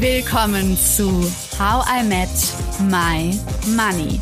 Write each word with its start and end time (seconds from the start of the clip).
Willkommen 0.00 0.76
zu 0.76 1.10
How 1.58 1.84
I 1.90 2.04
Met 2.04 2.28
My 2.88 3.36
Money, 3.74 4.20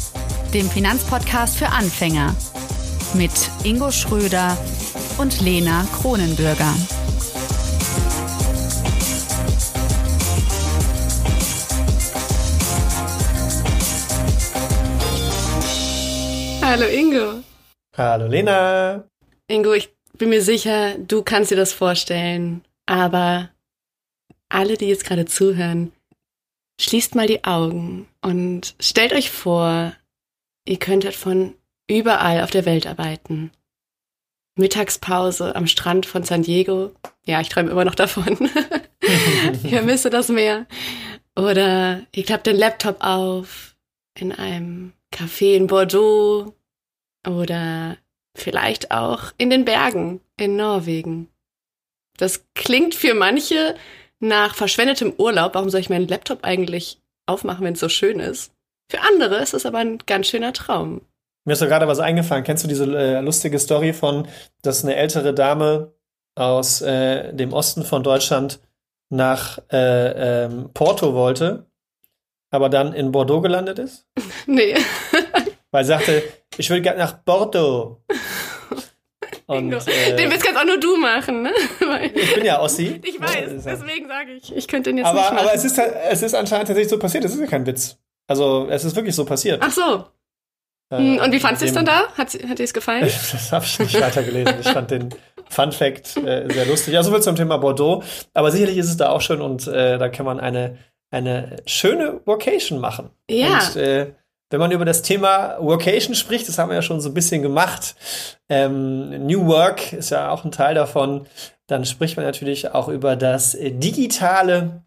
dem 0.54 0.70
Finanzpodcast 0.70 1.58
für 1.58 1.68
Anfänger 1.68 2.34
mit 3.12 3.30
Ingo 3.62 3.90
Schröder 3.90 4.56
und 5.18 5.38
Lena 5.42 5.86
Kronenbürger. 6.00 6.72
Hallo 16.62 16.86
Ingo. 16.86 17.42
Hallo 17.98 18.26
Lena. 18.28 19.04
Ingo, 19.48 19.74
ich 19.74 19.90
bin 20.16 20.30
mir 20.30 20.40
sicher, 20.40 20.96
du 20.96 21.22
kannst 21.22 21.50
dir 21.50 21.56
das 21.56 21.74
vorstellen, 21.74 22.64
aber 22.86 23.50
alle, 24.48 24.76
die 24.76 24.86
jetzt 24.86 25.04
gerade 25.04 25.26
zuhören, 25.26 25.92
schließt 26.80 27.14
mal 27.14 27.26
die 27.26 27.44
Augen 27.44 28.06
und 28.20 28.74
stellt 28.80 29.12
euch 29.12 29.30
vor, 29.30 29.94
ihr 30.66 30.78
könntet 30.78 31.14
von 31.14 31.54
überall 31.88 32.42
auf 32.42 32.50
der 32.50 32.66
Welt 32.66 32.86
arbeiten. 32.86 33.50
Mittagspause 34.56 35.54
am 35.54 35.66
Strand 35.66 36.06
von 36.06 36.24
San 36.24 36.42
Diego. 36.42 36.92
Ja, 37.24 37.40
ich 37.40 37.48
träume 37.48 37.70
immer 37.70 37.84
noch 37.84 37.94
davon. 37.94 38.50
ich 39.00 39.70
vermisse 39.70 40.10
das 40.10 40.28
Meer. 40.28 40.66
Oder 41.36 42.06
ihr 42.14 42.24
klappt 42.24 42.46
den 42.46 42.56
Laptop 42.56 43.04
auf 43.04 43.76
in 44.18 44.32
einem 44.32 44.92
Café 45.12 45.54
in 45.54 45.66
Bordeaux. 45.66 46.54
Oder 47.26 47.98
vielleicht 48.34 48.90
auch 48.92 49.32
in 49.36 49.50
den 49.50 49.64
Bergen 49.66 50.20
in 50.38 50.56
Norwegen. 50.56 51.28
Das 52.16 52.46
klingt 52.54 52.94
für 52.94 53.14
manche 53.14 53.76
nach 54.20 54.54
verschwendetem 54.54 55.12
Urlaub. 55.16 55.54
Warum 55.54 55.70
soll 55.70 55.80
ich 55.80 55.90
meinen 55.90 56.08
Laptop 56.08 56.40
eigentlich 56.42 57.00
aufmachen, 57.26 57.64
wenn 57.64 57.74
es 57.74 57.80
so 57.80 57.88
schön 57.88 58.20
ist? 58.20 58.52
Für 58.90 59.00
andere 59.00 59.36
ist 59.36 59.54
es 59.54 59.66
aber 59.66 59.78
ein 59.78 59.98
ganz 60.06 60.28
schöner 60.28 60.52
Traum. 60.52 61.02
Mir 61.44 61.52
ist 61.52 61.60
so 61.60 61.66
gerade 61.66 61.88
was 61.88 62.00
eingefallen. 62.00 62.44
Kennst 62.44 62.64
du 62.64 62.68
diese 62.68 62.84
äh, 62.84 63.20
lustige 63.20 63.58
Story 63.58 63.92
von, 63.92 64.28
dass 64.62 64.84
eine 64.84 64.96
ältere 64.96 65.32
Dame 65.32 65.92
aus 66.34 66.82
äh, 66.82 67.32
dem 67.32 67.52
Osten 67.52 67.84
von 67.84 68.02
Deutschland 68.02 68.60
nach 69.10 69.58
äh, 69.70 70.44
ähm, 70.44 70.70
Porto 70.74 71.14
wollte, 71.14 71.66
aber 72.50 72.68
dann 72.68 72.92
in 72.92 73.12
Bordeaux 73.12 73.40
gelandet 73.40 73.78
ist? 73.78 74.06
nee. 74.46 74.74
Weil 75.70 75.84
sie 75.84 75.88
sagte, 75.88 76.22
ich 76.56 76.70
will 76.70 76.80
gerne 76.80 76.98
nach 76.98 77.12
Bordeaux. 77.12 78.02
Und, 79.48 79.72
äh, 79.72 80.16
den 80.16 80.30
Witz 80.30 80.42
kannst 80.42 80.60
auch 80.60 80.66
nur 80.66 80.80
du 80.80 80.96
machen, 80.96 81.42
ne? 81.42 81.52
ich 82.14 82.34
bin 82.34 82.44
ja 82.44 82.60
Ossi. 82.60 83.00
Ich 83.04 83.20
weiß, 83.20 83.64
deswegen 83.64 84.08
sage 84.08 84.32
ich, 84.32 84.54
ich 84.54 84.66
könnte 84.66 84.90
den 84.90 84.98
jetzt 84.98 85.06
aber, 85.06 85.20
nicht 85.20 85.30
machen. 85.30 85.38
Aber 85.38 85.54
es 85.54 85.64
ist, 85.64 85.78
es 85.78 86.22
ist 86.22 86.34
anscheinend 86.34 86.66
tatsächlich 86.66 86.90
so 86.90 86.98
passiert, 86.98 87.24
es 87.24 87.34
ist 87.34 87.40
ja 87.40 87.46
kein 87.46 87.64
Witz. 87.64 87.96
Also, 88.26 88.66
es 88.68 88.84
ist 88.84 88.96
wirklich 88.96 89.14
so 89.14 89.24
passiert. 89.24 89.62
Ach 89.62 89.70
so. 89.70 90.04
Äh, 90.90 91.20
und 91.20 91.32
wie 91.32 91.40
fandest 91.40 91.62
du 91.62 91.66
es 91.66 91.72
dann 91.72 91.84
da? 91.84 92.08
Hat, 92.16 92.34
hat 92.34 92.58
dir 92.58 92.64
es 92.64 92.74
gefallen? 92.74 93.02
das 93.32 93.52
habe 93.52 93.64
ich 93.64 93.78
nicht 93.78 94.00
weitergelesen. 94.00 94.54
Ich 94.60 94.68
fand 94.68 94.90
den 94.90 95.14
Fun 95.48 95.72
Fact 95.72 96.16
äh, 96.16 96.52
sehr 96.52 96.66
lustig. 96.66 96.96
Also 96.96 97.12
viel 97.12 97.22
zum 97.22 97.36
Thema 97.36 97.58
Bordeaux. 97.58 98.02
Aber 98.34 98.50
sicherlich 98.50 98.78
ist 98.78 98.88
es 98.88 98.96
da 98.96 99.10
auch 99.10 99.20
schön 99.20 99.40
und 99.40 99.66
äh, 99.68 99.98
da 99.98 100.08
kann 100.08 100.26
man 100.26 100.40
eine, 100.40 100.78
eine 101.10 101.56
schöne 101.66 102.20
Vocation 102.24 102.80
machen. 102.80 103.10
Ja. 103.30 103.58
Und, 103.58 103.76
äh, 103.76 104.12
wenn 104.50 104.60
man 104.60 104.70
über 104.70 104.84
das 104.84 105.02
Thema 105.02 105.56
Workation 105.60 106.14
spricht, 106.14 106.48
das 106.48 106.58
haben 106.58 106.70
wir 106.70 106.76
ja 106.76 106.82
schon 106.82 107.00
so 107.00 107.08
ein 107.08 107.14
bisschen 107.14 107.42
gemacht, 107.42 107.96
ähm, 108.48 109.26
New 109.26 109.46
Work 109.46 109.92
ist 109.92 110.10
ja 110.10 110.30
auch 110.30 110.44
ein 110.44 110.52
Teil 110.52 110.74
davon, 110.74 111.26
dann 111.66 111.84
spricht 111.84 112.16
man 112.16 112.24
natürlich 112.24 112.72
auch 112.72 112.88
über 112.88 113.16
das 113.16 113.56
digitale 113.60 114.82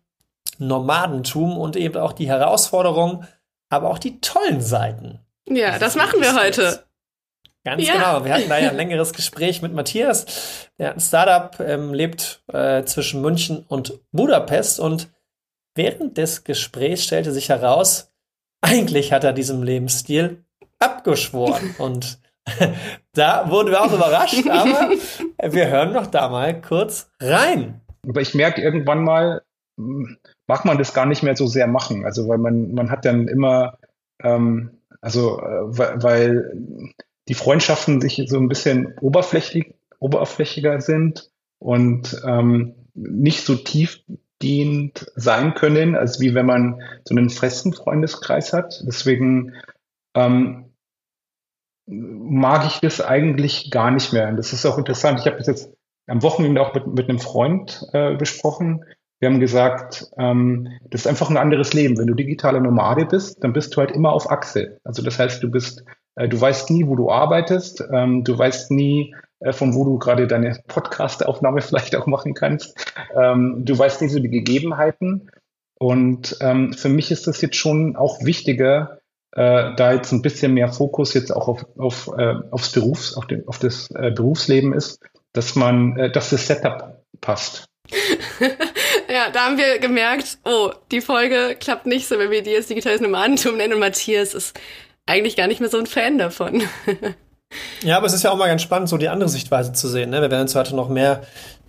Nomadentum 0.59 1.57
und 1.57 1.75
eben 1.75 1.97
auch 1.97 2.13
die 2.13 2.27
Herausforderungen, 2.27 3.27
aber 3.69 3.89
auch 3.89 3.99
die 3.99 4.19
tollen 4.21 4.61
Seiten. 4.61 5.19
Ja, 5.47 5.79
das 5.79 5.95
machen 5.95 6.21
wir 6.21 6.35
heute. 6.35 6.83
Ganz 7.65 7.85
ja. 7.85 7.93
genau. 7.93 8.25
Wir 8.25 8.33
hatten 8.33 8.49
da 8.49 8.57
ja 8.57 8.69
ein 8.69 8.75
längeres 8.77 9.13
Gespräch 9.13 9.61
mit 9.61 9.73
Matthias. 9.73 10.69
Der 10.77 10.89
hat 10.89 10.97
ein 10.97 11.01
Startup, 11.01 11.59
ähm, 11.59 11.93
lebt 11.93 12.43
äh, 12.51 12.83
zwischen 12.83 13.21
München 13.21 13.65
und 13.67 13.99
Budapest 14.11 14.79
und 14.79 15.09
während 15.75 16.17
des 16.17 16.43
Gesprächs 16.43 17.03
stellte 17.03 17.31
sich 17.31 17.49
heraus, 17.49 18.08
eigentlich 18.61 19.13
hat 19.13 19.23
er 19.23 19.33
diesem 19.33 19.63
Lebensstil 19.63 20.43
abgeschworen. 20.79 21.75
Und 21.77 22.19
da 23.13 23.49
wurden 23.49 23.69
wir 23.69 23.81
auch 23.81 23.93
überrascht, 23.93 24.47
aber 24.49 24.91
wir 25.53 25.69
hören 25.69 25.93
noch 25.93 26.07
da 26.07 26.29
mal 26.29 26.59
kurz 26.61 27.09
rein. 27.19 27.81
Aber 28.07 28.21
ich 28.21 28.33
merke 28.33 28.61
irgendwann 28.61 29.03
mal, 29.03 29.41
mag 29.77 30.65
man 30.65 30.77
das 30.77 30.93
gar 30.93 31.05
nicht 31.05 31.23
mehr 31.23 31.35
so 31.35 31.47
sehr 31.47 31.67
machen. 31.67 32.05
Also 32.05 32.27
weil 32.27 32.37
man, 32.37 32.73
man 32.73 32.89
hat 32.89 33.05
dann 33.05 33.27
immer, 33.27 33.77
ähm, 34.23 34.71
also 35.01 35.39
äh, 35.39 35.77
weil 35.77 36.93
die 37.27 37.33
Freundschaften 37.33 38.01
sich 38.01 38.23
so 38.27 38.37
ein 38.37 38.49
bisschen 38.49 38.97
oberflächlich, 38.99 39.75
oberflächiger 39.99 40.81
sind 40.81 41.29
und 41.59 42.19
ähm, 42.25 42.73
nicht 42.95 43.45
so 43.45 43.55
tief 43.55 44.01
tiefgehend 44.39 45.11
sein 45.15 45.53
können, 45.53 45.95
als 45.95 46.19
wie 46.19 46.33
wenn 46.33 46.45
man 46.45 46.81
so 47.03 47.15
einen 47.15 47.29
festen 47.29 47.73
Freundeskreis 47.73 48.53
hat. 48.53 48.81
Deswegen 48.85 49.53
ähm, 50.15 50.73
mag 51.85 52.65
ich 52.65 52.79
das 52.79 53.01
eigentlich 53.01 53.71
gar 53.71 53.91
nicht 53.91 54.13
mehr. 54.13 54.27
Und 54.29 54.37
das 54.37 54.53
ist 54.53 54.65
auch 54.65 54.77
interessant. 54.77 55.19
Ich 55.19 55.25
habe 55.25 55.37
das 55.37 55.47
jetzt 55.47 55.73
am 56.07 56.23
Wochenende 56.23 56.61
auch 56.61 56.73
mit, 56.73 56.87
mit 56.87 57.09
einem 57.09 57.19
Freund 57.19 57.85
äh, 57.93 58.15
besprochen. 58.15 58.85
Wir 59.19 59.29
haben 59.29 59.39
gesagt, 59.39 60.05
ähm, 60.17 60.69
das 60.89 61.01
ist 61.01 61.07
einfach 61.07 61.29
ein 61.29 61.37
anderes 61.37 61.73
Leben. 61.73 61.97
Wenn 61.97 62.07
du 62.07 62.13
digitale 62.13 62.61
Nomade 62.61 63.05
bist, 63.05 63.43
dann 63.43 63.53
bist 63.53 63.75
du 63.75 63.81
halt 63.81 63.91
immer 63.91 64.13
auf 64.13 64.31
Achse. 64.31 64.79
Also 64.83 65.03
das 65.03 65.19
heißt, 65.19 65.43
du 65.43 65.51
bist, 65.51 65.83
äh, 66.15 66.29
du 66.29 66.39
weißt 66.39 66.69
nie, 66.69 66.87
wo 66.87 66.95
du 66.95 67.11
arbeitest, 67.11 67.83
ähm, 67.91 68.23
du 68.23 68.37
weißt 68.37 68.71
nie, 68.71 69.13
von 69.51 69.73
wo 69.73 69.85
du 69.85 69.97
gerade 69.97 70.27
deine 70.27 70.59
Podcast-Aufnahme 70.67 71.61
vielleicht 71.61 71.95
auch 71.95 72.07
machen 72.07 72.33
kannst. 72.33 72.93
Ähm, 73.15 73.63
du 73.65 73.77
weißt 73.77 74.01
nicht 74.01 74.11
so 74.11 74.19
die 74.19 74.29
Gegebenheiten. 74.29 75.31
Und 75.79 76.37
ähm, 76.41 76.73
für 76.73 76.89
mich 76.89 77.09
ist 77.09 77.27
das 77.27 77.41
jetzt 77.41 77.55
schon 77.55 77.95
auch 77.95 78.23
wichtiger, 78.23 78.99
äh, 79.31 79.75
da 79.75 79.93
jetzt 79.93 80.11
ein 80.11 80.21
bisschen 80.21 80.53
mehr 80.53 80.69
Fokus 80.69 81.13
jetzt 81.13 81.31
auch 81.31 81.47
auf, 81.47 81.65
auf, 81.77 82.09
äh, 82.17 82.35
aufs 82.51 82.71
Berufs, 82.71 83.13
auf, 83.13 83.27
den, 83.27 83.47
auf 83.47 83.59
das 83.59 83.89
äh, 83.91 84.11
Berufsleben 84.11 84.73
ist, 84.73 84.99
dass 85.33 85.55
man, 85.55 85.97
äh, 85.97 86.11
dass 86.11 86.31
das 86.31 86.47
Setup 86.47 87.03
passt. 87.21 87.65
ja, 89.09 89.29
da 89.31 89.45
haben 89.45 89.57
wir 89.57 89.79
gemerkt, 89.79 90.39
oh, 90.45 90.71
die 90.91 91.01
Folge 91.01 91.55
klappt 91.59 91.85
nicht 91.85 92.07
so, 92.07 92.19
wenn 92.19 92.31
wir 92.31 92.43
die 92.43 92.51
jetzt 92.51 92.69
digitales 92.69 93.01
Nomadentum 93.01 93.57
nennen 93.57 93.73
und 93.73 93.79
Matthias 93.79 94.33
ist 94.33 94.59
eigentlich 95.05 95.35
gar 95.35 95.47
nicht 95.47 95.59
mehr 95.59 95.69
so 95.69 95.77
ein 95.77 95.87
Fan 95.87 96.17
davon. 96.17 96.63
Ja, 97.83 97.97
aber 97.97 98.05
es 98.07 98.13
ist 98.13 98.23
ja 98.23 98.31
auch 98.31 98.37
mal 98.37 98.47
ganz 98.47 98.61
spannend, 98.61 98.89
so 98.89 98.97
die 98.97 99.09
andere 99.09 99.29
Sichtweise 99.29 99.73
zu 99.73 99.87
sehen. 99.87 100.09
Ne? 100.09 100.21
Wir 100.21 100.31
werden 100.31 100.43
uns 100.43 100.55
heute 100.55 100.75
noch 100.75 100.89
mehr 100.89 101.21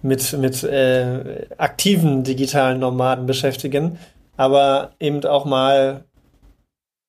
mit, 0.03 0.33
mit 0.35 0.63
äh, 0.65 1.47
aktiven 1.59 2.25
digitalen 2.25 2.81
Nomaden 2.81 3.27
beschäftigen, 3.27 3.99
aber 4.37 4.93
eben 4.99 5.25
auch 5.25 5.45
mal 5.45 6.05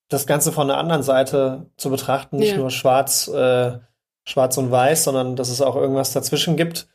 das 0.10 0.28
Ganze 0.28 0.52
von 0.52 0.68
der 0.68 0.78
anderen 0.78 1.04
Seite 1.04 1.68
zu 1.78 1.90
betrachten, 1.90 2.38
nicht 2.38 2.52
ja. 2.52 2.58
nur 2.58 2.70
schwarz, 2.70 3.28
äh, 3.30 3.80
schwarz 4.26 4.58
und 4.58 4.72
weiß, 4.72 5.06
sondern 5.06 5.36
dass 5.36 5.50
es 5.50 5.62
auch 5.62 5.76
irgendwas 5.76 6.12
dazwischen 6.12 6.58
gibt. 6.58 6.88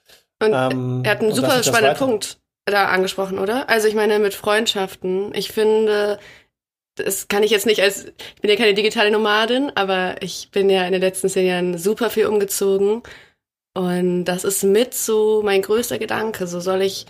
Und 0.42 0.52
ähm, 0.52 1.02
er 1.02 1.12
hat 1.12 1.20
einen 1.20 1.32
super 1.32 1.62
spannenden 1.62 1.96
Punkt 1.96 2.38
da 2.66 2.86
angesprochen, 2.86 3.38
oder? 3.38 3.68
Also 3.70 3.88
ich 3.88 3.94
meine 3.94 4.18
mit 4.18 4.34
Freundschaften. 4.34 5.32
Ich 5.34 5.50
finde, 5.50 6.18
das 6.96 7.28
kann 7.28 7.42
ich 7.42 7.50
jetzt 7.50 7.66
nicht 7.66 7.82
als, 7.82 8.06
ich 8.06 8.40
bin 8.40 8.50
ja 8.50 8.56
keine 8.56 8.74
digitale 8.74 9.10
Nomadin, 9.10 9.70
aber 9.74 10.16
ich 10.20 10.50
bin 10.50 10.68
ja 10.70 10.84
in 10.84 10.92
den 10.92 11.00
letzten 11.00 11.28
zehn 11.28 11.46
Jahren 11.46 11.78
super 11.78 12.10
viel 12.10 12.26
umgezogen. 12.26 13.02
Und 13.74 14.24
das 14.24 14.44
ist 14.44 14.64
mit 14.64 14.94
so 14.94 15.42
mein 15.44 15.62
größter 15.62 15.98
Gedanke. 15.98 16.46
So 16.46 16.60
soll 16.60 16.82
ich 16.82 17.06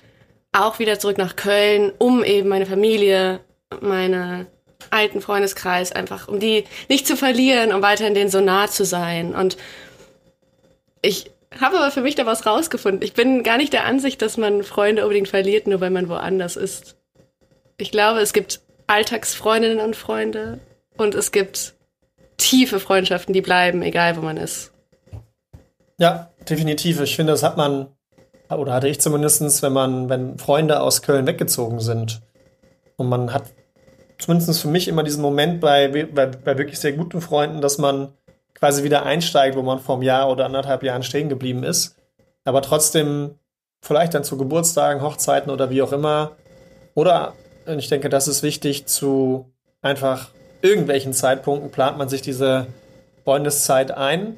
auch 0.53 0.79
wieder 0.79 0.99
zurück 0.99 1.19
nach 1.19 1.37
Köln, 1.37 1.93
um 1.99 2.25
eben 2.25 2.49
meine 2.49 2.67
Familie, 2.67 3.41
meine 3.81 4.47
alten 4.91 5.21
Freundeskreis 5.21 5.93
einfach, 5.93 6.29
um 6.29 6.41
die 6.41 6.65
nicht 6.89 7.07
zu 7.07 7.17
verlieren, 7.17 7.73
um 7.73 7.83
weiterhin 7.83 8.15
denen 8.15 8.31
so 8.31 8.41
nah 8.41 8.69
zu 8.69 8.85
sein. 8.85 9.35
Und 9.35 9.57
ich 11.03 11.31
habe 11.61 11.79
aber 11.79 11.91
für 11.91 12.01
mich 12.01 12.17
da 12.17 12.27
was 12.27 12.47
rausgefunden. 12.47 13.03
Ich 13.03 13.15
bin 13.15 13.43
gar 13.43 13.57
nicht 13.57 13.73
der 13.73 13.85
Ansicht, 13.85 14.21
dass 14.21 14.37
man 14.37 14.63
Freunde 14.65 15.03
unbedingt 15.03 15.29
verliert, 15.29 15.67
nur 15.67 15.81
weil 15.81 15.91
man 15.91 16.09
woanders 16.09 16.57
ist. 16.57 16.97
Ich 17.79 17.91
glaube, 17.91 18.21
es 18.21 18.33
gibt 18.33 18.61
Alltagsfreundinnen 18.87 19.81
und 19.81 19.97
Freunde 19.97 20.61
und 20.97 21.15
es 21.15 21.33
gibt 21.33 21.75
tiefe 22.37 22.81
Freundschaften, 22.81 23.33
die 23.33 23.41
bleiben, 23.41 23.83
egal 23.83 24.17
wo 24.17 24.21
man 24.21 24.37
ist. 24.37 24.73
Ja, 25.99 26.31
definitiv. 26.49 27.01
Ich 27.01 27.17
finde, 27.17 27.33
das 27.33 27.43
hat 27.43 27.57
man, 27.57 27.89
oder 28.51 28.75
hatte 28.75 28.89
ich 28.89 29.01
zumindest, 29.01 29.63
wenn 29.63 29.73
man, 29.73 30.09
wenn 30.09 30.39
Freunde 30.39 30.81
aus 30.81 31.03
Köln 31.03 31.27
weggezogen 31.27 31.81
sind 31.81 32.21
und 32.97 33.09
man 33.09 33.33
hat 33.33 33.45
zumindest 34.19 34.61
für 34.61 34.69
mich 34.69 34.89
immer 34.89 35.03
diesen 35.03 35.23
Moment 35.23 35.61
bei, 35.61 35.89
bei, 35.89 36.27
bei 36.27 36.59
wirklich 36.59 36.79
sehr 36.79 36.93
guten 36.93 37.21
Freunden, 37.21 37.61
dass 37.61 37.79
man 37.79 38.13
quasi 38.55 38.83
wieder 38.85 39.05
einsteigt, 39.05 39.57
wo 39.57 39.63
man 39.63 39.81
vor 39.81 39.97
einem 39.97 40.03
Jahr 40.03 40.31
oder 40.31 40.47
anderthalb 40.47 40.83
Jahren 40.83 41.03
stehen 41.03 41.29
geblieben 41.29 41.63
ist, 41.63 41.97
aber 42.45 42.63
trotzdem 42.63 43.39
vielleicht 43.83 44.15
dann 44.15 44.25
zu 44.25 44.39
Geburtstagen, 44.39 45.03
Hochzeiten 45.03 45.51
oder 45.51 45.71
wie 45.71 45.83
auch 45.83 45.93
immer 45.93 46.33
oder 46.95 47.35
Und 47.67 47.79
ich 47.79 47.89
denke, 47.89 48.09
das 48.09 48.29
ist 48.29 48.43
wichtig 48.43 48.87
zu 48.87 49.53
einfach 49.83 50.29
irgendwelchen 50.63 51.13
Zeitpunkten 51.13 51.71
plant 51.71 51.99
man 51.99 52.09
sich 52.09 52.23
diese 52.23 52.67
Freundeszeit 53.25 53.91
ein. 53.91 54.37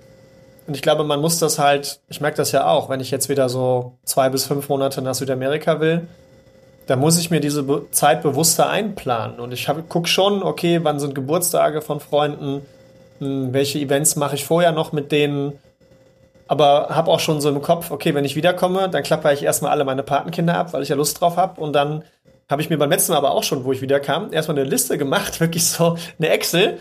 Und 0.66 0.74
ich 0.74 0.82
glaube, 0.82 1.04
man 1.04 1.20
muss 1.20 1.38
das 1.38 1.58
halt, 1.58 2.00
ich 2.08 2.20
merke 2.20 2.36
das 2.36 2.52
ja 2.52 2.66
auch, 2.66 2.88
wenn 2.88 3.00
ich 3.00 3.10
jetzt 3.10 3.28
wieder 3.28 3.48
so 3.48 3.98
zwei 4.04 4.28
bis 4.28 4.46
fünf 4.46 4.68
Monate 4.68 5.00
nach 5.00 5.14
Südamerika 5.14 5.80
will, 5.80 6.06
da 6.86 6.96
muss 6.96 7.18
ich 7.18 7.30
mir 7.30 7.40
diese 7.40 7.64
Zeit 7.90 8.22
bewusster 8.22 8.68
einplanen. 8.68 9.40
Und 9.40 9.52
ich 9.52 9.68
gucke 9.88 10.08
schon, 10.08 10.42
okay, 10.42 10.80
wann 10.82 10.98
sind 10.98 11.14
Geburtstage 11.14 11.82
von 11.82 12.00
Freunden, 12.00 12.62
hm, 13.18 13.52
welche 13.52 13.78
Events 13.78 14.16
mache 14.16 14.34
ich 14.36 14.44
vorher 14.44 14.72
noch 14.72 14.92
mit 14.92 15.12
denen, 15.12 15.52
aber 16.48 16.88
habe 16.90 17.10
auch 17.10 17.20
schon 17.20 17.42
so 17.42 17.50
im 17.50 17.60
Kopf, 17.60 17.90
okay, 17.90 18.14
wenn 18.14 18.24
ich 18.24 18.36
wiederkomme, 18.36 18.88
dann 18.88 19.02
klappe 19.02 19.32
ich 19.32 19.42
erstmal 19.42 19.70
alle 19.70 19.84
meine 19.84 20.02
Patenkinder 20.02 20.56
ab, 20.56 20.72
weil 20.72 20.82
ich 20.82 20.88
ja 20.88 20.96
Lust 20.96 21.20
drauf 21.20 21.36
habe 21.36 21.60
und 21.60 21.74
dann 21.74 22.04
habe 22.48 22.62
ich 22.62 22.70
mir 22.70 22.78
beim 22.78 22.90
letzten 22.90 23.12
Mal 23.12 23.18
aber 23.18 23.32
auch 23.32 23.42
schon, 23.42 23.64
wo 23.64 23.72
ich 23.72 23.82
wiederkam, 23.82 24.32
erstmal 24.32 24.58
eine 24.58 24.68
Liste 24.68 24.98
gemacht, 24.98 25.40
wirklich 25.40 25.66
so 25.66 25.96
eine 26.18 26.30
Excel 26.30 26.78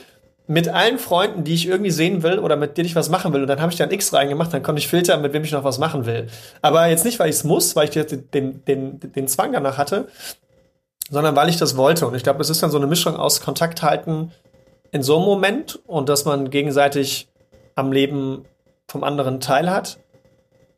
mit 0.48 0.70
allen 0.70 0.98
Freunden, 0.98 1.44
die 1.44 1.54
ich 1.54 1.68
irgendwie 1.68 1.92
sehen 1.92 2.24
will 2.24 2.40
oder 2.40 2.56
mit 2.56 2.78
denen 2.78 2.86
ich 2.86 2.96
was 2.96 3.10
machen 3.10 3.34
will. 3.34 3.42
Und 3.42 3.48
dann 3.48 3.60
habe 3.60 3.72
ich 3.72 3.78
da 3.78 3.84
ein 3.84 3.92
X 3.92 4.14
reingemacht, 4.14 4.54
dann 4.54 4.64
konnte 4.64 4.80
ich 4.80 4.88
filtern, 4.88 5.22
mit 5.22 5.34
wem 5.34 5.44
ich 5.44 5.52
noch 5.52 5.66
was 5.66 5.78
machen 5.78 6.06
will. 6.06 6.28
Aber 6.62 6.88
jetzt 6.88 7.04
nicht, 7.04 7.20
weil 7.20 7.30
ich 7.30 7.36
es 7.36 7.44
muss, 7.44 7.76
weil 7.76 7.86
ich 7.86 7.92
den, 7.92 8.32
den, 8.32 8.66
den, 8.66 9.00
den 9.00 9.28
Zwang 9.28 9.52
danach 9.52 9.78
hatte, 9.78 10.08
sondern 11.10 11.36
weil 11.36 11.50
ich 11.50 11.58
das 11.58 11.76
wollte. 11.76 12.08
Und 12.08 12.16
ich 12.16 12.24
glaube, 12.24 12.40
es 12.42 12.50
ist 12.50 12.64
dann 12.64 12.72
so 12.72 12.78
eine 12.78 12.88
Mischung 12.88 13.18
aus 13.18 13.42
Kontakt 13.42 13.84
halten 13.84 14.32
in 14.92 15.04
so 15.04 15.18
einem 15.18 15.26
Moment 15.26 15.80
und 15.86 16.08
dass 16.08 16.24
man 16.24 16.50
gegenseitig 16.50 17.28
am 17.76 17.92
Leben 17.92 18.46
vom 18.88 19.04
anderen 19.04 19.42
teilhat. 19.42 19.98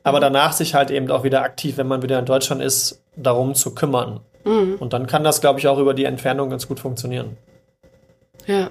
Aber 0.02 0.18
mhm. 0.18 0.22
danach 0.22 0.52
sich 0.52 0.74
halt 0.74 0.90
eben 0.90 1.08
auch 1.12 1.22
wieder 1.22 1.42
aktiv, 1.42 1.76
wenn 1.76 1.86
man 1.86 2.02
wieder 2.02 2.18
in 2.18 2.26
Deutschland 2.26 2.60
ist, 2.60 3.02
darum 3.16 3.54
zu 3.54 3.72
kümmern. 3.72 4.20
Mhm. 4.44 4.76
Und 4.78 4.92
dann 4.92 5.06
kann 5.06 5.24
das, 5.24 5.40
glaube 5.40 5.58
ich, 5.58 5.68
auch 5.68 5.78
über 5.78 5.94
die 5.94 6.04
Entfernung 6.04 6.50
ganz 6.50 6.66
gut 6.66 6.80
funktionieren. 6.80 7.36
Ja. 8.46 8.70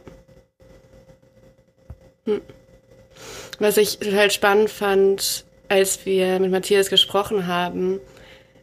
Hm. 2.25 2.41
Was 3.59 3.77
ich 3.77 3.99
total 3.99 4.31
spannend 4.31 4.69
fand, 4.69 5.45
als 5.67 6.05
wir 6.05 6.39
mit 6.39 6.51
Matthias 6.51 6.89
gesprochen 6.89 7.47
haben, 7.47 7.99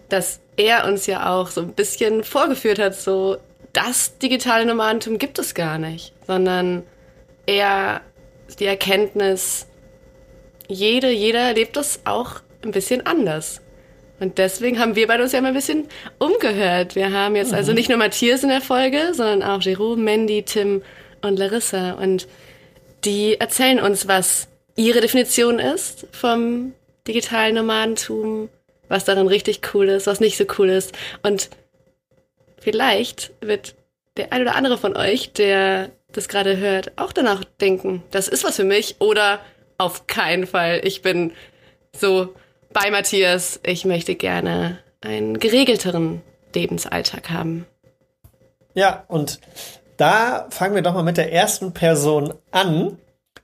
dass 0.08 0.40
er 0.56 0.86
uns 0.86 1.06
ja 1.06 1.32
auch 1.32 1.48
so 1.48 1.60
ein 1.60 1.72
bisschen 1.72 2.24
vorgeführt 2.24 2.78
hat, 2.78 2.94
so 2.94 3.36
das 3.72 4.18
digitale 4.18 4.64
Nomadentum 4.64 5.18
gibt 5.18 5.38
es 5.38 5.54
gar 5.54 5.78
nicht, 5.78 6.14
sondern 6.26 6.82
eher 7.44 8.00
die 8.58 8.64
Erkenntnis, 8.64 9.66
jede, 10.68 11.10
jeder 11.10 11.52
lebt 11.52 11.76
das 11.76 12.00
auch 12.04 12.40
ein 12.64 12.70
bisschen 12.70 13.06
anders. 13.06 13.60
Und 14.18 14.38
deswegen 14.38 14.78
haben 14.78 14.96
wir 14.96 15.06
beide 15.06 15.22
uns 15.22 15.32
ja 15.32 15.40
mal 15.40 15.48
ein 15.48 15.54
bisschen 15.54 15.88
umgehört. 16.18 16.94
Wir 16.94 17.12
haben 17.12 17.36
jetzt 17.36 17.52
also 17.52 17.72
mhm. 17.72 17.76
nicht 17.76 17.88
nur 17.88 17.98
Matthias 17.98 18.42
in 18.42 18.48
der 18.48 18.60
Folge, 18.62 19.12
sondern 19.12 19.42
auch 19.42 19.60
Jerome, 19.60 20.02
Mandy, 20.02 20.42
Tim 20.42 20.82
und 21.22 21.38
Larissa. 21.38 21.92
Und 21.92 22.26
die 23.04 23.38
erzählen 23.38 23.80
uns, 23.80 24.08
was 24.08 24.48
ihre 24.74 25.00
Definition 25.00 25.58
ist 25.58 26.06
vom 26.12 26.72
digitalen 27.06 27.54
Nomadentum, 27.54 28.48
was 28.88 29.04
darin 29.04 29.26
richtig 29.26 29.60
cool 29.74 29.88
ist, 29.88 30.06
was 30.06 30.20
nicht 30.20 30.36
so 30.36 30.44
cool 30.58 30.70
ist. 30.70 30.92
Und 31.22 31.50
vielleicht 32.58 33.32
wird 33.40 33.74
der 34.16 34.32
ein 34.32 34.42
oder 34.42 34.54
andere 34.54 34.78
von 34.78 34.96
euch, 34.96 35.32
der 35.32 35.90
das 36.12 36.28
gerade 36.28 36.56
hört, 36.56 36.92
auch 36.96 37.12
danach 37.12 37.44
denken, 37.60 38.02
das 38.10 38.28
ist 38.28 38.44
was 38.44 38.56
für 38.56 38.64
mich 38.64 38.96
oder 38.98 39.40
auf 39.78 40.06
keinen 40.06 40.46
Fall. 40.46 40.80
Ich 40.84 41.02
bin 41.02 41.32
so 41.92 42.34
bei 42.76 42.90
Matthias, 42.90 43.58
ich 43.64 43.86
möchte 43.86 44.16
gerne 44.16 44.78
einen 45.00 45.38
geregelteren 45.38 46.20
Lebensalltag 46.54 47.30
haben. 47.30 47.64
Ja, 48.74 49.04
und 49.08 49.40
da 49.96 50.46
fangen 50.50 50.74
wir 50.74 50.82
doch 50.82 50.92
mal 50.92 51.02
mit 51.02 51.16
der 51.16 51.32
ersten 51.32 51.72
Person 51.72 52.34
an. 52.50 52.98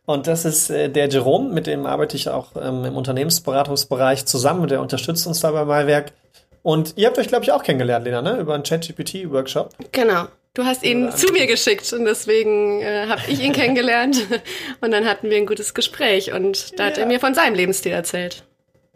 Und 0.05 0.27
das 0.27 0.45
ist 0.45 0.69
äh, 0.69 0.91
der 0.91 1.09
Jerome, 1.09 1.49
mit 1.49 1.67
dem 1.67 1.87
arbeite 1.87 2.15
ich 2.15 2.29
auch 2.29 2.49
ähm, 2.61 2.85
im 2.85 2.95
Unternehmensberatungsbereich 2.95 4.27
zusammen. 4.27 4.69
Der 4.69 4.83
unterstützt 4.83 5.27
uns 5.27 5.41
da 5.41 5.51
bei 5.51 5.65
Malwerk. 5.65 6.13
Und 6.61 6.93
ihr 6.97 7.07
habt 7.07 7.19
euch, 7.19 7.29
glaube 7.29 7.45
ich, 7.45 7.53
auch 7.53 7.63
kennengelernt, 7.63 8.05
Lena, 8.05 8.21
ne? 8.21 8.37
Über 8.37 8.53
einen 8.53 8.65
ChatGPT-Workshop. 8.65 9.71
Genau. 9.93 10.27
Du 10.53 10.65
hast 10.67 10.83
ihn 10.83 11.11
zu 11.11 11.33
mir 11.33 11.47
geschickt 11.47 11.91
und 11.95 12.05
deswegen 12.05 12.83
äh, 12.83 13.07
habe 13.09 13.23
ich 13.29 13.43
ihn 13.43 13.55
kennengelernt. 13.55 14.19
Und 14.83 14.91
dann 14.91 15.07
hatten 15.07 15.31
wir 15.31 15.39
ein 15.39 15.47
gutes 15.47 15.73
Gespräch 15.73 16.35
und 16.35 16.79
da 16.79 16.83
ja. 16.83 16.91
hat 16.91 16.99
er 16.99 17.07
mir 17.07 17.19
von 17.21 17.35
seinem 17.35 17.55
Lebensstil 17.55 17.93
erzählt. 17.93 18.45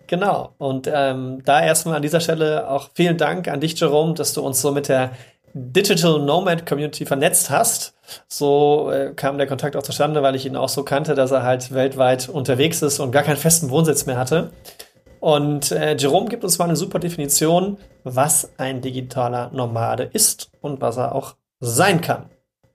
Genau. 0.07 0.55
Und 0.59 0.89
ähm, 0.93 1.43
da 1.45 1.63
erstmal 1.63 1.97
an 1.97 2.03
dieser 2.03 2.21
Stelle 2.21 2.71
auch 2.71 2.91
vielen 2.95 3.17
Dank 3.17 3.49
an 3.49 3.61
dich, 3.61 3.79
Jerome, 3.79 4.15
dass 4.15 4.33
du 4.35 4.43
uns 4.43 4.61
so 4.61 4.71
mit 4.73 4.89
der 4.89 5.11
Digital 5.53 6.21
Nomad 6.21 6.67
Community 6.67 7.07
vernetzt 7.07 7.51
hast. 7.51 7.95
So 8.29 8.91
äh, 8.93 9.13
kam 9.15 9.39
der 9.39 9.47
Kontakt 9.47 9.75
auch 9.75 9.83
zustande, 9.83 10.23
weil 10.23 10.37
ich 10.37 10.47
ihn 10.47 10.57
auch 10.57 10.69
so 10.69 10.85
kannte, 10.85 11.15
dass 11.15 11.31
er 11.31 11.43
halt 11.43 11.73
weltweit 11.73 12.29
unterwegs 12.29 12.83
ist 12.83 13.01
und 13.01 13.11
gar 13.11 13.23
keinen 13.23 13.39
festen 13.39 13.71
Wohnsitz 13.71 14.07
mehr 14.07 14.19
hatte. 14.19 14.51
Und 15.19 15.73
äh, 15.73 15.97
Jerome 15.97 16.29
gibt 16.29 16.45
uns 16.45 16.59
mal 16.59 16.67
eine 16.67 16.77
super 16.77 16.99
Definition, 16.99 17.79
was 18.05 18.51
ein 18.59 18.81
digitaler 18.81 19.51
Nomade 19.53 20.05
ist 20.05 20.51
und 20.61 20.81
was 20.81 20.99
er 20.99 21.15
auch 21.15 21.35
sein 21.59 22.01
kann. 22.01 22.27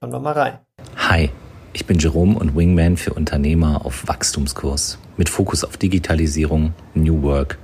Hören 0.01 0.11
wir 0.11 0.19
mal 0.19 0.33
rein. 0.33 0.59
Hi, 0.97 1.29
ich 1.73 1.85
bin 1.85 1.99
Jerome 1.99 2.37
und 2.37 2.55
Wingman 2.55 2.97
für 2.97 3.13
Unternehmer 3.13 3.85
auf 3.85 4.07
Wachstumskurs 4.07 4.97
mit 5.17 5.29
Fokus 5.29 5.63
auf 5.63 5.77
Digitalisierung, 5.77 6.73
New 6.93 7.21
Work 7.21 7.57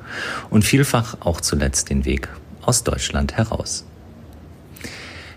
und 0.49 0.63
vielfach 0.63 1.17
auch 1.21 1.41
zuletzt 1.41 1.89
den 1.89 2.05
Weg 2.05 2.29
aus 2.61 2.83
Deutschland 2.83 3.35
heraus. 3.37 3.85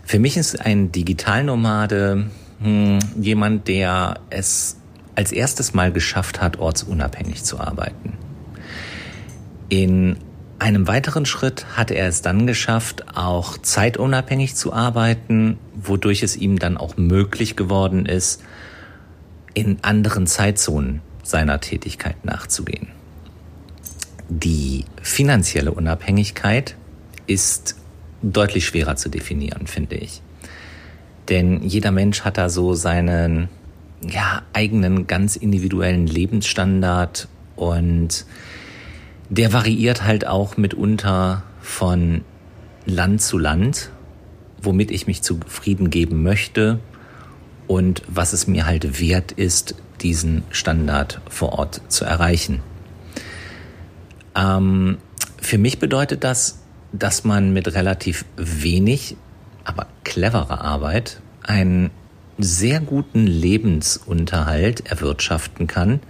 Für 0.05 0.19
mich 0.19 0.37
ist 0.37 0.61
ein 0.61 0.93
Digitalnomade 0.93 2.31
hm, 2.63 2.99
jemand, 3.21 3.69
der 3.69 4.21
es 4.31 4.77
als 5.15 5.33
erstes 5.33 5.75
Mal 5.75 5.93
geschafft 5.93 6.41
hat, 6.41 6.59
ortsunabhängig 6.59 7.45
zu 7.45 7.61
arbeiten. 7.61 8.15
In 9.69 10.17
einem 10.59 10.87
weiteren 10.87 11.27
Schritt 11.27 11.65
hat 11.77 11.91
er 11.91 12.07
es 12.07 12.23
dann 12.23 12.47
geschafft, 12.47 13.17
auch 13.17 13.57
zeitunabhängig 13.59 14.55
zu 14.57 14.73
arbeiten, 14.73 15.59
wodurch 15.75 16.23
es 16.23 16.37
ihm 16.37 16.59
dann 16.59 16.77
auch 16.77 16.97
möglich 16.97 17.57
geworden 17.57 18.07
ist, 18.07 18.43
in 19.55 19.79
anderen 19.83 20.27
Zeitzonen 20.27 21.03
seiner 21.23 21.61
Tätigkeit 21.61 22.25
nachzugehen. 22.25 22.89
Die 24.29 24.85
finanzielle 25.03 25.73
Unabhängigkeit 25.73 26.77
ist 27.27 27.77
deutlich 28.23 28.67
schwerer 28.67 28.97
zu 28.97 29.09
definieren, 29.09 29.67
finde 29.67 29.97
ich. 29.97 30.23
Denn 31.29 31.63
jeder 31.63 31.91
Mensch 31.91 32.23
hat 32.23 32.39
da 32.39 32.49
so 32.49 32.75
seinen 32.75 33.49
ja, 34.03 34.43
eigenen 34.53 35.07
ganz 35.07 35.37
individuellen 35.37 36.07
Lebensstandard 36.07 37.29
und 37.57 38.25
der 39.29 39.53
variiert 39.53 40.05
halt 40.05 40.27
auch 40.27 40.57
mitunter 40.57 41.43
von 41.61 42.23
Land 42.87 43.23
zu 43.23 43.39
Land, 43.39 43.91
womit 44.61 44.91
ich 44.91 45.07
mich 45.07 45.23
zufrieden 45.23 45.91
geben 45.91 46.23
möchte 46.23 46.81
und 47.71 48.03
was 48.09 48.33
es 48.33 48.49
mir 48.49 48.67
halt 48.67 48.99
wert 48.99 49.31
ist, 49.31 49.77
diesen 50.01 50.43
Standard 50.51 51.21
vor 51.29 51.53
Ort 51.53 51.81
zu 51.87 52.05
erreichen. 52.05 52.63
Ähm, 54.35 54.99
für 55.41 55.57
mich 55.57 55.79
bedeutet 55.79 56.25
das, 56.25 56.59
dass 56.93 57.23
man 57.23 57.53
mit 57.53 57.73
relativ 57.73 58.25
wenig, 58.37 59.17
aber 59.63 59.87
cleverer 60.03 60.63
Arbeit 60.63 61.21
einen 61.45 61.91
sehr 62.39 62.81
guten 62.81 63.29
Lebensunterhalt 63.29 64.91
erwirtschaften 64.91 65.69
kann, 65.69 66.01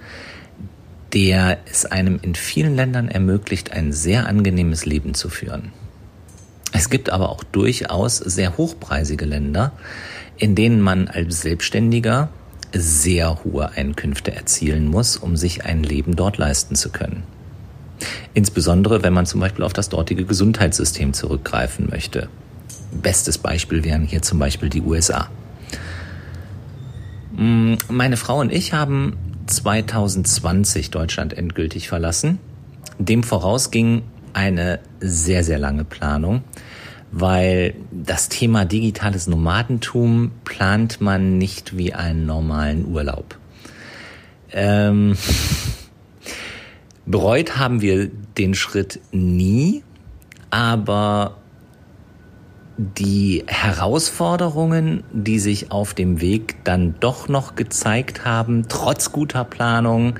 der 1.12 1.58
es 1.70 1.84
einem 1.84 2.18
in 2.22 2.36
vielen 2.36 2.74
Ländern 2.74 3.08
ermöglicht, 3.08 3.72
ein 3.72 3.92
sehr 3.92 4.26
angenehmes 4.26 4.86
Leben 4.86 5.12
zu 5.12 5.28
führen. 5.28 5.72
Es 6.72 6.88
gibt 6.88 7.10
aber 7.10 7.28
auch 7.28 7.44
durchaus 7.44 8.16
sehr 8.16 8.56
hochpreisige 8.56 9.26
Länder, 9.26 9.72
in 10.40 10.54
denen 10.54 10.80
man 10.80 11.06
als 11.06 11.42
Selbstständiger 11.42 12.30
sehr 12.72 13.44
hohe 13.44 13.70
Einkünfte 13.72 14.34
erzielen 14.34 14.88
muss, 14.88 15.16
um 15.16 15.36
sich 15.36 15.64
ein 15.64 15.82
Leben 15.82 16.16
dort 16.16 16.38
leisten 16.38 16.74
zu 16.74 16.90
können. 16.90 17.24
Insbesondere, 18.32 19.02
wenn 19.02 19.12
man 19.12 19.26
zum 19.26 19.40
Beispiel 19.40 19.64
auf 19.64 19.74
das 19.74 19.90
dortige 19.90 20.24
Gesundheitssystem 20.24 21.12
zurückgreifen 21.12 21.88
möchte. 21.90 22.28
Bestes 22.90 23.38
Beispiel 23.38 23.84
wären 23.84 24.04
hier 24.04 24.22
zum 24.22 24.38
Beispiel 24.38 24.70
die 24.70 24.80
USA. 24.80 25.28
Mm, 27.36 27.74
meine 27.88 28.16
Frau 28.16 28.40
und 28.40 28.50
ich 28.50 28.72
haben 28.72 29.16
2020 29.46 30.90
Deutschland 30.90 31.36
endgültig 31.36 31.88
verlassen. 31.88 32.38
Dem 32.98 33.22
voraus 33.22 33.70
ging 33.70 34.02
eine 34.32 34.78
sehr, 35.00 35.44
sehr 35.44 35.58
lange 35.58 35.84
Planung, 35.84 36.42
weil 37.12 37.74
das 37.90 38.28
Thema 38.28 38.64
digitales 38.64 39.26
Nomadentum 39.26 40.32
plant 40.44 41.00
man 41.00 41.38
nicht 41.38 41.76
wie 41.76 41.92
einen 41.92 42.26
normalen 42.26 42.86
Urlaub. 42.86 43.38
Ähm, 44.52 45.16
bereut 47.06 47.56
haben 47.56 47.80
wir 47.80 48.10
den 48.38 48.54
Schritt 48.54 49.00
nie, 49.12 49.82
aber 50.50 51.36
die 52.76 53.44
Herausforderungen, 53.46 55.04
die 55.12 55.38
sich 55.38 55.70
auf 55.70 55.92
dem 55.92 56.20
Weg 56.20 56.64
dann 56.64 56.94
doch 56.98 57.28
noch 57.28 57.54
gezeigt 57.54 58.24
haben, 58.24 58.68
trotz 58.68 59.12
guter 59.12 59.44
Planung, 59.44 60.18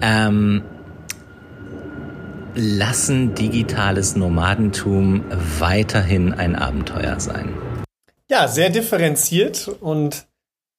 ähm, 0.00 0.62
lassen 2.54 3.34
digitales 3.34 4.16
Nomadentum 4.16 5.24
weiterhin 5.58 6.32
ein 6.32 6.56
Abenteuer 6.56 7.18
sein. 7.20 7.54
Ja, 8.30 8.48
sehr 8.48 8.70
differenziert 8.70 9.68
und 9.68 10.26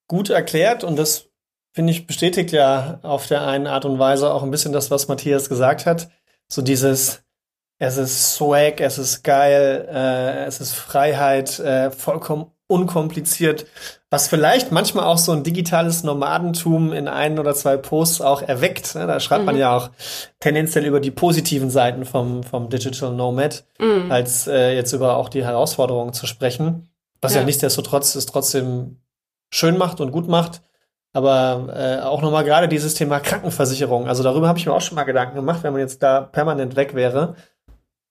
gut 0.07 0.29
erklärt 0.29 0.83
und 0.83 0.97
das 0.97 1.29
finde 1.73 1.91
ich 1.91 2.07
bestätigt 2.07 2.51
ja 2.51 2.99
auf 3.03 3.27
der 3.27 3.45
einen 3.45 3.67
Art 3.67 3.85
und 3.85 3.99
Weise 3.99 4.31
auch 4.31 4.43
ein 4.43 4.51
bisschen 4.51 4.71
das, 4.71 4.91
was 4.91 5.07
Matthias 5.07 5.49
gesagt 5.49 5.85
hat. 5.85 6.09
So 6.47 6.61
dieses, 6.61 7.23
es 7.79 7.97
ist 7.97 8.35
Swag, 8.35 8.79
es 8.79 8.97
ist 8.97 9.23
geil, 9.23 9.87
äh, 9.91 10.45
es 10.45 10.61
ist 10.61 10.73
Freiheit, 10.73 11.59
äh, 11.59 11.91
vollkommen 11.91 12.51
unkompliziert, 12.67 13.67
was 14.09 14.27
vielleicht 14.27 14.71
manchmal 14.71 15.05
auch 15.05 15.19
so 15.19 15.31
ein 15.31 15.43
digitales 15.43 16.03
Nomadentum 16.03 16.93
in 16.93 17.07
ein 17.07 17.37
oder 17.37 17.53
zwei 17.53 17.77
Posts 17.77 18.21
auch 18.21 18.41
erweckt. 18.41 18.95
Ne? 18.95 19.05
Da 19.05 19.19
schreibt 19.19 19.41
mhm. 19.41 19.45
man 19.45 19.57
ja 19.57 19.75
auch 19.75 19.91
tendenziell 20.39 20.85
über 20.85 20.99
die 20.99 21.11
positiven 21.11 21.69
Seiten 21.69 22.05
vom, 22.05 22.43
vom 22.43 22.69
Digital 22.69 23.13
Nomad, 23.13 23.65
mhm. 23.79 24.11
als 24.11 24.47
äh, 24.47 24.73
jetzt 24.73 24.93
über 24.93 25.17
auch 25.17 25.29
die 25.29 25.43
Herausforderungen 25.43 26.13
zu 26.13 26.25
sprechen. 26.25 26.89
Was 27.21 27.33
ja, 27.33 27.41
ja 27.41 27.45
nichtsdestotrotz 27.45 28.15
es 28.15 28.25
trotzdem 28.25 28.97
schön 29.51 29.77
macht 29.77 30.01
und 30.01 30.11
gut 30.11 30.27
macht. 30.27 30.61
Aber 31.13 31.73
äh, 31.73 32.03
auch 32.03 32.21
nochmal 32.21 32.43
gerade 32.43 32.67
dieses 32.67 32.93
Thema 32.95 33.19
Krankenversicherung. 33.21 34.07
Also 34.07 34.21
darüber 34.21 34.47
habe 34.47 34.59
ich 34.59 34.65
mir 34.65 34.73
auch 34.73 34.81
schon 34.81 34.95
mal 34.95 35.05
Gedanken 35.05 35.35
gemacht, 35.35 35.63
wenn 35.63 35.71
man 35.71 35.81
jetzt 35.81 36.03
da 36.03 36.21
permanent 36.21 36.75
weg 36.75 36.93
wäre. 36.93 37.35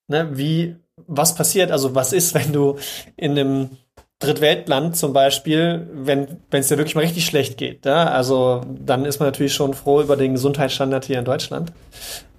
Ne, 0.07 0.29
wie, 0.33 0.77
was 1.07 1.35
passiert? 1.35 1.71
Also 1.71 1.95
was 1.95 2.13
ist, 2.13 2.35
wenn 2.35 2.53
du 2.53 2.79
in 3.17 3.33
einem 3.33 3.77
Drittweltland 4.21 4.97
zum 4.97 5.13
Beispiel, 5.13 5.89
wenn 5.93 6.41
es 6.51 6.69
dir 6.69 6.79
wirklich 6.79 6.95
mal 6.95 7.03
richtig 7.03 7.27
schlecht 7.27 7.59
geht. 7.59 7.85
Ja? 7.85 8.07
Also 8.07 8.63
dann 8.67 9.05
ist 9.05 9.21
man 9.21 9.29
natürlich 9.29 9.55
schon 9.55 9.75
froh 9.75 10.01
über 10.01 10.17
den 10.17 10.35
Gesundheitsstandard 10.35 11.05
hier 11.05 11.19
in 11.19 11.25
Deutschland. 11.25 11.73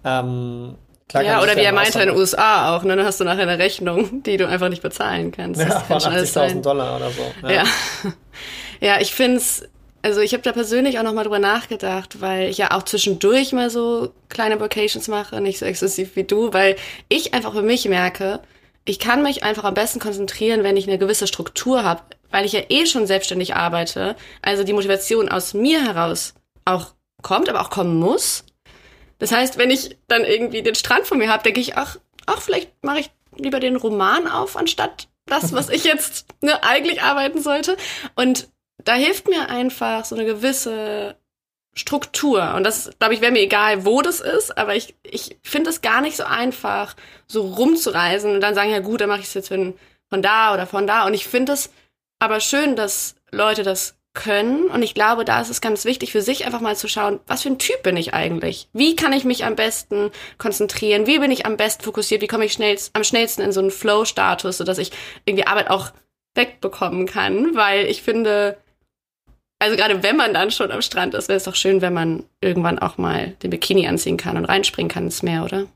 Ähm, 0.04 0.76
Klar 1.08 1.24
ja, 1.24 1.44
oder 1.44 1.56
wie 1.56 1.62
er 1.62 1.72
meinte 1.72 2.00
in 2.00 2.08
den 2.08 2.18
USA 2.18 2.76
auch, 2.76 2.84
ne? 2.84 2.96
Dann 2.96 3.06
hast 3.06 3.20
du 3.20 3.26
nachher 3.26 3.44
eine 3.44 3.60
Rechnung, 3.60 4.24
die 4.24 4.38
du 4.38 4.48
einfach 4.48 4.70
nicht 4.70 4.82
bezahlen 4.82 5.32
kannst. 5.32 5.62
Ja, 5.62 5.80
von 5.82 5.98
80.000 5.98 6.62
Dollar 6.62 6.96
oder 6.96 7.12
so. 7.12 7.22
Ja, 7.44 7.52
ja. 7.52 7.64
ja 8.82 9.02
ich 9.02 9.14
finde 9.14 9.38
es, 9.38 9.70
also 10.02 10.22
ich 10.22 10.34
habe 10.34 10.42
da 10.42 10.52
persönlich 10.52 10.98
auch 10.98 11.04
nochmal 11.04 11.26
drüber 11.26 11.38
nachgedacht, 11.38 12.22
weil 12.22 12.50
ich 12.50 12.58
ja 12.58 12.72
auch 12.72 12.84
zwischendurch 12.84 13.54
mal 13.54 13.70
so 13.70 14.14
kleine 14.30 14.60
Vacations 14.60 15.08
mache, 15.08 15.42
nicht 15.42 15.60
so 15.60 15.66
exzessiv 15.66 16.16
wie 16.16 16.24
du, 16.24 16.54
weil 16.54 16.76
ich 17.08 17.36
einfach 17.36 17.54
für 17.54 17.62
mich 17.62 17.88
merke, 17.88 18.40
ich 18.86 19.00
kann 19.00 19.24
mich 19.24 19.44
einfach 19.44 19.64
am 19.64 19.74
besten 19.74 20.00
konzentrieren, 20.00 20.64
wenn 20.64 20.78
ich 20.78 20.88
eine 20.88 21.00
gewisse 21.00 21.28
Struktur 21.28 21.84
habe, 21.84 22.04
weil 22.30 22.46
ich 22.46 22.52
ja 22.52 22.62
eh 22.70 22.86
schon 22.86 23.08
selbstständig 23.08 23.56
arbeite. 23.56 24.16
Also 24.42 24.64
die 24.64 24.74
Motivation 24.74 25.28
aus 25.30 25.54
mir 25.54 25.84
heraus 25.84 26.36
auch 26.66 26.94
kommt, 27.22 27.50
aber 27.50 27.62
auch 27.62 27.72
kommen 27.72 28.00
muss. 28.00 28.46
Das 29.18 29.32
heißt, 29.32 29.58
wenn 29.58 29.72
ich 29.72 29.98
dann 30.08 30.24
irgendwie 30.24 30.62
den 30.62 30.76
Strand 30.76 31.08
vor 31.08 31.18
mir 31.18 31.32
habe, 31.32 31.44
denke 31.44 31.62
ich, 31.62 31.78
ach, 31.78 31.98
ach, 32.28 32.42
vielleicht 32.42 32.72
mache 32.84 33.00
ich 33.00 33.12
lieber 33.38 33.60
den 33.60 33.76
Roman 33.76 34.28
auf, 34.28 34.56
anstatt 34.56 35.08
das, 35.26 35.54
was 35.54 35.70
ich 35.70 35.84
jetzt 35.84 36.28
ne, 36.42 36.64
eigentlich 36.64 37.02
arbeiten 37.02 37.42
sollte. 37.42 37.78
Und 38.16 38.50
da 38.84 38.94
hilft 38.94 39.28
mir 39.28 39.50
einfach 39.50 40.06
so 40.06 40.16
eine 40.16 40.26
gewisse 40.26 41.18
Struktur. 41.78 42.54
Und 42.56 42.64
das, 42.64 42.90
glaube 43.00 43.14
ich, 43.14 43.22
wäre 43.22 43.32
mir 43.32 43.42
egal, 43.42 43.86
wo 43.86 44.02
das 44.02 44.22
ist, 44.22 44.58
aber 44.58 44.76
ich, 44.76 44.96
ich 45.04 45.38
finde 45.44 45.70
es 45.70 45.82
gar 45.82 46.02
nicht 46.02 46.16
so 46.16 46.24
einfach, 46.24 46.96
so 47.28 47.42
rumzureisen 47.42 48.34
und 48.34 48.42
dann 48.42 48.56
sagen, 48.56 48.72
ja 48.72 48.80
gut, 48.80 49.02
dann 49.02 49.10
mache 49.10 49.20
ich 49.20 49.28
es 49.28 49.34
jetzt 49.34 49.50
von, 49.50 49.74
von 50.10 50.22
da 50.22 50.54
oder 50.54 50.68
von 50.68 50.88
da. 50.88 51.06
Und 51.06 51.14
ich 51.14 51.28
finde 51.28 51.54
es 51.54 51.70
aber 52.20 52.40
schön, 52.40 52.76
dass 52.76 53.16
Leute 53.32 53.64
das 53.64 53.98
können. 54.14 54.66
Und 54.68 54.82
ich 54.82 54.94
glaube, 54.94 55.26
da 55.26 55.42
ist 55.42 55.50
es 55.50 55.62
ganz 55.62 55.86
wichtig 55.86 56.12
für 56.12 56.22
sich 56.22 56.46
einfach 56.46 56.62
mal 56.62 56.78
zu 56.78 56.88
schauen, 56.88 57.20
was 57.28 57.44
für 57.44 57.50
ein 57.50 57.60
Typ 57.60 57.84
bin 57.84 57.98
ich 57.98 58.14
eigentlich? 58.14 58.70
Wie 58.72 58.96
kann 58.96 59.12
ich 59.14 59.26
mich 59.26 59.46
am 59.46 59.56
besten 59.56 60.10
konzentrieren? 60.38 61.06
Wie 61.06 61.20
bin 61.20 61.32
ich 61.32 61.46
am 61.46 61.58
besten 61.58 61.84
fokussiert? 61.84 62.22
Wie 62.22 62.28
komme 62.28 62.46
ich 62.46 62.54
schnellst, 62.54 62.96
am 62.96 63.04
schnellsten 63.04 63.42
in 63.42 63.52
so 63.52 63.60
einen 63.60 63.72
Flow-Status, 63.72 64.58
sodass 64.58 64.78
ich 64.78 64.92
irgendwie 65.26 65.46
Arbeit 65.46 65.70
auch 65.70 65.92
wegbekommen 66.34 67.06
kann? 67.06 67.56
Weil 67.56 67.86
ich 67.86 68.02
finde, 68.02 68.58
also 69.60 69.76
gerade 69.76 70.04
wenn 70.04 70.18
man 70.18 70.34
dann 70.34 70.52
schon 70.52 70.72
am 70.72 70.82
Strand 70.82 71.14
ist, 71.14 71.30
wäre 71.30 71.38
es 71.38 71.46
doch 71.46 71.56
schön, 71.56 71.82
wenn 71.82 71.94
man 71.94 72.24
irgendwann 72.42 72.80
auch 72.80 72.98
mal 72.98 73.30
den 73.44 73.50
Bikini 73.50 73.88
anziehen 73.88 74.18
kann 74.18 74.38
und 74.38 74.46
reinspringen 74.46 74.90
kann 74.90 75.06
ins 75.06 75.24
Meer, 75.24 75.44
oder? 75.44 75.68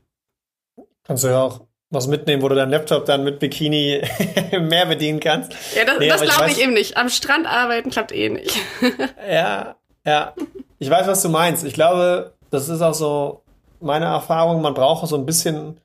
Kannst 1.04 1.24
du 1.24 1.28
ja 1.28 1.42
auch 1.42 1.60
was 1.90 2.06
mitnehmen, 2.06 2.42
wo 2.42 2.48
du 2.48 2.54
deinen 2.54 2.70
Laptop 2.70 3.04
dann 3.04 3.24
mit 3.24 3.40
Bikini 3.40 4.00
im 4.52 4.68
Meer 4.68 4.86
bedienen 4.86 5.18
kannst. 5.18 5.52
Ja, 5.74 5.84
das, 5.84 5.98
nee, 5.98 6.08
das 6.08 6.20
glaube 6.22 6.50
ich, 6.50 6.58
ich 6.58 6.62
eben 6.62 6.72
nicht. 6.72 6.96
Am 6.96 7.08
Strand 7.08 7.46
arbeiten 7.46 7.90
klappt 7.90 8.12
eh 8.12 8.28
nicht. 8.28 8.56
ja, 9.28 9.76
ja. 10.04 10.34
Ich 10.78 10.88
weiß, 10.88 11.06
was 11.08 11.22
du 11.22 11.28
meinst. 11.28 11.64
Ich 11.64 11.74
glaube, 11.74 12.34
das 12.50 12.68
ist 12.68 12.80
auch 12.80 12.94
so 12.94 13.42
meine 13.80 14.06
Erfahrung. 14.06 14.62
Man 14.62 14.74
braucht 14.74 15.06
so 15.08 15.16
ein 15.16 15.26
bisschen 15.26 15.80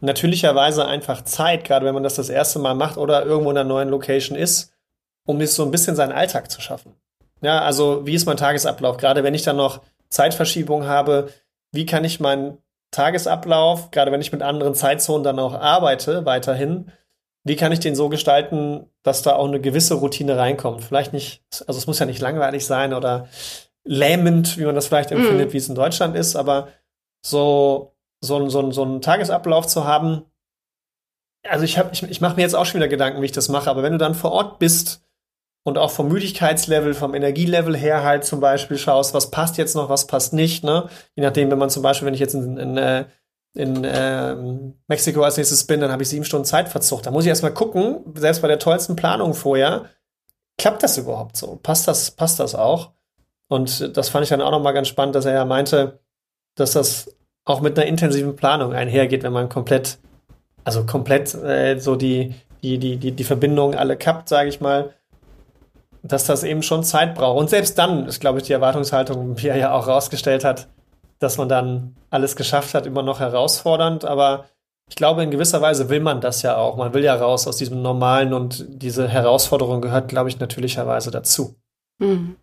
natürlicherweise 0.00 0.86
einfach 0.86 1.24
Zeit, 1.24 1.64
gerade 1.64 1.86
wenn 1.86 1.94
man 1.94 2.02
das 2.02 2.14
das 2.14 2.28
erste 2.28 2.58
Mal 2.58 2.74
macht 2.74 2.96
oder 2.96 3.24
irgendwo 3.24 3.50
in 3.50 3.56
einer 3.56 3.68
neuen 3.68 3.88
Location 3.88 4.36
ist, 4.36 4.72
um 5.26 5.38
sich 5.38 5.52
so 5.52 5.62
ein 5.64 5.70
bisschen 5.70 5.96
seinen 5.96 6.12
Alltag 6.12 6.50
zu 6.50 6.60
schaffen. 6.60 6.94
Ja, 7.42 7.62
also 7.62 8.06
wie 8.06 8.14
ist 8.14 8.26
mein 8.26 8.36
Tagesablauf? 8.36 8.96
Gerade 8.96 9.24
wenn 9.24 9.34
ich 9.34 9.42
dann 9.42 9.56
noch 9.56 9.80
Zeitverschiebung 10.08 10.86
habe, 10.86 11.30
wie 11.72 11.86
kann 11.86 12.04
ich 12.04 12.20
meinen 12.20 12.58
Tagesablauf, 12.90 13.90
gerade 13.90 14.12
wenn 14.12 14.20
ich 14.20 14.32
mit 14.32 14.42
anderen 14.42 14.74
Zeitzonen 14.74 15.22
dann 15.22 15.38
auch 15.38 15.54
arbeite, 15.54 16.24
weiterhin, 16.26 16.90
wie 17.44 17.56
kann 17.56 17.72
ich 17.72 17.80
den 17.80 17.94
so 17.94 18.08
gestalten, 18.08 18.86
dass 19.02 19.22
da 19.22 19.34
auch 19.36 19.46
eine 19.46 19.60
gewisse 19.60 19.94
Routine 19.94 20.36
reinkommt? 20.36 20.84
Vielleicht 20.84 21.12
nicht, 21.12 21.42
also 21.66 21.78
es 21.78 21.86
muss 21.86 21.98
ja 21.98 22.06
nicht 22.06 22.20
langweilig 22.20 22.66
sein 22.66 22.92
oder 22.92 23.28
lähmend, 23.84 24.58
wie 24.58 24.64
man 24.64 24.74
das 24.74 24.88
vielleicht 24.88 25.10
empfindet, 25.10 25.50
mm. 25.50 25.52
wie 25.52 25.56
es 25.56 25.68
in 25.68 25.74
Deutschland 25.74 26.16
ist, 26.16 26.36
aber 26.36 26.68
so, 27.24 27.94
so, 28.20 28.48
so, 28.48 28.70
so 28.72 28.82
einen 28.82 29.00
Tagesablauf 29.00 29.66
zu 29.66 29.84
haben, 29.84 30.24
also 31.48 31.64
ich, 31.64 31.78
hab, 31.78 31.92
ich, 31.92 32.02
ich 32.02 32.20
mache 32.20 32.36
mir 32.36 32.42
jetzt 32.42 32.54
auch 32.54 32.66
schon 32.66 32.80
wieder 32.80 32.88
Gedanken, 32.88 33.22
wie 33.22 33.26
ich 33.26 33.32
das 33.32 33.48
mache, 33.48 33.70
aber 33.70 33.82
wenn 33.82 33.92
du 33.92 33.98
dann 33.98 34.14
vor 34.14 34.32
Ort 34.32 34.58
bist 34.58 35.02
und 35.62 35.78
auch 35.78 35.90
vom 35.90 36.08
Müdigkeitslevel, 36.08 36.94
vom 36.94 37.14
Energielevel 37.14 37.76
her 37.76 38.02
halt 38.02 38.24
zum 38.24 38.40
Beispiel 38.40 38.78
schaust, 38.78 39.12
was 39.14 39.30
passt 39.30 39.58
jetzt 39.58 39.74
noch, 39.74 39.88
was 39.88 40.06
passt 40.06 40.32
nicht, 40.32 40.64
ne? 40.64 40.88
Je 41.14 41.22
nachdem, 41.22 41.50
wenn 41.50 41.58
man 41.58 41.70
zum 41.70 41.82
Beispiel, 41.82 42.06
wenn 42.06 42.14
ich 42.14 42.20
jetzt 42.20 42.34
in, 42.34 42.56
in, 42.56 42.76
äh, 42.76 43.04
in 43.54 43.84
äh, 43.84 44.36
Mexiko 44.88 45.22
als 45.22 45.36
nächstes 45.36 45.64
bin, 45.66 45.80
dann 45.80 45.92
habe 45.92 46.02
ich 46.02 46.08
sieben 46.08 46.24
Stunden 46.24 46.46
Zeitverzug. 46.46 47.02
Da 47.02 47.10
muss 47.10 47.24
ich 47.24 47.28
erstmal 47.28 47.52
gucken, 47.52 48.00
selbst 48.14 48.40
bei 48.40 48.48
der 48.48 48.58
tollsten 48.58 48.96
Planung 48.96 49.34
vorher, 49.34 49.86
klappt 50.56 50.82
das 50.82 50.96
überhaupt 50.96 51.36
so? 51.36 51.58
Passt 51.62 51.86
das, 51.88 52.10
passt 52.12 52.40
das 52.40 52.54
auch? 52.54 52.92
Und 53.48 53.96
das 53.96 54.08
fand 54.08 54.22
ich 54.22 54.30
dann 54.30 54.40
auch 54.40 54.52
nochmal 54.52 54.74
ganz 54.74 54.88
spannend, 54.88 55.14
dass 55.14 55.24
er 55.24 55.34
ja 55.34 55.44
meinte, 55.44 56.00
dass 56.54 56.72
das 56.72 57.14
auch 57.44 57.60
mit 57.60 57.76
einer 57.76 57.88
intensiven 57.88 58.36
Planung 58.36 58.72
einhergeht, 58.72 59.24
wenn 59.24 59.32
man 59.32 59.48
komplett, 59.48 59.98
also 60.64 60.86
komplett 60.86 61.34
äh, 61.34 61.78
so 61.78 61.96
die, 61.96 62.34
die, 62.62 62.78
die, 62.78 62.96
die, 62.96 63.12
die 63.12 63.24
Verbindungen 63.24 63.76
alle 63.76 63.96
kappt, 63.96 64.28
sage 64.28 64.48
ich 64.48 64.60
mal 64.60 64.94
dass 66.02 66.24
das 66.24 66.44
eben 66.44 66.62
schon 66.62 66.84
Zeit 66.84 67.14
braucht. 67.14 67.38
Und 67.38 67.50
selbst 67.50 67.78
dann 67.78 68.06
ist, 68.06 68.20
glaube 68.20 68.38
ich, 68.38 68.44
die 68.44 68.52
Erwartungshaltung, 68.52 69.40
wie 69.40 69.48
er 69.48 69.56
ja 69.56 69.72
auch 69.72 69.86
rausgestellt 69.86 70.44
hat, 70.44 70.68
dass 71.18 71.36
man 71.36 71.48
dann 71.48 71.96
alles 72.08 72.36
geschafft 72.36 72.74
hat, 72.74 72.86
immer 72.86 73.02
noch 73.02 73.20
herausfordernd. 73.20 74.04
Aber 74.04 74.46
ich 74.88 74.96
glaube, 74.96 75.22
in 75.22 75.30
gewisser 75.30 75.60
Weise 75.60 75.88
will 75.88 76.00
man 76.00 76.20
das 76.20 76.42
ja 76.42 76.56
auch. 76.56 76.76
Man 76.76 76.94
will 76.94 77.04
ja 77.04 77.14
raus 77.14 77.46
aus 77.46 77.58
diesem 77.58 77.82
Normalen 77.82 78.32
und 78.32 78.64
diese 78.68 79.08
Herausforderung 79.08 79.80
gehört, 79.80 80.08
glaube 80.08 80.28
ich, 80.28 80.38
natürlicherweise 80.38 81.10
dazu. 81.10 81.54
Mhm. 81.98 82.36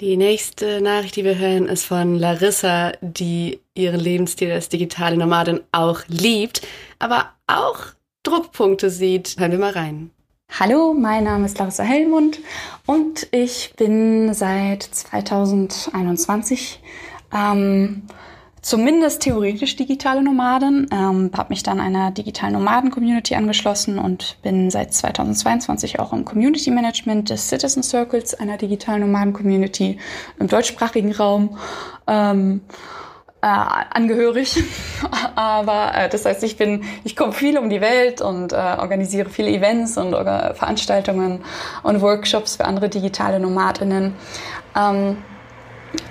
Die 0.00 0.16
nächste 0.16 0.80
Nachricht, 0.80 1.16
die 1.16 1.24
wir 1.24 1.38
hören, 1.38 1.66
ist 1.66 1.84
von 1.84 2.16
Larissa, 2.16 2.92
die 3.00 3.60
ihren 3.74 3.98
Lebensstil 3.98 4.52
als 4.52 4.68
digitale 4.68 5.16
Nomadin 5.16 5.60
auch 5.72 6.02
liebt, 6.06 6.64
aber 7.00 7.30
auch 7.48 7.80
Druckpunkte 8.22 8.90
sieht. 8.90 9.34
Hören 9.40 9.50
wir 9.50 9.58
mal 9.58 9.72
rein. 9.72 10.12
Hallo, 10.50 10.92
mein 10.92 11.22
Name 11.22 11.44
ist 11.46 11.58
Larissa 11.58 11.84
Hellmund 11.84 12.40
und 12.84 13.28
ich 13.30 13.74
bin 13.76 14.34
seit 14.34 14.82
2021 14.82 16.80
ähm, 17.32 18.02
zumindest 18.60 19.22
theoretisch 19.22 19.76
digitale 19.76 20.20
Nomadin, 20.20 20.88
ähm, 20.90 21.30
habe 21.36 21.50
mich 21.50 21.62
dann 21.62 21.78
einer 21.78 22.10
digitalen 22.10 22.54
Nomaden-Community 22.54 23.36
angeschlossen 23.36 24.00
und 24.00 24.38
bin 24.42 24.68
seit 24.70 24.92
2022 24.94 26.00
auch 26.00 26.12
im 26.12 26.24
Community 26.24 26.72
Management 26.72 27.30
des 27.30 27.48
Citizen 27.48 27.84
Circles, 27.84 28.34
einer 28.34 28.56
digitalen 28.56 29.02
Nomaden-Community 29.02 29.98
im 30.40 30.48
deutschsprachigen 30.48 31.12
Raum. 31.12 31.56
Ähm, 32.08 32.62
äh, 33.40 33.46
angehörig. 33.46 34.62
Aber 35.34 35.94
äh, 35.94 36.08
das 36.08 36.24
heißt, 36.24 36.42
ich 36.42 36.56
bin, 36.56 36.84
ich 37.04 37.16
komme 37.16 37.32
viel 37.32 37.58
um 37.58 37.70
die 37.70 37.80
Welt 37.80 38.20
und 38.20 38.52
äh, 38.52 38.56
organisiere 38.56 39.30
viele 39.30 39.50
Events 39.50 39.96
und 39.96 40.12
äh, 40.12 40.54
Veranstaltungen 40.54 41.44
und 41.82 42.00
Workshops 42.00 42.56
für 42.56 42.64
andere 42.64 42.88
digitale 42.88 43.40
Nomadinnen. 43.40 44.14
Ähm, 44.76 45.18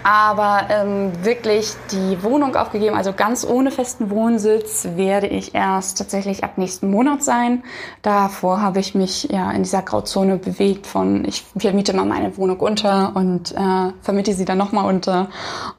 aber 0.03 0.67
ähm, 0.69 1.11
wirklich 1.23 1.73
die 1.91 2.23
Wohnung 2.23 2.55
aufgegeben, 2.55 2.95
also 2.95 3.13
ganz 3.13 3.45
ohne 3.45 3.71
festen 3.71 4.09
Wohnsitz, 4.09 4.87
werde 4.95 5.27
ich 5.27 5.53
erst 5.53 5.97
tatsächlich 5.97 6.43
ab 6.43 6.57
nächsten 6.57 6.89
Monat 6.89 7.23
sein. 7.23 7.63
Davor 8.01 8.61
habe 8.61 8.79
ich 8.79 8.95
mich 8.95 9.25
ja 9.25 9.51
in 9.51 9.63
dieser 9.63 9.81
Grauzone 9.81 10.37
bewegt 10.37 10.87
von 10.87 11.25
ich 11.25 11.43
vermiete 11.57 11.93
mal 11.93 12.05
meine 12.05 12.37
Wohnung 12.37 12.59
unter 12.59 13.15
und 13.15 13.51
äh, 13.51 13.91
vermiete 14.01 14.33
sie 14.33 14.45
dann 14.45 14.57
nochmal 14.57 14.85
unter 14.85 15.29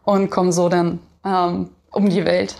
und 0.04 0.30
komme 0.30 0.52
so 0.52 0.68
dann 0.68 1.00
ähm, 1.24 1.70
um 1.90 2.08
die 2.08 2.24
Welt. 2.24 2.56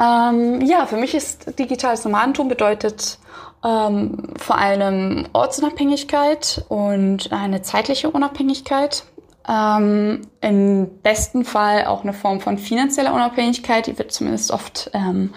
Ähm, 0.00 0.60
ja, 0.62 0.86
für 0.86 0.96
mich 0.96 1.14
ist 1.14 1.58
digitales 1.58 2.04
Nomadentum 2.04 2.48
bedeutet 2.48 3.18
ähm, 3.64 4.34
vor 4.36 4.58
allem 4.58 5.26
Ortsunabhängigkeit 5.32 6.64
und 6.68 7.32
eine 7.32 7.62
zeitliche 7.62 8.10
Unabhängigkeit. 8.10 9.04
Ähm, 9.48 10.22
Im 10.40 10.88
besten 11.02 11.44
Fall 11.44 11.86
auch 11.86 12.02
eine 12.02 12.12
Form 12.12 12.40
von 12.40 12.58
finanzieller 12.58 13.14
Unabhängigkeit. 13.14 13.86
Die 13.86 13.96
wird 13.98 14.10
zumindest 14.10 14.50
oft 14.50 14.90
ähm, 14.92 15.32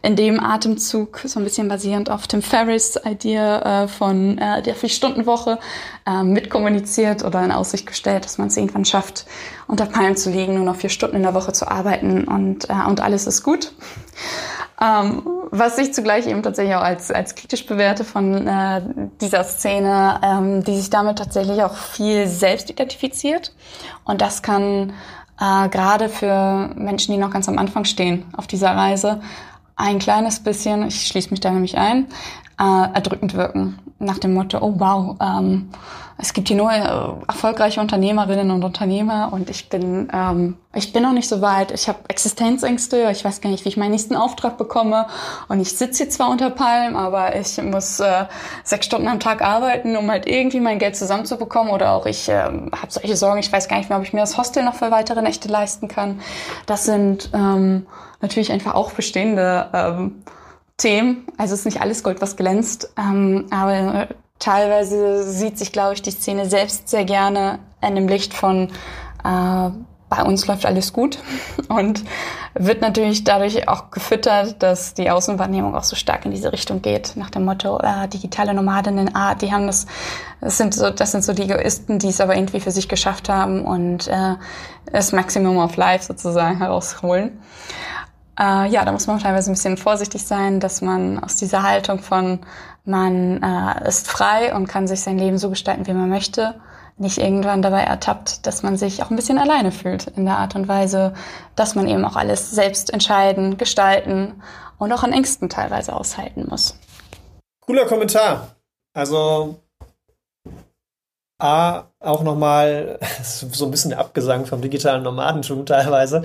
in 0.00 0.16
dem 0.16 0.40
Atemzug 0.40 1.20
so 1.24 1.38
ein 1.38 1.44
bisschen 1.44 1.68
basierend 1.68 2.10
auf 2.10 2.26
Tim 2.26 2.40
Ferriss 2.40 2.98
Idee 3.04 3.36
äh, 3.36 3.88
von 3.88 4.38
äh, 4.38 4.62
der 4.62 4.74
Vier-Stunden-Woche 4.74 5.58
äh, 6.06 6.22
mitkommuniziert 6.22 7.24
oder 7.24 7.44
in 7.44 7.52
Aussicht 7.52 7.86
gestellt, 7.86 8.24
dass 8.24 8.38
man 8.38 8.48
es 8.48 8.56
irgendwann 8.56 8.86
schafft, 8.86 9.26
unter 9.66 9.86
Palmen 9.86 10.16
zu 10.16 10.30
liegen, 10.30 10.54
nur 10.54 10.64
noch 10.64 10.76
vier 10.76 10.90
Stunden 10.90 11.16
in 11.16 11.22
der 11.22 11.34
Woche 11.34 11.52
zu 11.52 11.68
arbeiten 11.68 12.24
und, 12.24 12.70
äh, 12.70 12.88
und 12.88 13.00
alles 13.00 13.26
ist 13.26 13.42
gut. 13.42 13.72
Ähm, 14.82 15.22
was 15.50 15.78
ich 15.78 15.94
zugleich 15.94 16.26
eben 16.26 16.42
tatsächlich 16.42 16.74
auch 16.74 16.82
als, 16.82 17.12
als 17.12 17.34
kritisch 17.34 17.66
bewerte 17.66 18.04
von 18.04 18.46
äh, 18.46 18.82
dieser 19.20 19.44
Szene, 19.44 20.18
ähm, 20.24 20.64
die 20.64 20.76
sich 20.76 20.90
damit 20.90 21.18
tatsächlich 21.18 21.62
auch 21.62 21.76
viel 21.76 22.26
selbst 22.26 22.68
identifiziert. 22.70 23.54
Und 24.04 24.20
das 24.20 24.42
kann 24.42 24.92
äh, 25.40 25.68
gerade 25.68 26.08
für 26.08 26.70
Menschen, 26.74 27.12
die 27.12 27.20
noch 27.20 27.30
ganz 27.30 27.48
am 27.48 27.58
Anfang 27.58 27.84
stehen 27.84 28.24
auf 28.36 28.46
dieser 28.46 28.74
Reise, 28.74 29.20
ein 29.76 29.98
kleines 29.98 30.40
bisschen, 30.40 30.86
ich 30.86 31.06
schließe 31.06 31.30
mich 31.30 31.40
da 31.40 31.50
nämlich 31.50 31.78
ein, 31.78 32.06
äh, 32.62 32.94
erdrückend 32.94 33.34
wirken. 33.34 33.78
Nach 33.98 34.18
dem 34.18 34.34
Motto, 34.34 34.58
oh 34.60 34.74
wow, 34.78 35.16
ähm, 35.20 35.70
es 36.18 36.32
gibt 36.32 36.48
hier 36.48 36.56
nur 36.56 36.70
äh, 36.70 37.26
erfolgreiche 37.26 37.80
Unternehmerinnen 37.80 38.50
und 38.52 38.62
Unternehmer 38.62 39.30
und 39.32 39.50
ich 39.50 39.68
bin, 39.68 40.08
ähm, 40.12 40.56
ich 40.74 40.92
bin 40.92 41.02
noch 41.02 41.12
nicht 41.12 41.28
so 41.28 41.40
weit. 41.40 41.72
Ich 41.72 41.88
habe 41.88 41.98
Existenzängste, 42.08 43.10
ich 43.10 43.24
weiß 43.24 43.40
gar 43.40 43.50
nicht, 43.50 43.64
wie 43.64 43.68
ich 43.68 43.76
meinen 43.76 43.90
nächsten 43.90 44.14
Auftrag 44.14 44.58
bekomme 44.58 45.06
und 45.48 45.60
ich 45.60 45.76
sitze 45.76 46.04
hier 46.04 46.10
zwar 46.10 46.30
unter 46.30 46.50
Palm, 46.50 46.94
aber 46.94 47.34
ich 47.34 47.60
muss 47.62 47.98
äh, 47.98 48.26
sechs 48.62 48.86
Stunden 48.86 49.08
am 49.08 49.18
Tag 49.18 49.42
arbeiten, 49.42 49.96
um 49.96 50.08
halt 50.10 50.26
irgendwie 50.26 50.60
mein 50.60 50.78
Geld 50.78 50.96
zusammenzubekommen 50.96 51.72
oder 51.72 51.92
auch 51.92 52.06
ich 52.06 52.28
äh, 52.28 52.42
habe 52.42 52.88
solche 52.88 53.16
Sorgen, 53.16 53.40
ich 53.40 53.50
weiß 53.50 53.68
gar 53.68 53.78
nicht 53.78 53.88
mehr, 53.88 53.98
ob 53.98 54.04
ich 54.04 54.12
mir 54.12 54.20
das 54.20 54.38
Hostel 54.38 54.64
noch 54.64 54.74
für 54.74 54.92
weitere 54.92 55.22
Nächte 55.22 55.48
leisten 55.48 55.88
kann. 55.88 56.20
Das 56.66 56.84
sind 56.84 57.30
ähm, 57.34 57.86
natürlich 58.20 58.52
einfach 58.52 58.74
auch 58.74 58.92
bestehende 58.92 59.68
ähm, 59.72 60.22
Themen. 60.76 61.26
Also 61.36 61.54
es 61.54 61.60
ist 61.60 61.66
nicht 61.66 61.80
alles 61.80 62.02
Gold, 62.02 62.20
was 62.20 62.36
glänzt, 62.36 62.92
ähm, 62.98 63.46
aber 63.50 64.08
teilweise 64.38 65.30
sieht 65.30 65.58
sich, 65.58 65.72
glaube 65.72 65.94
ich, 65.94 66.02
die 66.02 66.10
Szene 66.10 66.48
selbst 66.48 66.88
sehr 66.88 67.04
gerne 67.04 67.58
in 67.80 67.94
dem 67.94 68.08
Licht 68.08 68.34
von 68.34 68.70
äh, 69.24 69.70
bei 70.14 70.22
uns 70.24 70.46
läuft 70.46 70.66
alles 70.66 70.92
gut 70.92 71.18
und 71.68 72.04
wird 72.52 72.82
natürlich 72.82 73.24
dadurch 73.24 73.66
auch 73.66 73.90
gefüttert, 73.90 74.62
dass 74.62 74.92
die 74.92 75.10
Außenwahrnehmung 75.10 75.74
auch 75.74 75.84
so 75.84 75.96
stark 75.96 76.26
in 76.26 76.32
diese 76.32 76.52
Richtung 76.52 76.82
geht, 76.82 77.16
nach 77.16 77.30
dem 77.30 77.46
Motto 77.46 77.78
äh, 77.78 78.08
digitale 78.08 78.52
Nomadinnen, 78.52 79.14
ah, 79.14 79.34
die 79.34 79.52
haben 79.52 79.66
das, 79.66 79.86
das 80.42 80.58
sind 80.58 80.74
so, 80.74 80.90
das 80.90 81.12
sind 81.12 81.24
so 81.24 81.32
die 81.32 81.44
Egoisten, 81.44 81.98
die 81.98 82.08
es 82.08 82.20
aber 82.20 82.36
irgendwie 82.36 82.60
für 82.60 82.70
sich 82.70 82.90
geschafft 82.90 83.30
haben 83.30 83.64
und 83.64 84.06
äh, 84.08 84.34
das 84.92 85.12
Maximum 85.12 85.56
of 85.56 85.76
Life 85.76 86.04
sozusagen 86.04 86.58
herausholen. 86.58 87.40
Äh, 88.38 88.68
ja, 88.68 88.84
da 88.84 88.92
muss 88.92 89.06
man 89.06 89.18
teilweise 89.18 89.50
ein 89.50 89.54
bisschen 89.54 89.76
vorsichtig 89.76 90.24
sein, 90.24 90.60
dass 90.60 90.80
man 90.80 91.22
aus 91.22 91.36
dieser 91.36 91.62
Haltung 91.62 92.00
von 92.00 92.40
man 92.84 93.42
äh, 93.42 93.88
ist 93.88 94.08
frei 94.08 94.54
und 94.54 94.66
kann 94.66 94.88
sich 94.88 95.02
sein 95.02 95.18
Leben 95.18 95.38
so 95.38 95.50
gestalten, 95.50 95.86
wie 95.86 95.92
man 95.92 96.08
möchte, 96.08 96.54
nicht 96.96 97.18
irgendwann 97.18 97.62
dabei 97.62 97.82
ertappt, 97.82 98.46
dass 98.46 98.62
man 98.62 98.76
sich 98.76 99.02
auch 99.02 99.10
ein 99.10 99.16
bisschen 99.16 99.38
alleine 99.38 99.72
fühlt 99.72 100.08
in 100.08 100.24
der 100.24 100.38
Art 100.38 100.54
und 100.56 100.68
Weise, 100.68 101.14
dass 101.54 101.74
man 101.74 101.88
eben 101.88 102.04
auch 102.04 102.16
alles 102.16 102.50
selbst 102.50 102.92
entscheiden, 102.92 103.56
gestalten 103.56 104.42
und 104.78 104.92
auch 104.92 105.02
an 105.02 105.12
Ängsten 105.12 105.48
teilweise 105.48 105.94
aushalten 105.94 106.46
muss. 106.48 106.76
Cooler 107.60 107.86
Kommentar. 107.86 108.56
Also 108.94 109.60
A, 111.38 111.84
auch 111.98 112.22
nochmal 112.22 112.98
so 113.22 113.64
ein 113.64 113.70
bisschen 113.70 113.92
Abgesang 113.92 114.46
vom 114.46 114.60
digitalen 114.60 115.02
Nomadentum 115.02 115.66
teilweise. 115.66 116.24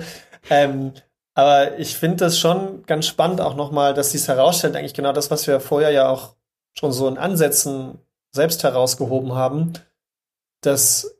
Ähm, 0.50 0.92
aber 1.38 1.78
ich 1.78 1.96
finde 1.96 2.16
das 2.16 2.36
schon 2.36 2.82
ganz 2.86 3.06
spannend 3.06 3.40
auch 3.40 3.54
nochmal, 3.54 3.94
dass 3.94 4.10
dies 4.10 4.26
herausstellt, 4.26 4.74
eigentlich 4.74 4.92
genau 4.92 5.12
das, 5.12 5.30
was 5.30 5.46
wir 5.46 5.60
vorher 5.60 5.92
ja 5.92 6.08
auch 6.08 6.34
schon 6.76 6.90
so 6.90 7.06
in 7.06 7.16
Ansätzen 7.16 8.00
selbst 8.32 8.64
herausgehoben 8.64 9.36
haben, 9.36 9.74
dass 10.62 11.16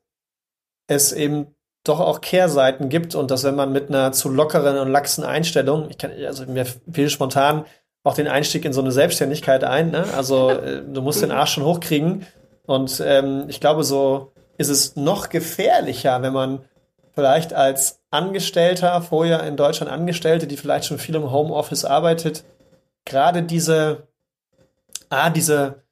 es 0.88 1.12
eben 1.12 1.54
doch 1.84 2.00
auch 2.00 2.20
Kehrseiten 2.20 2.88
gibt 2.88 3.14
und 3.14 3.30
dass 3.30 3.44
wenn 3.44 3.54
man 3.54 3.70
mit 3.70 3.90
einer 3.90 4.10
zu 4.10 4.28
lockeren 4.28 4.78
und 4.78 4.88
laxen 4.88 5.22
Einstellung, 5.22 5.88
ich 5.88 5.98
kann, 5.98 6.10
also 6.26 6.46
mir 6.46 6.66
fiel 6.66 7.10
spontan 7.10 7.64
auch 8.02 8.14
den 8.14 8.26
Einstieg 8.26 8.64
in 8.64 8.72
so 8.72 8.80
eine 8.80 8.90
Selbstständigkeit 8.90 9.62
ein, 9.62 9.92
ne? 9.92 10.04
Also 10.16 10.50
äh, 10.50 10.82
du 10.82 11.00
musst 11.00 11.22
den 11.22 11.30
Arsch 11.30 11.52
schon 11.52 11.64
hochkriegen 11.64 12.26
und 12.66 13.00
ähm, 13.06 13.44
ich 13.46 13.60
glaube, 13.60 13.84
so 13.84 14.32
ist 14.56 14.68
es 14.68 14.96
noch 14.96 15.28
gefährlicher, 15.28 16.20
wenn 16.22 16.32
man 16.32 16.64
vielleicht 17.18 17.52
als 17.52 18.00
Angestellter, 18.12 19.02
vorher 19.02 19.42
in 19.42 19.56
Deutschland 19.56 19.90
Angestellte, 19.90 20.46
die 20.46 20.56
vielleicht 20.56 20.84
schon 20.84 21.00
viel 21.00 21.16
im 21.16 21.32
Homeoffice 21.32 21.84
arbeitet, 21.84 22.44
gerade 23.04 23.42
diese, 23.42 24.06
ah, 25.10 25.28
diese 25.28 25.82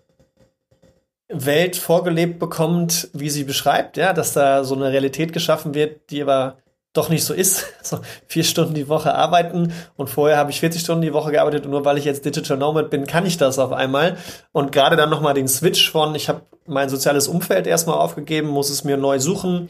Welt 1.28 1.74
vorgelebt 1.74 2.38
bekommt, 2.38 3.08
wie 3.12 3.28
sie 3.28 3.42
beschreibt, 3.42 3.96
ja, 3.96 4.12
dass 4.12 4.34
da 4.34 4.62
so 4.62 4.76
eine 4.76 4.92
Realität 4.92 5.32
geschaffen 5.32 5.74
wird, 5.74 6.10
die 6.10 6.22
aber 6.22 6.58
doch 6.92 7.08
nicht 7.08 7.24
so 7.24 7.34
ist. 7.34 7.66
So 7.82 7.98
vier 8.28 8.44
Stunden 8.44 8.74
die 8.74 8.88
Woche 8.88 9.12
arbeiten 9.12 9.72
und 9.96 10.08
vorher 10.08 10.38
habe 10.38 10.52
ich 10.52 10.60
40 10.60 10.80
Stunden 10.80 11.02
die 11.02 11.12
Woche 11.12 11.32
gearbeitet 11.32 11.64
und 11.64 11.72
nur 11.72 11.84
weil 11.84 11.98
ich 11.98 12.04
jetzt 12.04 12.24
Digital 12.24 12.56
Nomad 12.56 12.90
bin, 12.90 13.06
kann 13.06 13.26
ich 13.26 13.36
das 13.36 13.58
auf 13.58 13.72
einmal. 13.72 14.16
Und 14.52 14.70
gerade 14.70 14.94
dann 14.94 15.10
nochmal 15.10 15.34
den 15.34 15.48
Switch 15.48 15.90
von, 15.90 16.14
ich 16.14 16.28
habe 16.28 16.42
mein 16.66 16.88
soziales 16.88 17.26
Umfeld 17.26 17.66
erstmal 17.66 17.98
aufgegeben, 17.98 18.48
muss 18.48 18.70
es 18.70 18.84
mir 18.84 18.96
neu 18.96 19.18
suchen, 19.18 19.68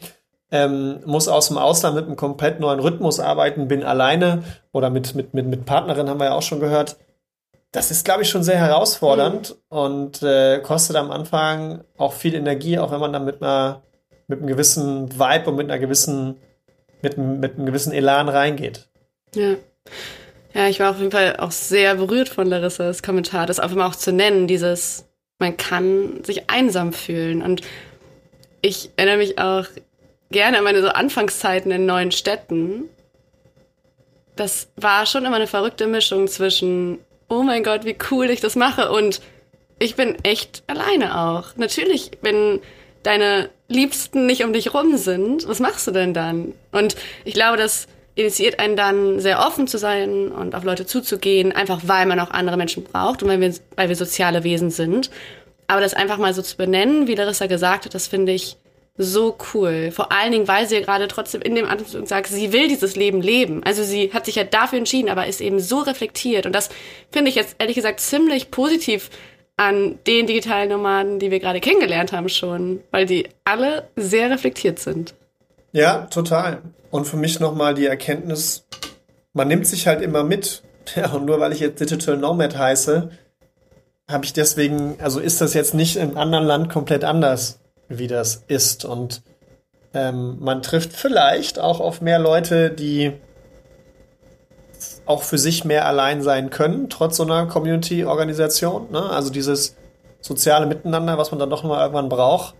ähm, 0.51 0.99
muss 1.05 1.27
aus 1.27 1.49
dem 1.49 1.57
Ausland 1.57 1.95
mit 1.95 2.05
einem 2.05 2.15
komplett 2.15 2.59
neuen 2.59 2.79
Rhythmus 2.79 3.19
arbeiten, 3.19 3.67
bin 3.67 3.83
alleine 3.83 4.43
oder 4.71 4.89
mit, 4.89 5.15
mit, 5.15 5.33
mit, 5.33 5.47
mit 5.47 5.65
Partnerin, 5.65 6.09
haben 6.09 6.19
wir 6.19 6.27
ja 6.27 6.33
auch 6.33 6.41
schon 6.41 6.59
gehört. 6.59 6.97
Das 7.71 7.91
ist, 7.91 8.05
glaube 8.05 8.21
ich, 8.21 8.29
schon 8.29 8.43
sehr 8.43 8.57
herausfordernd 8.57 9.57
mhm. 9.69 9.77
und 9.77 10.23
äh, 10.23 10.59
kostet 10.59 10.95
am 10.95 11.11
Anfang 11.11 11.83
auch 11.97 12.13
viel 12.13 12.33
Energie, 12.33 12.79
auch 12.79 12.91
wenn 12.91 12.99
man 12.99 13.13
dann 13.13 13.25
mit 13.25 13.41
einer 13.41 13.81
mit 14.29 14.39
einem 14.39 14.47
gewissen 14.47 15.17
Vibe 15.17 15.49
und 15.49 15.55
mit 15.55 15.69
einer 15.69 15.79
gewissen 15.79 16.37
mit, 17.01 17.17
mit 17.17 17.55
einem 17.55 17.65
gewissen 17.65 17.93
Elan 17.93 18.29
reingeht. 18.29 18.87
Ja. 19.35 19.55
Ja, 20.53 20.67
ich 20.67 20.79
war 20.79 20.91
auf 20.91 20.97
jeden 20.97 21.11
Fall 21.11 21.35
auch 21.37 21.51
sehr 21.51 21.95
berührt 21.95 22.29
von 22.29 22.47
Larissas 22.47 23.03
Kommentar, 23.03 23.45
das 23.45 23.59
auf 23.59 23.71
einmal 23.71 23.87
auch 23.87 23.95
zu 23.95 24.11
nennen, 24.11 24.47
dieses, 24.47 25.05
man 25.37 25.55
kann 25.55 26.23
sich 26.23 26.49
einsam 26.49 26.93
fühlen. 26.93 27.43
Und 27.43 27.61
ich 28.61 28.89
erinnere 28.95 29.17
mich 29.17 29.37
auch 29.37 29.65
gerne 30.31 30.61
meine 30.61 30.81
so 30.81 30.89
Anfangszeiten 30.89 31.71
in 31.71 31.85
neuen 31.85 32.11
Städten. 32.11 32.85
Das 34.35 34.69
war 34.75 35.05
schon 35.05 35.25
immer 35.25 35.37
eine 35.37 35.47
verrückte 35.47 35.87
Mischung 35.87 36.27
zwischen, 36.27 36.99
oh 37.29 37.43
mein 37.43 37.63
Gott, 37.63 37.85
wie 37.85 37.97
cool 38.11 38.29
ich 38.29 38.41
das 38.41 38.55
mache 38.55 38.91
und 38.91 39.21
ich 39.79 39.95
bin 39.95 40.15
echt 40.23 40.63
alleine 40.67 41.19
auch. 41.19 41.55
Natürlich, 41.55 42.11
wenn 42.21 42.59
deine 43.03 43.49
Liebsten 43.67 44.25
nicht 44.25 44.43
um 44.43 44.53
dich 44.53 44.73
rum 44.73 44.97
sind, 44.97 45.47
was 45.47 45.59
machst 45.59 45.87
du 45.87 45.91
denn 45.91 46.13
dann? 46.13 46.53
Und 46.71 46.95
ich 47.25 47.33
glaube, 47.33 47.57
das 47.57 47.87
initiiert 48.15 48.59
einen 48.59 48.75
dann 48.75 49.19
sehr 49.19 49.39
offen 49.39 49.67
zu 49.67 49.77
sein 49.77 50.29
und 50.29 50.55
auf 50.55 50.63
Leute 50.63 50.85
zuzugehen, 50.85 51.51
einfach 51.51 51.81
weil 51.83 52.07
man 52.07 52.19
auch 52.19 52.31
andere 52.31 52.57
Menschen 52.57 52.83
braucht 52.83 53.21
und 53.21 53.29
weil 53.29 53.39
wir, 53.39 53.53
weil 53.75 53.89
wir 53.89 53.95
soziale 53.95 54.43
Wesen 54.43 54.71
sind. 54.71 55.11
Aber 55.67 55.81
das 55.81 55.93
einfach 55.93 56.17
mal 56.17 56.33
so 56.33 56.41
zu 56.41 56.57
benennen, 56.57 57.07
wie 57.07 57.15
Larissa 57.15 57.45
gesagt 57.45 57.85
hat, 57.85 57.93
das 57.93 58.07
finde 58.07 58.31
ich 58.31 58.57
so 58.97 59.37
cool. 59.53 59.91
Vor 59.91 60.11
allen 60.11 60.31
Dingen, 60.31 60.47
weil 60.47 60.67
sie 60.67 60.75
ja 60.75 60.81
gerade 60.81 61.07
trotzdem 61.07 61.41
in 61.41 61.55
dem 61.55 61.65
Atemzug 61.65 62.07
sagt, 62.07 62.27
sie 62.27 62.51
will 62.51 62.67
dieses 62.67 62.95
Leben 62.95 63.21
leben. 63.21 63.63
Also 63.63 63.83
sie 63.83 64.11
hat 64.11 64.25
sich 64.25 64.35
ja 64.35 64.43
dafür 64.43 64.79
entschieden, 64.79 65.09
aber 65.09 65.27
ist 65.27 65.41
eben 65.41 65.59
so 65.59 65.79
reflektiert. 65.79 66.45
Und 66.45 66.53
das 66.53 66.69
finde 67.11 67.29
ich 67.29 67.35
jetzt 67.35 67.55
ehrlich 67.59 67.75
gesagt 67.75 67.99
ziemlich 67.99 68.51
positiv 68.51 69.09
an 69.55 69.99
den 70.05 70.27
digitalen 70.27 70.69
Nomaden, 70.69 71.19
die 71.19 71.31
wir 71.31 71.39
gerade 71.39 71.59
kennengelernt 71.59 72.11
haben 72.11 72.29
schon, 72.29 72.81
weil 72.91 73.05
die 73.05 73.27
alle 73.43 73.87
sehr 73.95 74.29
reflektiert 74.29 74.79
sind. 74.79 75.13
Ja, 75.71 76.07
total. 76.09 76.61
Und 76.91 77.05
für 77.05 77.17
mich 77.17 77.39
nochmal 77.39 77.73
die 77.73 77.85
Erkenntnis, 77.85 78.65
man 79.33 79.47
nimmt 79.47 79.67
sich 79.67 79.87
halt 79.87 80.01
immer 80.01 80.23
mit. 80.23 80.63
Ja, 80.95 81.11
und 81.11 81.25
nur 81.25 81.41
weil 81.41 81.51
ich 81.51 81.59
jetzt 81.59 81.81
Digital 81.81 82.15
Nomad 82.15 82.57
heiße, 82.57 83.11
habe 84.09 84.23
ich 84.23 84.31
deswegen, 84.31 84.95
also 85.01 85.19
ist 85.19 85.41
das 85.41 85.53
jetzt 85.53 85.73
nicht 85.73 85.97
im 85.97 86.17
anderen 86.17 86.45
Land 86.45 86.69
komplett 86.69 87.03
anders 87.03 87.59
wie 87.89 88.07
das 88.07 88.43
ist. 88.47 88.85
Und 88.85 89.21
Ähm, 89.93 90.37
man 90.39 90.61
trifft 90.61 90.93
vielleicht 90.93 91.59
auch 91.59 91.79
auf 91.79 92.01
mehr 92.01 92.19
Leute, 92.19 92.69
die 92.69 93.13
auch 95.05 95.23
für 95.23 95.37
sich 95.37 95.63
mehr 95.63 95.85
allein 95.87 96.21
sein 96.21 96.49
können, 96.49 96.89
trotz 96.89 97.17
so 97.17 97.23
einer 97.23 97.47
Community-Organisation. 97.47 98.91
Ne? 98.91 99.09
Also 99.09 99.31
dieses 99.31 99.75
soziale 100.21 100.65
Miteinander, 100.65 101.17
was 101.17 101.31
man 101.31 101.39
dann 101.39 101.49
doch 101.49 101.63
mal 101.63 101.81
irgendwann 101.81 102.09
braucht. 102.09 102.55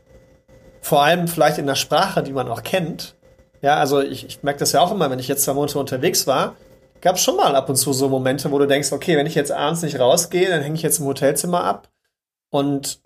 Vor 0.82 1.04
allem 1.04 1.28
vielleicht 1.28 1.58
in 1.58 1.68
der 1.68 1.76
Sprache, 1.76 2.24
die 2.24 2.32
man 2.32 2.48
auch 2.48 2.64
kennt. 2.64 3.16
Ja, 3.62 3.76
also 3.76 4.02
ich, 4.02 4.26
ich 4.26 4.42
merke 4.42 4.60
das 4.60 4.72
ja 4.72 4.80
auch 4.82 4.92
immer, 4.92 5.12
wenn 5.12 5.20
ich 5.20 5.28
jetzt 5.28 5.44
zwei 5.44 5.54
Monate 5.54 5.78
unterwegs 5.78 6.26
war, 6.28 6.56
gab 7.02 7.18
es 7.18 7.22
schon 7.22 7.36
mal 7.36 7.56
ab 7.56 7.68
und 7.70 7.76
zu 7.76 7.92
so 7.92 8.08
Momente, 8.08 8.52
wo 8.52 8.58
du 8.58 8.68
denkst, 8.68 8.94
okay, 8.94 9.18
wenn 9.18 9.28
ich 9.28 9.36
jetzt 9.36 9.52
abends 9.52 9.82
nicht 9.82 10.00
rausgehe, 10.00 10.50
dann 10.50 10.62
hänge 10.62 10.76
ich 10.76 10.84
jetzt 10.84 11.00
im 11.00 11.06
Hotelzimmer 11.06 11.64
ab 11.66 11.90
und 12.50 13.02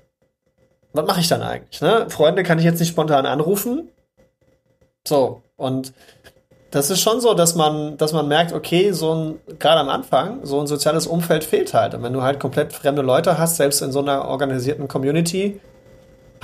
was 0.94 1.06
mache 1.06 1.22
ich 1.22 1.28
dann 1.28 1.42
eigentlich? 1.42 1.82
Ne? 1.82 2.06
Freunde 2.10 2.44
kann 2.44 2.60
ich 2.60 2.66
jetzt 2.66 2.80
nicht 2.80 2.90
spontan 2.90 3.26
anrufen. 3.26 3.90
So, 5.08 5.42
und 5.58 5.94
das 6.72 6.90
ist 6.90 7.02
schon 7.02 7.20
so, 7.20 7.34
dass 7.34 7.56
man, 7.56 7.98
dass 7.98 8.14
man 8.14 8.28
merkt, 8.28 8.54
okay, 8.54 8.92
so 8.92 9.14
ein, 9.14 9.40
gerade 9.60 9.82
am 9.82 9.90
Anfang, 9.90 10.46
so 10.46 10.60
ein 10.60 10.68
soziales 10.68 11.06
Umfeld 11.06 11.44
fehlt 11.44 11.74
halt. 11.74 11.94
Und 11.94 12.04
wenn 12.04 12.14
du 12.14 12.22
halt 12.22 12.40
komplett 12.40 12.74
fremde 12.74 13.02
Leute 13.02 13.38
hast, 13.38 13.58
selbst 13.58 13.82
in 13.82 13.92
so 13.92 14.00
einer 14.00 14.26
organisierten 14.26 14.88
Community, 14.88 15.60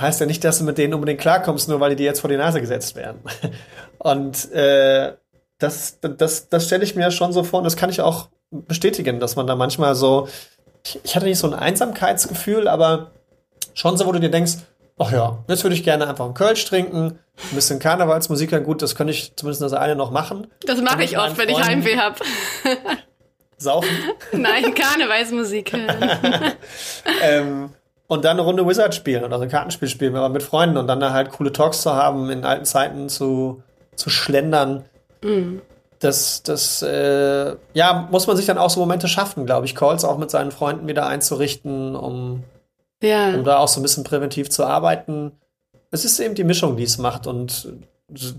heißt 0.00 0.20
ja 0.20 0.26
nicht, 0.26 0.44
dass 0.44 0.58
du 0.58 0.64
mit 0.64 0.78
denen 0.78 0.94
unbedingt 0.94 1.20
klarkommst, 1.20 1.68
nur 1.68 1.80
weil 1.80 1.90
die 1.90 1.96
dir 1.96 2.04
jetzt 2.04 2.20
vor 2.20 2.30
die 2.30 2.36
Nase 2.36 2.60
gesetzt 2.60 2.94
werden. 2.94 3.20
Und 3.98 4.52
äh, 4.52 5.14
das, 5.58 5.98
das, 6.00 6.48
das 6.48 6.66
stelle 6.66 6.84
ich 6.84 6.94
mir 6.94 7.10
schon 7.10 7.32
so 7.32 7.42
vor 7.42 7.58
und 7.58 7.64
das 7.64 7.76
kann 7.76 7.90
ich 7.90 8.00
auch 8.00 8.28
bestätigen, 8.50 9.18
dass 9.18 9.34
man 9.34 9.48
da 9.48 9.56
manchmal 9.56 9.96
so, 9.96 10.28
ich, 10.84 11.00
ich 11.02 11.16
hatte 11.16 11.26
nicht 11.26 11.38
so 11.38 11.48
ein 11.48 11.54
Einsamkeitsgefühl, 11.54 12.68
aber 12.68 13.10
schon 13.78 13.96
so, 13.96 14.06
wo 14.06 14.12
du 14.12 14.20
dir 14.20 14.30
denkst, 14.30 14.54
ach 14.98 15.12
ja, 15.12 15.38
jetzt 15.48 15.62
würde 15.62 15.74
ich 15.74 15.84
gerne 15.84 16.08
einfach 16.08 16.24
einen 16.24 16.34
Kölsch 16.34 16.64
trinken, 16.64 17.18
ein 17.50 17.54
bisschen 17.54 17.78
Karnevalsmusik, 17.78 18.50
ja 18.50 18.58
gut, 18.58 18.82
das 18.82 18.96
könnte 18.96 19.12
ich 19.12 19.36
zumindest 19.36 19.62
das 19.62 19.72
eine 19.72 19.94
noch 19.94 20.10
machen. 20.10 20.48
Das 20.66 20.80
mache 20.82 21.04
ich 21.04 21.18
oft, 21.18 21.38
wenn 21.38 21.48
ich 21.48 21.62
Heimweh 21.62 21.96
habe. 21.96 22.16
Saufen? 23.56 23.90
Nein, 24.32 24.74
Karnevalsmusik 24.74 25.72
hören. 25.72 26.10
ähm, 27.22 27.70
und 28.06 28.24
dann 28.24 28.32
eine 28.32 28.42
Runde 28.42 28.66
Wizard 28.66 28.94
spielen 28.94 29.24
oder 29.24 29.36
so 29.36 29.44
ein 29.44 29.50
Kartenspiel 29.50 29.88
spielen, 29.88 30.16
aber 30.16 30.28
mit 30.28 30.42
Freunden 30.42 30.76
und 30.76 30.86
dann 30.86 31.00
da 31.00 31.12
halt 31.12 31.30
coole 31.30 31.52
Talks 31.52 31.82
zu 31.82 31.92
haben, 31.92 32.30
in 32.30 32.44
alten 32.44 32.64
Zeiten 32.64 33.08
zu, 33.08 33.62
zu 33.94 34.10
schlendern. 34.10 34.84
Mhm. 35.22 35.60
Das, 36.00 36.42
das, 36.44 36.82
äh, 36.82 37.56
ja, 37.74 38.08
muss 38.10 38.28
man 38.28 38.36
sich 38.36 38.46
dann 38.46 38.58
auch 38.58 38.70
so 38.70 38.80
Momente 38.80 39.08
schaffen, 39.08 39.46
glaube 39.46 39.66
ich, 39.66 39.74
Calls 39.74 40.04
auch 40.04 40.16
mit 40.16 40.30
seinen 40.30 40.52
Freunden 40.52 40.86
wieder 40.86 41.06
einzurichten, 41.06 41.96
um, 41.96 42.44
ja. 43.02 43.34
um 43.34 43.44
da 43.44 43.58
auch 43.58 43.68
so 43.68 43.80
ein 43.80 43.82
bisschen 43.82 44.04
präventiv 44.04 44.50
zu 44.50 44.64
arbeiten. 44.64 45.32
Es 45.90 46.04
ist 46.04 46.18
eben 46.20 46.34
die 46.34 46.44
Mischung, 46.44 46.76
die 46.76 46.84
es 46.84 46.98
macht 46.98 47.26
und 47.26 47.72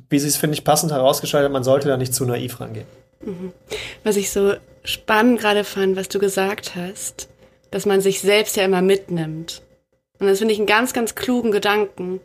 wie 0.09 0.19
sie 0.19 0.27
es, 0.27 0.37
finde 0.37 0.55
ich, 0.55 0.63
passend 0.63 0.91
herausgestellt 0.91 1.51
man 1.51 1.63
sollte 1.63 1.87
da 1.87 1.97
nicht 1.97 2.13
zu 2.13 2.25
naiv 2.25 2.59
rangehen. 2.59 2.87
Mhm. 3.21 3.53
Was 4.03 4.15
ich 4.15 4.31
so 4.31 4.53
spannend 4.83 5.39
gerade 5.39 5.63
fand, 5.63 5.95
was 5.95 6.09
du 6.09 6.19
gesagt 6.19 6.75
hast, 6.75 7.29
dass 7.71 7.85
man 7.85 8.01
sich 8.01 8.21
selbst 8.21 8.57
ja 8.57 8.63
immer 8.63 8.81
mitnimmt. 8.81 9.61
Und 10.19 10.27
das 10.27 10.39
finde 10.39 10.53
ich 10.53 10.59
einen 10.59 10.67
ganz, 10.67 10.93
ganz 10.93 11.15
klugen 11.15 11.51
Gedanken. 11.51 12.19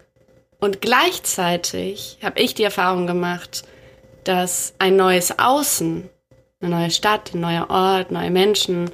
Und 0.59 0.81
gleichzeitig 0.81 2.19
habe 2.23 2.41
ich 2.41 2.55
die 2.55 2.65
Erfahrung 2.65 3.07
gemacht, 3.07 3.65
dass 4.25 4.73
ein 4.79 4.97
neues 4.97 5.39
Außen, 5.39 6.09
eine 6.61 6.71
neue 6.71 6.91
Stadt, 6.91 7.35
ein 7.35 7.41
neuer 7.41 7.69
Ort, 7.69 8.11
neue 8.11 8.31
Menschen 8.31 8.91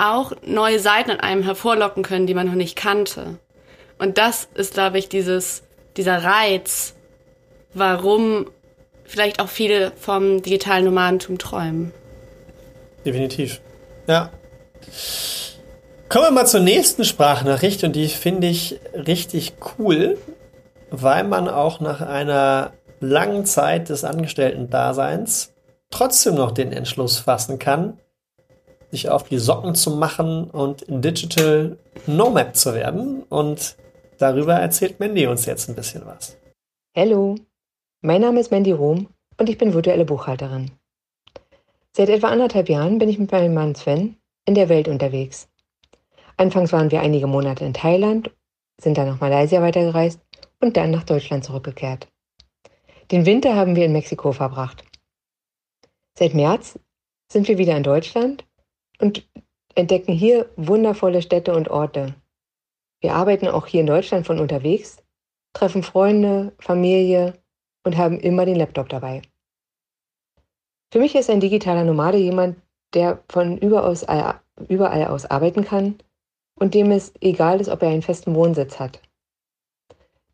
auch 0.00 0.32
neue 0.44 0.80
Seiten 0.80 1.10
an 1.10 1.20
einem 1.20 1.42
hervorlocken 1.42 2.02
können, 2.02 2.26
die 2.26 2.34
man 2.34 2.46
noch 2.46 2.54
nicht 2.54 2.76
kannte. 2.76 3.38
Und 3.98 4.18
das 4.18 4.48
ist, 4.54 4.74
glaube 4.74 4.98
ich, 4.98 5.08
dieses, 5.08 5.62
dieser 5.96 6.24
Reiz, 6.24 6.94
warum 7.74 8.46
vielleicht 9.04 9.40
auch 9.40 9.48
viele 9.48 9.92
vom 9.96 10.42
digitalen 10.42 10.84
Nomadentum 10.84 11.38
träumen. 11.38 11.92
Definitiv. 13.04 13.60
Ja. 14.06 14.30
Kommen 16.08 16.24
wir 16.24 16.30
mal 16.30 16.46
zur 16.46 16.60
nächsten 16.60 17.04
Sprachnachricht 17.04 17.84
und 17.84 17.94
die 17.94 18.08
finde 18.08 18.48
ich 18.48 18.80
richtig 18.94 19.52
cool, 19.78 20.18
weil 20.90 21.24
man 21.24 21.48
auch 21.48 21.80
nach 21.80 22.00
einer 22.00 22.72
langen 23.00 23.44
Zeit 23.44 23.88
des 23.88 24.04
Angestellten-Daseins 24.04 25.52
trotzdem 25.90 26.34
noch 26.34 26.52
den 26.52 26.72
Entschluss 26.72 27.18
fassen 27.18 27.58
kann, 27.58 27.98
sich 28.90 29.08
auf 29.08 29.24
die 29.24 29.38
Socken 29.38 29.74
zu 29.74 29.90
machen 29.90 30.50
und 30.50 30.84
Digital 30.88 31.78
Nomad 32.06 32.56
zu 32.56 32.74
werden. 32.74 33.22
Und 33.24 33.76
darüber 34.18 34.54
erzählt 34.54 35.00
Mandy 35.00 35.26
uns 35.26 35.46
jetzt 35.46 35.68
ein 35.68 35.76
bisschen 35.76 36.04
was. 36.06 36.36
Hallo, 36.96 37.36
mein 38.02 38.20
Name 38.20 38.40
ist 38.40 38.50
Mandy 38.50 38.72
Rom 38.72 39.08
und 39.38 39.48
ich 39.48 39.58
bin 39.58 39.74
virtuelle 39.74 40.04
Buchhalterin. 40.04 40.72
Seit 41.96 42.08
etwa 42.08 42.28
anderthalb 42.28 42.68
Jahren 42.68 42.98
bin 42.98 43.08
ich 43.08 43.18
mit 43.18 43.32
meinem 43.32 43.54
Mann 43.54 43.74
Sven 43.74 44.16
in 44.46 44.54
der 44.54 44.68
Welt 44.68 44.88
unterwegs. 44.88 45.48
Anfangs 46.36 46.72
waren 46.72 46.90
wir 46.90 47.00
einige 47.00 47.26
Monate 47.26 47.64
in 47.64 47.74
Thailand, 47.74 48.30
sind 48.80 48.96
dann 48.96 49.06
nach 49.06 49.20
Malaysia 49.20 49.60
weitergereist 49.60 50.20
und 50.60 50.76
dann 50.76 50.90
nach 50.90 51.04
Deutschland 51.04 51.44
zurückgekehrt. 51.44 52.08
Den 53.10 53.26
Winter 53.26 53.54
haben 53.56 53.76
wir 53.76 53.84
in 53.84 53.92
Mexiko 53.92 54.32
verbracht. 54.32 54.84
Seit 56.16 56.34
März 56.34 56.78
sind 57.30 57.48
wir 57.48 57.58
wieder 57.58 57.76
in 57.76 57.82
Deutschland 57.82 58.44
und 59.00 59.28
entdecken 59.74 60.12
hier 60.12 60.48
wundervolle 60.56 61.22
Städte 61.22 61.54
und 61.54 61.68
Orte. 61.68 62.14
Wir 63.00 63.14
arbeiten 63.14 63.48
auch 63.48 63.66
hier 63.66 63.80
in 63.80 63.86
Deutschland 63.86 64.26
von 64.26 64.38
unterwegs, 64.38 65.02
treffen 65.52 65.82
Freunde, 65.82 66.52
Familie 66.58 67.34
und 67.84 67.96
haben 67.96 68.20
immer 68.20 68.44
den 68.44 68.56
Laptop 68.56 68.88
dabei. 68.88 69.22
Für 70.92 70.98
mich 70.98 71.14
ist 71.14 71.30
ein 71.30 71.40
digitaler 71.40 71.84
Nomade 71.84 72.18
jemand, 72.18 72.56
der 72.94 73.22
von 73.28 73.56
überaus, 73.58 74.04
überall 74.68 75.06
aus 75.06 75.26
arbeiten 75.26 75.64
kann 75.64 75.98
und 76.56 76.74
dem 76.74 76.90
es 76.90 77.12
egal 77.20 77.60
ist, 77.60 77.68
ob 77.68 77.82
er 77.82 77.88
einen 77.88 78.02
festen 78.02 78.34
Wohnsitz 78.34 78.78
hat. 78.78 79.00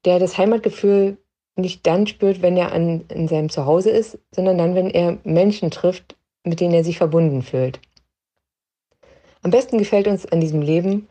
Der 0.04 0.18
das 0.18 0.38
Heimatgefühl 0.38 1.18
nicht 1.56 1.86
dann 1.86 2.06
spürt, 2.06 2.42
wenn 2.42 2.56
er 2.56 2.72
an, 2.72 3.04
in 3.08 3.28
seinem 3.28 3.48
Zuhause 3.48 3.90
ist, 3.90 4.18
sondern 4.30 4.58
dann, 4.58 4.74
wenn 4.74 4.90
er 4.90 5.18
Menschen 5.24 5.70
trifft, 5.70 6.16
mit 6.44 6.60
denen 6.60 6.74
er 6.74 6.84
sich 6.84 6.98
verbunden 6.98 7.42
fühlt. 7.42 7.80
Am 9.46 9.52
besten 9.52 9.78
gefällt 9.78 10.08
uns 10.08 10.26
an 10.26 10.40
diesem 10.40 10.60
Leben, 10.60 11.06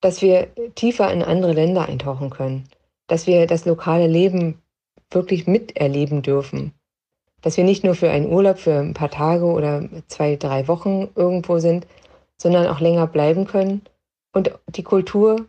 dass 0.00 0.20
wir 0.20 0.48
tiefer 0.74 1.08
in 1.12 1.22
andere 1.22 1.52
Länder 1.52 1.86
eintauchen 1.86 2.30
können, 2.30 2.64
dass 3.06 3.28
wir 3.28 3.46
das 3.46 3.64
lokale 3.64 4.08
Leben 4.08 4.60
wirklich 5.08 5.46
miterleben 5.46 6.20
dürfen, 6.22 6.72
dass 7.42 7.56
wir 7.56 7.62
nicht 7.62 7.84
nur 7.84 7.94
für 7.94 8.10
einen 8.10 8.26
Urlaub 8.26 8.58
für 8.58 8.76
ein 8.80 8.92
paar 8.92 9.12
Tage 9.12 9.44
oder 9.44 9.88
zwei, 10.08 10.34
drei 10.34 10.66
Wochen 10.66 11.10
irgendwo 11.14 11.60
sind, 11.60 11.86
sondern 12.36 12.66
auch 12.66 12.80
länger 12.80 13.06
bleiben 13.06 13.46
können 13.46 13.82
und 14.32 14.50
die 14.66 14.82
Kultur 14.82 15.46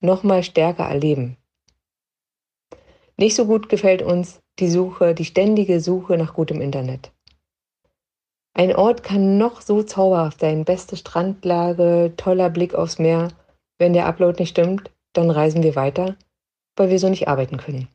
noch 0.00 0.24
mal 0.24 0.42
stärker 0.42 0.88
erleben. 0.88 1.36
Nicht 3.16 3.36
so 3.36 3.46
gut 3.46 3.68
gefällt 3.68 4.02
uns 4.02 4.40
die 4.58 4.68
Suche, 4.68 5.14
die 5.14 5.24
ständige 5.24 5.78
Suche 5.78 6.18
nach 6.18 6.34
gutem 6.34 6.60
Internet. 6.60 7.13
Ein 8.56 8.74
Ort 8.76 9.02
kann 9.02 9.36
noch 9.36 9.60
so 9.60 9.82
zauberhaft 9.82 10.38
sein, 10.40 10.64
beste 10.64 10.96
Strandlage, 10.96 12.12
toller 12.16 12.50
Blick 12.50 12.74
aufs 12.74 13.00
Meer. 13.00 13.28
Wenn 13.78 13.92
der 13.92 14.06
Upload 14.06 14.40
nicht 14.40 14.50
stimmt, 14.50 14.92
dann 15.12 15.30
reisen 15.30 15.64
wir 15.64 15.74
weiter, 15.74 16.14
weil 16.76 16.88
wir 16.88 17.00
so 17.00 17.08
nicht 17.08 17.26
arbeiten 17.26 17.56
können. 17.56 17.88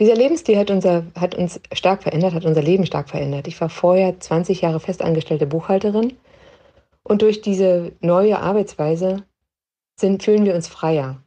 Dieser 0.00 0.16
Lebensstil 0.16 0.58
hat, 0.58 0.72
unser, 0.72 1.04
hat 1.14 1.36
uns 1.36 1.60
stark 1.72 2.02
verändert, 2.02 2.34
hat 2.34 2.44
unser 2.44 2.62
Leben 2.62 2.84
stark 2.84 3.10
verändert. 3.10 3.46
Ich 3.46 3.60
war 3.60 3.68
vorher 3.68 4.18
20 4.18 4.62
Jahre 4.62 4.80
festangestellte 4.80 5.46
Buchhalterin 5.46 6.14
und 7.04 7.22
durch 7.22 7.42
diese 7.42 7.92
neue 8.00 8.40
Arbeitsweise 8.40 9.24
sind, 10.00 10.24
fühlen 10.24 10.44
wir 10.44 10.56
uns 10.56 10.66
freier. 10.66 11.22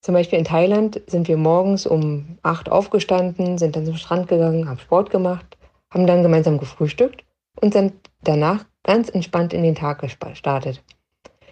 Zum 0.00 0.14
Beispiel 0.14 0.38
in 0.38 0.44
Thailand 0.44 1.00
sind 1.06 1.28
wir 1.28 1.36
morgens 1.36 1.86
um 1.86 2.38
8 2.42 2.68
aufgestanden, 2.68 3.58
sind 3.58 3.76
dann 3.76 3.86
zum 3.86 3.96
Strand 3.96 4.26
gegangen, 4.26 4.68
haben 4.68 4.78
Sport 4.78 5.10
gemacht, 5.10 5.53
haben 5.94 6.06
dann 6.06 6.22
gemeinsam 6.22 6.58
gefrühstückt 6.58 7.24
und 7.60 7.72
sind 7.72 7.94
danach 8.22 8.64
ganz 8.82 9.08
entspannt 9.08 9.54
in 9.54 9.62
den 9.62 9.76
Tag 9.76 10.00
gestartet. 10.00 10.82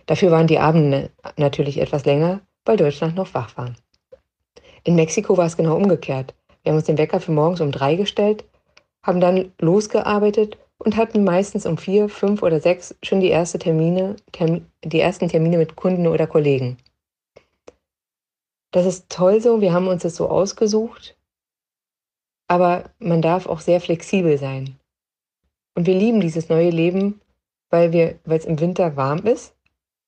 Dafür 0.06 0.32
waren 0.32 0.48
die 0.48 0.58
Abende 0.58 1.10
natürlich 1.36 1.80
etwas 1.80 2.04
länger, 2.04 2.40
weil 2.64 2.76
Deutschland 2.76 3.14
noch 3.14 3.32
wach 3.34 3.56
war. 3.56 3.72
In 4.84 4.96
Mexiko 4.96 5.36
war 5.36 5.46
es 5.46 5.56
genau 5.56 5.76
umgekehrt. 5.76 6.34
Wir 6.62 6.70
haben 6.70 6.76
uns 6.76 6.86
den 6.86 6.98
Wecker 6.98 7.20
für 7.20 7.32
morgens 7.32 7.60
um 7.60 7.70
drei 7.70 7.94
gestellt, 7.94 8.44
haben 9.02 9.20
dann 9.20 9.52
losgearbeitet 9.60 10.58
und 10.78 10.96
hatten 10.96 11.22
meistens 11.24 11.66
um 11.66 11.78
vier, 11.78 12.08
fünf 12.08 12.42
oder 12.42 12.60
sechs 12.60 12.94
schon 13.02 13.20
die, 13.20 13.28
erste 13.28 13.58
Termine, 13.58 14.16
Term, 14.32 14.66
die 14.84 15.00
ersten 15.00 15.28
Termine 15.28 15.58
mit 15.58 15.76
Kunden 15.76 16.08
oder 16.08 16.26
Kollegen. 16.26 16.76
Das 18.72 18.86
ist 18.86 19.08
toll 19.08 19.40
so, 19.40 19.60
wir 19.60 19.72
haben 19.72 19.86
uns 19.86 20.02
das 20.02 20.16
so 20.16 20.28
ausgesucht, 20.28 21.16
aber 22.52 22.90
man 22.98 23.22
darf 23.22 23.46
auch 23.46 23.60
sehr 23.60 23.80
flexibel 23.80 24.36
sein. 24.36 24.76
Und 25.74 25.86
wir 25.86 25.94
lieben 25.94 26.20
dieses 26.20 26.50
neue 26.50 26.68
Leben, 26.68 27.18
weil 27.70 28.18
es 28.26 28.44
im 28.44 28.60
Winter 28.60 28.94
warm 28.94 29.20
ist 29.20 29.54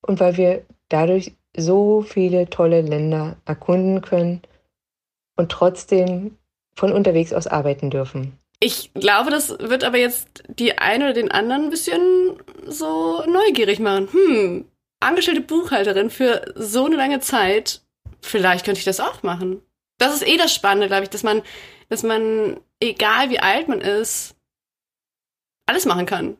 und 0.02 0.20
weil 0.20 0.36
wir 0.36 0.62
dadurch 0.90 1.32
so 1.56 2.02
viele 2.02 2.50
tolle 2.50 2.82
Länder 2.82 3.38
erkunden 3.46 4.02
können 4.02 4.42
und 5.36 5.50
trotzdem 5.50 6.36
von 6.76 6.92
unterwegs 6.92 7.32
aus 7.32 7.46
arbeiten 7.46 7.88
dürfen. 7.88 8.38
Ich 8.60 8.92
glaube, 8.92 9.30
das 9.30 9.58
wird 9.58 9.82
aber 9.82 9.96
jetzt 9.96 10.42
die 10.46 10.76
eine 10.76 11.04
oder 11.06 11.14
den 11.14 11.30
anderen 11.30 11.64
ein 11.64 11.70
bisschen 11.70 12.42
so 12.66 13.24
neugierig 13.24 13.78
machen. 13.78 14.08
Hm, 14.12 14.64
angestellte 15.00 15.40
Buchhalterin 15.40 16.10
für 16.10 16.44
so 16.56 16.84
eine 16.84 16.96
lange 16.96 17.20
Zeit, 17.20 17.80
vielleicht 18.20 18.66
könnte 18.66 18.80
ich 18.80 18.84
das 18.84 19.00
auch 19.00 19.22
machen. 19.22 19.62
Das 19.96 20.14
ist 20.14 20.28
eh 20.28 20.36
das 20.36 20.54
Spannende, 20.54 20.88
glaube 20.88 21.04
ich, 21.04 21.10
dass 21.10 21.22
man, 21.22 21.40
dass 21.88 22.02
man, 22.02 22.58
egal 22.80 23.30
wie 23.30 23.40
alt 23.40 23.68
man 23.68 23.80
ist, 23.80 24.34
alles 25.66 25.86
machen 25.86 26.06
kann. 26.06 26.36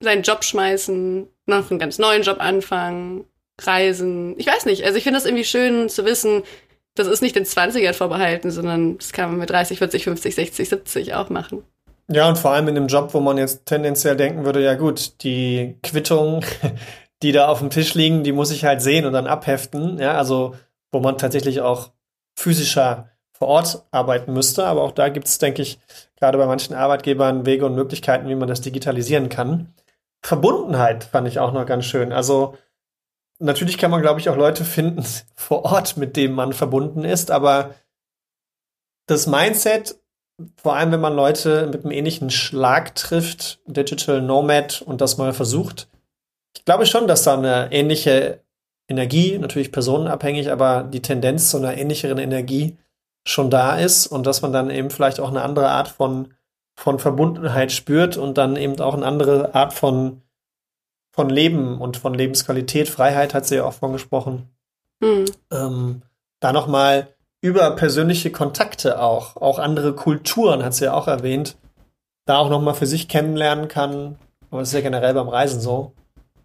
Seinen 0.00 0.22
Job 0.22 0.44
schmeißen, 0.44 1.28
noch 1.46 1.70
einen 1.70 1.78
ganz 1.78 1.98
neuen 1.98 2.22
Job 2.22 2.38
anfangen, 2.40 3.24
reisen. 3.60 4.34
Ich 4.38 4.46
weiß 4.46 4.66
nicht. 4.66 4.84
Also 4.84 4.98
ich 4.98 5.04
finde 5.04 5.18
das 5.18 5.26
irgendwie 5.26 5.44
schön 5.44 5.88
zu 5.88 6.04
wissen, 6.04 6.42
das 6.94 7.06
ist 7.06 7.22
nicht 7.22 7.36
den 7.36 7.44
20ern 7.44 7.92
vorbehalten, 7.92 8.50
sondern 8.50 8.98
das 8.98 9.12
kann 9.12 9.30
man 9.30 9.38
mit 9.38 9.50
30, 9.50 9.78
40, 9.78 10.04
50, 10.04 10.34
60, 10.34 10.68
70 10.68 11.14
auch 11.14 11.28
machen. 11.28 11.64
Ja, 12.08 12.28
und 12.28 12.38
vor 12.38 12.52
allem 12.52 12.68
in 12.68 12.76
einem 12.76 12.86
Job, 12.86 13.14
wo 13.14 13.20
man 13.20 13.38
jetzt 13.38 13.66
tendenziell 13.66 14.16
denken 14.16 14.44
würde, 14.44 14.62
ja 14.62 14.74
gut, 14.74 15.22
die 15.22 15.76
Quittung, 15.82 16.44
die 17.22 17.32
da 17.32 17.48
auf 17.48 17.60
dem 17.60 17.70
Tisch 17.70 17.94
liegen, 17.94 18.22
die 18.22 18.32
muss 18.32 18.50
ich 18.50 18.64
halt 18.64 18.82
sehen 18.82 19.06
und 19.06 19.12
dann 19.12 19.26
abheften. 19.26 19.98
Ja, 19.98 20.16
also 20.16 20.54
wo 20.92 21.00
man 21.00 21.18
tatsächlich 21.18 21.60
auch 21.60 21.90
physischer 22.38 23.10
vor 23.44 23.48
Ort 23.48 23.82
arbeiten 23.90 24.32
müsste. 24.32 24.64
Aber 24.64 24.82
auch 24.82 24.92
da 24.92 25.10
gibt 25.10 25.26
es, 25.26 25.36
denke 25.36 25.60
ich, 25.60 25.78
gerade 26.16 26.38
bei 26.38 26.46
manchen 26.46 26.74
Arbeitgebern 26.74 27.44
Wege 27.44 27.66
und 27.66 27.74
Möglichkeiten, 27.74 28.28
wie 28.28 28.34
man 28.34 28.48
das 28.48 28.62
digitalisieren 28.62 29.28
kann. 29.28 29.74
Verbundenheit 30.22 31.04
fand 31.04 31.28
ich 31.28 31.38
auch 31.38 31.52
noch 31.52 31.66
ganz 31.66 31.84
schön. 31.84 32.10
Also 32.10 32.56
natürlich 33.38 33.76
kann 33.76 33.90
man, 33.90 34.00
glaube 34.00 34.18
ich, 34.18 34.30
auch 34.30 34.36
Leute 34.36 34.64
finden 34.64 35.04
vor 35.34 35.66
Ort, 35.66 35.98
mit 35.98 36.16
denen 36.16 36.34
man 36.34 36.54
verbunden 36.54 37.04
ist, 37.04 37.30
aber 37.30 37.74
das 39.06 39.26
Mindset, 39.26 39.96
vor 40.56 40.76
allem 40.76 40.92
wenn 40.92 41.00
man 41.00 41.14
Leute 41.14 41.66
mit 41.70 41.84
einem 41.84 41.92
ähnlichen 41.92 42.30
Schlag 42.30 42.94
trifft, 42.94 43.60
Digital 43.66 44.22
Nomad 44.22 44.80
und 44.80 45.02
das 45.02 45.18
mal 45.18 45.34
versucht, 45.34 45.88
ich 46.56 46.64
glaube 46.64 46.86
schon, 46.86 47.06
dass 47.06 47.24
da 47.24 47.36
eine 47.36 47.70
ähnliche 47.72 48.40
Energie, 48.88 49.36
natürlich 49.36 49.70
personenabhängig, 49.70 50.50
aber 50.50 50.84
die 50.84 51.02
Tendenz 51.02 51.50
zu 51.50 51.58
einer 51.58 51.76
ähnlicheren 51.76 52.16
Energie 52.16 52.78
schon 53.26 53.50
da 53.50 53.76
ist 53.76 54.06
und 54.06 54.26
dass 54.26 54.42
man 54.42 54.52
dann 54.52 54.70
eben 54.70 54.90
vielleicht 54.90 55.20
auch 55.20 55.30
eine 55.30 55.42
andere 55.42 55.68
Art 55.68 55.88
von, 55.88 56.34
von 56.74 56.98
Verbundenheit 56.98 57.72
spürt 57.72 58.16
und 58.16 58.38
dann 58.38 58.56
eben 58.56 58.78
auch 58.80 58.94
eine 58.94 59.06
andere 59.06 59.54
Art 59.54 59.72
von 59.72 60.22
von 61.14 61.30
Leben 61.30 61.80
und 61.80 61.96
von 61.96 62.12
Lebensqualität, 62.12 62.88
Freiheit 62.88 63.34
hat 63.34 63.46
sie 63.46 63.54
ja 63.54 63.64
auch 63.64 63.74
von 63.74 63.92
gesprochen. 63.92 64.48
Mhm. 64.98 65.26
Ähm, 65.52 66.02
da 66.40 66.52
nochmal 66.52 67.06
über 67.40 67.70
persönliche 67.76 68.32
Kontakte 68.32 69.00
auch, 69.00 69.36
auch 69.36 69.60
andere 69.60 69.94
Kulturen 69.94 70.64
hat 70.64 70.74
sie 70.74 70.86
ja 70.86 70.92
auch 70.92 71.06
erwähnt, 71.06 71.56
da 72.24 72.38
auch 72.38 72.50
nochmal 72.50 72.74
für 72.74 72.86
sich 72.86 73.06
kennenlernen 73.06 73.68
kann. 73.68 74.18
Aber 74.50 74.60
das 74.60 74.70
ist 74.70 74.74
ja 74.74 74.80
generell 74.80 75.14
beim 75.14 75.28
Reisen 75.28 75.60
so. 75.60 75.92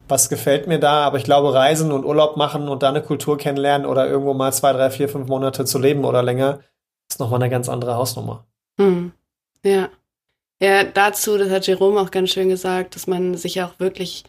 Was 0.10 0.28
gefällt 0.28 0.68
mir 0.68 0.80
da? 0.80 1.04
Aber 1.04 1.18
ich 1.18 1.24
glaube, 1.24 1.54
Reisen 1.54 1.92
und 1.92 2.04
Urlaub 2.04 2.36
machen 2.36 2.68
und 2.68 2.84
da 2.84 2.90
eine 2.90 3.02
Kultur 3.02 3.38
kennenlernen 3.38 3.88
oder 3.88 4.08
irgendwo 4.08 4.34
mal 4.34 4.52
zwei, 4.52 4.74
drei, 4.74 4.90
vier, 4.90 5.08
fünf 5.08 5.28
Monate 5.28 5.66
zu 5.66 5.78
leben 5.80 6.04
oder 6.04 6.24
länger, 6.24 6.60
ist 7.10 7.20
nochmal 7.20 7.42
eine 7.42 7.50
ganz 7.50 7.70
andere 7.70 7.96
Hausnummer. 7.96 8.46
Hm. 8.80 9.12
Ja. 9.64 9.90
Ja, 10.62 10.84
dazu, 10.84 11.38
das 11.38 11.50
hat 11.52 11.68
Jerome 11.68 12.02
auch 12.02 12.12
ganz 12.12 12.32
schön 12.32 12.50
gesagt, 12.50 12.96
dass 12.96 13.08
man 13.08 13.38
sich 13.38 13.62
auch 13.62 13.80
wirklich 13.80 14.26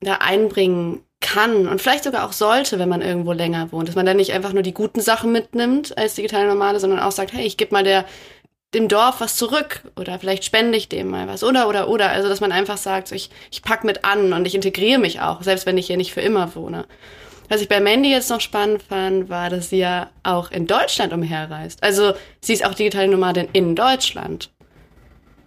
da 0.00 0.14
einbringen 0.14 1.04
kann 1.20 1.68
und 1.68 1.80
vielleicht 1.80 2.04
sogar 2.04 2.26
auch 2.26 2.32
sollte, 2.32 2.78
wenn 2.78 2.88
man 2.88 3.02
irgendwo 3.02 3.32
länger 3.32 3.72
wohnt, 3.72 3.88
dass 3.88 3.94
man 3.94 4.06
dann 4.06 4.18
nicht 4.18 4.32
einfach 4.32 4.52
nur 4.52 4.62
die 4.62 4.74
guten 4.74 5.00
Sachen 5.00 5.32
mitnimmt 5.32 5.96
als 5.96 6.14
digitale 6.14 6.46
Nomade, 6.46 6.80
sondern 6.80 7.00
auch 7.00 7.12
sagt, 7.12 7.32
hey, 7.32 7.46
ich 7.46 7.56
gebe 7.56 7.72
mal 7.72 7.84
der 7.84 8.04
dem 8.74 8.88
Dorf 8.88 9.20
was 9.20 9.36
zurück 9.36 9.82
oder 9.96 10.18
vielleicht 10.18 10.44
spende 10.44 10.76
ich 10.76 10.88
dem 10.88 11.08
mal 11.08 11.28
was 11.28 11.44
oder 11.44 11.68
oder 11.68 11.88
oder 11.88 12.10
also 12.10 12.28
dass 12.28 12.40
man 12.40 12.52
einfach 12.52 12.76
sagt, 12.76 13.12
ich 13.12 13.30
ich 13.50 13.62
pack 13.62 13.84
mit 13.84 14.04
an 14.04 14.32
und 14.32 14.46
ich 14.46 14.54
integriere 14.54 14.98
mich 14.98 15.20
auch, 15.20 15.42
selbst 15.42 15.66
wenn 15.66 15.78
ich 15.78 15.86
hier 15.86 15.96
nicht 15.96 16.12
für 16.12 16.20
immer 16.20 16.54
wohne. 16.54 16.86
Was 17.48 17.60
ich 17.60 17.68
bei 17.68 17.80
Mandy 17.80 18.10
jetzt 18.10 18.30
noch 18.30 18.40
spannend 18.40 18.82
fand, 18.82 19.28
war, 19.28 19.50
dass 19.50 19.70
sie 19.70 19.78
ja 19.78 20.10
auch 20.22 20.50
in 20.50 20.66
Deutschland 20.66 21.12
umherreist. 21.12 21.82
Also 21.82 22.14
sie 22.40 22.54
ist 22.54 22.64
auch 22.64 22.74
digitale 22.74 23.08
Nomadin 23.08 23.48
in 23.52 23.76
Deutschland. 23.76 24.50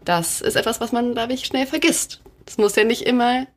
Das 0.06 0.42
ist 0.42 0.56
etwas, 0.56 0.80
was 0.80 0.92
man, 0.92 1.14
glaube 1.14 1.34
ich, 1.34 1.46
schnell 1.46 1.66
vergisst. 1.66 2.22
Es 2.46 2.58
muss 2.58 2.76
ja 2.76 2.84
nicht 2.84 3.02
immer 3.02 3.48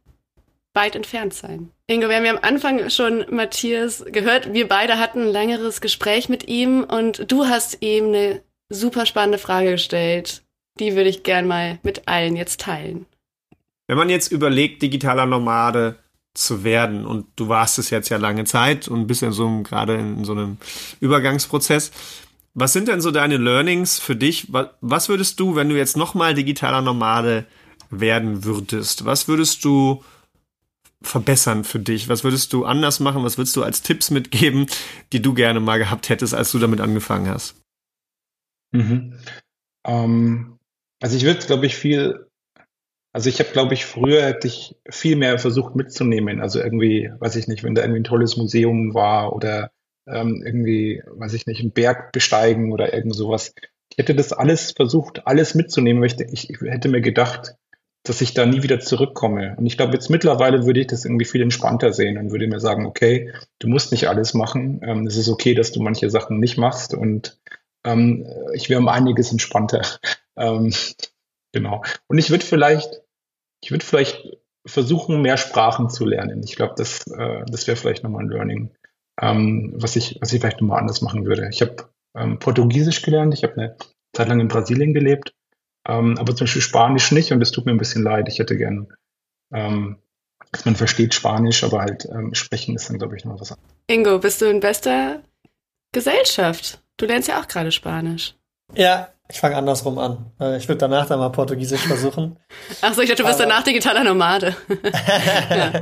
weit 0.72 0.96
entfernt 0.96 1.35
sein. 1.35 1.70
Ingo, 1.87 2.09
wir 2.09 2.16
haben 2.16 2.24
ja 2.24 2.33
am 2.33 2.42
Anfang 2.42 2.88
schon 2.90 3.24
Matthias 3.30 4.04
gehört. 4.06 4.52
Wir 4.52 4.68
beide 4.68 4.98
hatten 4.98 5.22
ein 5.22 5.33
längeres 5.33 5.80
Gespräch 5.80 6.28
mit 6.28 6.48
ihm 6.48 6.85
und 6.85 7.30
du 7.30 7.46
hast 7.46 7.78
ihm 7.83 8.06
eine 8.06 8.42
super 8.70 9.04
spannende 9.04 9.38
Frage 9.38 9.72
gestellt. 9.72 10.42
Die 10.78 10.96
würde 10.96 11.11
ich 11.11 11.22
gern 11.22 11.46
mal 11.46 11.78
mit 11.83 12.09
allen 12.09 12.37
jetzt 12.37 12.61
teilen. 12.61 13.04
Wenn 13.87 13.98
man 13.98 14.09
jetzt 14.09 14.33
überlegt, 14.33 14.80
digitaler 14.83 15.26
Nomade 15.26 15.98
zu 16.33 16.62
werden 16.62 17.04
und 17.04 17.26
du 17.37 17.48
warst 17.48 17.78
es 17.78 17.90
jetzt 17.90 18.09
ja 18.09 18.16
lange 18.16 18.44
Zeit 18.44 18.88
und 18.88 19.06
bist 19.06 19.22
in 19.22 19.33
so 19.33 19.62
gerade 19.62 19.96
in 19.96 20.24
so 20.24 20.33
einem 20.33 20.59
Übergangsprozess. 21.00 21.90
Was 22.54 22.72
sind 22.72 22.88
denn 22.88 23.00
so 23.00 23.11
deine 23.11 23.37
Learnings 23.37 23.98
für 23.98 24.16
dich? 24.16 24.48
Was 24.80 25.09
würdest 25.09 25.40
du, 25.40 25.56
wenn 25.56 25.68
du 25.68 25.76
jetzt 25.76 25.96
nochmal 25.96 26.35
digitaler 26.35 26.83
Nomade 26.83 27.46
werden 27.90 28.44
würdest? 28.44 29.04
Was 29.04 29.28
würdest 29.28 29.64
du 29.64 30.04
verbessern 31.02 31.64
für 31.64 31.78
dich? 31.78 32.09
Was 32.09 32.24
würdest 32.24 32.52
du 32.52 32.64
anders 32.64 33.00
machen? 33.00 33.24
Was 33.24 33.38
würdest 33.38 33.56
du 33.56 33.62
als 33.62 33.83
Tipps 33.83 34.11
mitgeben, 34.11 34.66
die 35.12 35.22
du 35.22 35.35
gerne 35.35 35.61
mal 35.61 35.78
gehabt 35.78 36.09
hättest, 36.09 36.35
als 36.35 36.52
du 36.52 36.59
damit 36.59 36.80
angefangen 36.80 37.28
hast? 37.28 37.60
Mhm. 38.72 39.18
Ähm, 39.87 40.59
also 41.00 41.16
ich 41.16 41.24
würde, 41.24 41.46
glaube 41.46 41.66
ich, 41.66 41.76
viel, 41.76 42.26
also 43.12 43.28
ich 43.28 43.40
habe, 43.40 43.50
glaube 43.50 43.74
ich, 43.74 43.87
früher 43.87 44.22
hätte 44.22 44.46
ich 44.46 44.76
viel 44.88 45.16
mehr 45.16 45.38
versucht 45.38 45.74
mitzunehmen. 45.74 46.40
Also 46.40 46.61
irgendwie, 46.61 47.11
weiß 47.18 47.37
ich 47.37 47.48
nicht, 47.48 47.64
wenn 47.64 47.74
da 47.74 47.83
irgendwie 47.83 48.00
ein 48.00 48.04
tolles 48.04 48.37
Museum 48.37 48.94
war 48.94 49.33
oder 49.33 49.70
ähm, 50.06 50.42
irgendwie, 50.44 51.02
weiß 51.06 51.35
ich 51.35 51.46
nicht, 51.46 51.61
einen 51.61 51.72
Berg 51.72 52.12
besteigen 52.12 52.72
oder 52.72 52.92
irgend 52.92 53.14
sowas. 53.14 53.54
Ich 53.90 53.98
hätte 53.98 54.14
das 54.14 54.33
alles 54.33 54.72
versucht, 54.72 55.26
alles 55.26 55.54
mitzunehmen, 55.54 56.02
weil 56.02 56.14
ich, 56.33 56.50
ich 56.50 56.61
hätte 56.61 56.88
mir 56.88 57.00
gedacht, 57.00 57.56
dass 58.02 58.20
ich 58.22 58.33
da 58.33 58.46
nie 58.46 58.62
wieder 58.62 58.80
zurückkomme. 58.80 59.56
Und 59.59 59.66
ich 59.66 59.76
glaube, 59.76 59.92
jetzt 59.92 60.09
mittlerweile 60.09 60.64
würde 60.64 60.80
ich 60.80 60.87
das 60.87 61.04
irgendwie 61.04 61.26
viel 61.26 61.42
entspannter 61.42 61.92
sehen 61.92 62.16
und 62.16 62.30
würde 62.30 62.46
mir 62.46 62.61
sagen, 62.61 62.87
okay, 62.87 63.33
du 63.59 63.68
musst 63.68 63.92
nicht 63.92 64.09
alles 64.09 64.33
machen. 64.33 64.80
Ähm, 64.83 65.06
es 65.06 65.16
ist 65.16 65.28
okay, 65.28 65.54
dass 65.54 65.72
du 65.72 65.83
manche 65.83 66.09
Sachen 66.09 66.38
nicht 66.38 66.56
machst 66.56 66.94
und 66.94 67.38
ähm, 67.84 68.26
ich 68.54 68.68
wäre 68.68 68.80
um 68.80 68.88
einiges 68.88 69.30
entspannter. 69.32 69.82
Ähm, 70.36 70.72
genau. 71.52 71.82
Und 72.06 72.16
ich 72.16 72.30
würde 72.30 72.46
vielleicht, 72.46 73.02
ich 73.62 73.70
würde 73.70 73.84
vielleicht 73.84 74.38
versuchen, 74.64 75.20
mehr 75.20 75.36
Sprachen 75.36 75.90
zu 75.90 76.06
lernen. 76.06 76.42
Ich 76.44 76.56
glaube, 76.56 76.72
das, 76.78 77.06
äh, 77.08 77.44
das 77.46 77.66
wäre 77.66 77.76
vielleicht 77.76 78.04
nochmal 78.04 78.24
ein 78.24 78.30
Learning, 78.30 78.70
ähm, 79.20 79.74
was 79.74 79.96
ich, 79.96 80.16
was 80.22 80.32
ich 80.32 80.40
vielleicht 80.40 80.62
nochmal 80.62 80.78
anders 80.78 81.02
machen 81.02 81.26
würde. 81.26 81.50
Ich 81.52 81.60
habe 81.60 81.90
ähm, 82.16 82.38
Portugiesisch 82.38 83.02
gelernt. 83.02 83.34
Ich 83.34 83.42
habe 83.42 83.52
eine 83.54 83.76
Zeit 84.14 84.28
lang 84.28 84.40
in 84.40 84.48
Brasilien 84.48 84.94
gelebt 84.94 85.34
ähm, 85.88 86.16
aber 86.18 86.34
zum 86.36 86.44
Beispiel 86.44 86.62
Spanisch 86.62 87.10
nicht 87.12 87.32
und 87.32 87.42
es 87.42 87.50
tut 87.50 87.66
mir 87.66 87.72
ein 87.72 87.78
bisschen 87.78 88.02
leid. 88.02 88.28
Ich 88.28 88.38
hätte 88.38 88.56
gern, 88.56 88.88
ähm, 89.52 89.98
dass 90.52 90.64
man 90.64 90.76
versteht 90.76 91.14
Spanisch, 91.14 91.64
aber 91.64 91.80
halt 91.80 92.06
ähm, 92.06 92.34
sprechen 92.34 92.74
ist 92.74 92.88
dann, 92.88 92.98
glaube 92.98 93.16
ich, 93.16 93.24
noch 93.24 93.40
was 93.40 93.52
anderes. 93.52 93.70
Ingo, 93.86 94.18
bist 94.18 94.40
du 94.42 94.46
in 94.46 94.60
bester 94.60 95.22
Gesellschaft? 95.92 96.82
Du 97.00 97.06
lernst 97.06 97.28
ja 97.28 97.40
auch 97.40 97.48
gerade 97.48 97.72
Spanisch. 97.72 98.34
Ja, 98.74 99.08
ich 99.30 99.40
fange 99.40 99.56
andersrum 99.56 99.98
an. 99.98 100.32
Ich 100.58 100.68
würde 100.68 100.80
danach 100.80 101.06
dann 101.06 101.18
mal 101.18 101.30
Portugiesisch 101.30 101.86
versuchen. 101.86 102.38
Achso, 102.82 103.00
ich 103.00 103.08
dachte, 103.08 103.22
du 103.22 103.28
bist 103.28 103.40
aber 103.40 103.48
danach 103.48 103.64
digitaler 103.64 104.04
Nomade. 104.04 104.54
ja. 105.50 105.72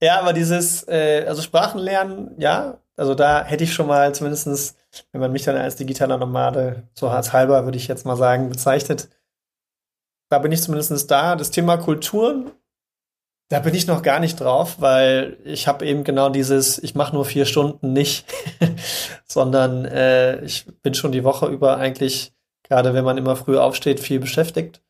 ja. 0.00 0.20
aber 0.20 0.32
dieses, 0.32 0.86
äh, 0.86 1.24
also 1.26 1.42
Sprachen 1.42 1.80
lernen, 1.80 2.36
ja, 2.38 2.78
also 2.96 3.16
da 3.16 3.44
hätte 3.44 3.64
ich 3.64 3.74
schon 3.74 3.88
mal 3.88 4.14
zumindestens, 4.14 4.76
wenn 5.10 5.20
man 5.20 5.32
mich 5.32 5.42
dann 5.42 5.56
als 5.56 5.74
digitaler 5.74 6.18
Nomade 6.18 6.84
so 6.94 7.08
als 7.08 7.32
halber, 7.32 7.64
würde 7.64 7.78
ich 7.78 7.88
jetzt 7.88 8.06
mal 8.06 8.16
sagen, 8.16 8.48
bezeichnet, 8.48 9.08
da 10.28 10.38
bin 10.38 10.52
ich 10.52 10.62
zumindest 10.62 11.10
da. 11.10 11.34
Das 11.34 11.50
Thema 11.50 11.78
Kulturen, 11.78 12.52
da 13.48 13.60
bin 13.60 13.74
ich 13.74 13.86
noch 13.86 14.02
gar 14.02 14.20
nicht 14.20 14.40
drauf, 14.40 14.80
weil 14.80 15.38
ich 15.44 15.66
habe 15.66 15.86
eben 15.86 16.04
genau 16.04 16.28
dieses, 16.28 16.78
ich 16.82 16.94
mache 16.94 17.14
nur 17.14 17.24
vier 17.24 17.46
Stunden 17.46 17.92
nicht, 17.92 18.26
sondern 19.26 19.84
äh, 19.86 20.44
ich 20.44 20.66
bin 20.82 20.94
schon 20.94 21.12
die 21.12 21.24
Woche 21.24 21.46
über 21.46 21.78
eigentlich, 21.78 22.34
gerade 22.62 22.92
wenn 22.94 23.04
man 23.04 23.16
immer 23.16 23.36
früh 23.36 23.58
aufsteht, 23.58 24.00
viel 24.00 24.20
beschäftigt. 24.20 24.82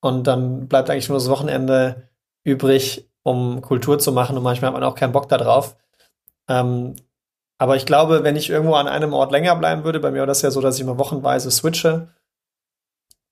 Und 0.00 0.26
dann 0.26 0.68
bleibt 0.68 0.90
eigentlich 0.90 1.08
nur 1.08 1.18
das 1.18 1.30
Wochenende 1.30 2.08
übrig, 2.42 3.08
um 3.22 3.62
Kultur 3.62 3.98
zu 3.98 4.12
machen 4.12 4.36
und 4.36 4.42
manchmal 4.42 4.68
hat 4.68 4.80
man 4.80 4.84
auch 4.84 4.96
keinen 4.96 5.12
Bock 5.12 5.28
darauf. 5.28 5.76
Ähm, 6.48 6.96
aber 7.58 7.76
ich 7.76 7.86
glaube, 7.86 8.24
wenn 8.24 8.36
ich 8.36 8.50
irgendwo 8.50 8.74
an 8.74 8.88
einem 8.88 9.12
Ort 9.12 9.32
länger 9.32 9.56
bleiben 9.56 9.84
würde, 9.84 10.00
bei 10.00 10.10
mir 10.10 10.20
war 10.20 10.26
das 10.26 10.42
ja 10.42 10.50
so, 10.50 10.60
dass 10.60 10.74
ich 10.74 10.82
immer 10.82 10.98
wochenweise 10.98 11.50
switche, 11.50 12.08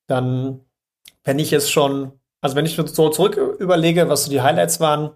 dann 0.06 0.64
wenn 1.24 1.38
ich 1.38 1.52
es 1.52 1.70
schon, 1.70 2.12
also 2.42 2.56
wenn 2.56 2.66
ich 2.66 2.76
so 2.76 3.08
zurück 3.08 3.36
überlege, 3.58 4.08
was 4.08 4.24
so 4.24 4.30
die 4.30 4.42
Highlights 4.42 4.80
waren, 4.80 5.12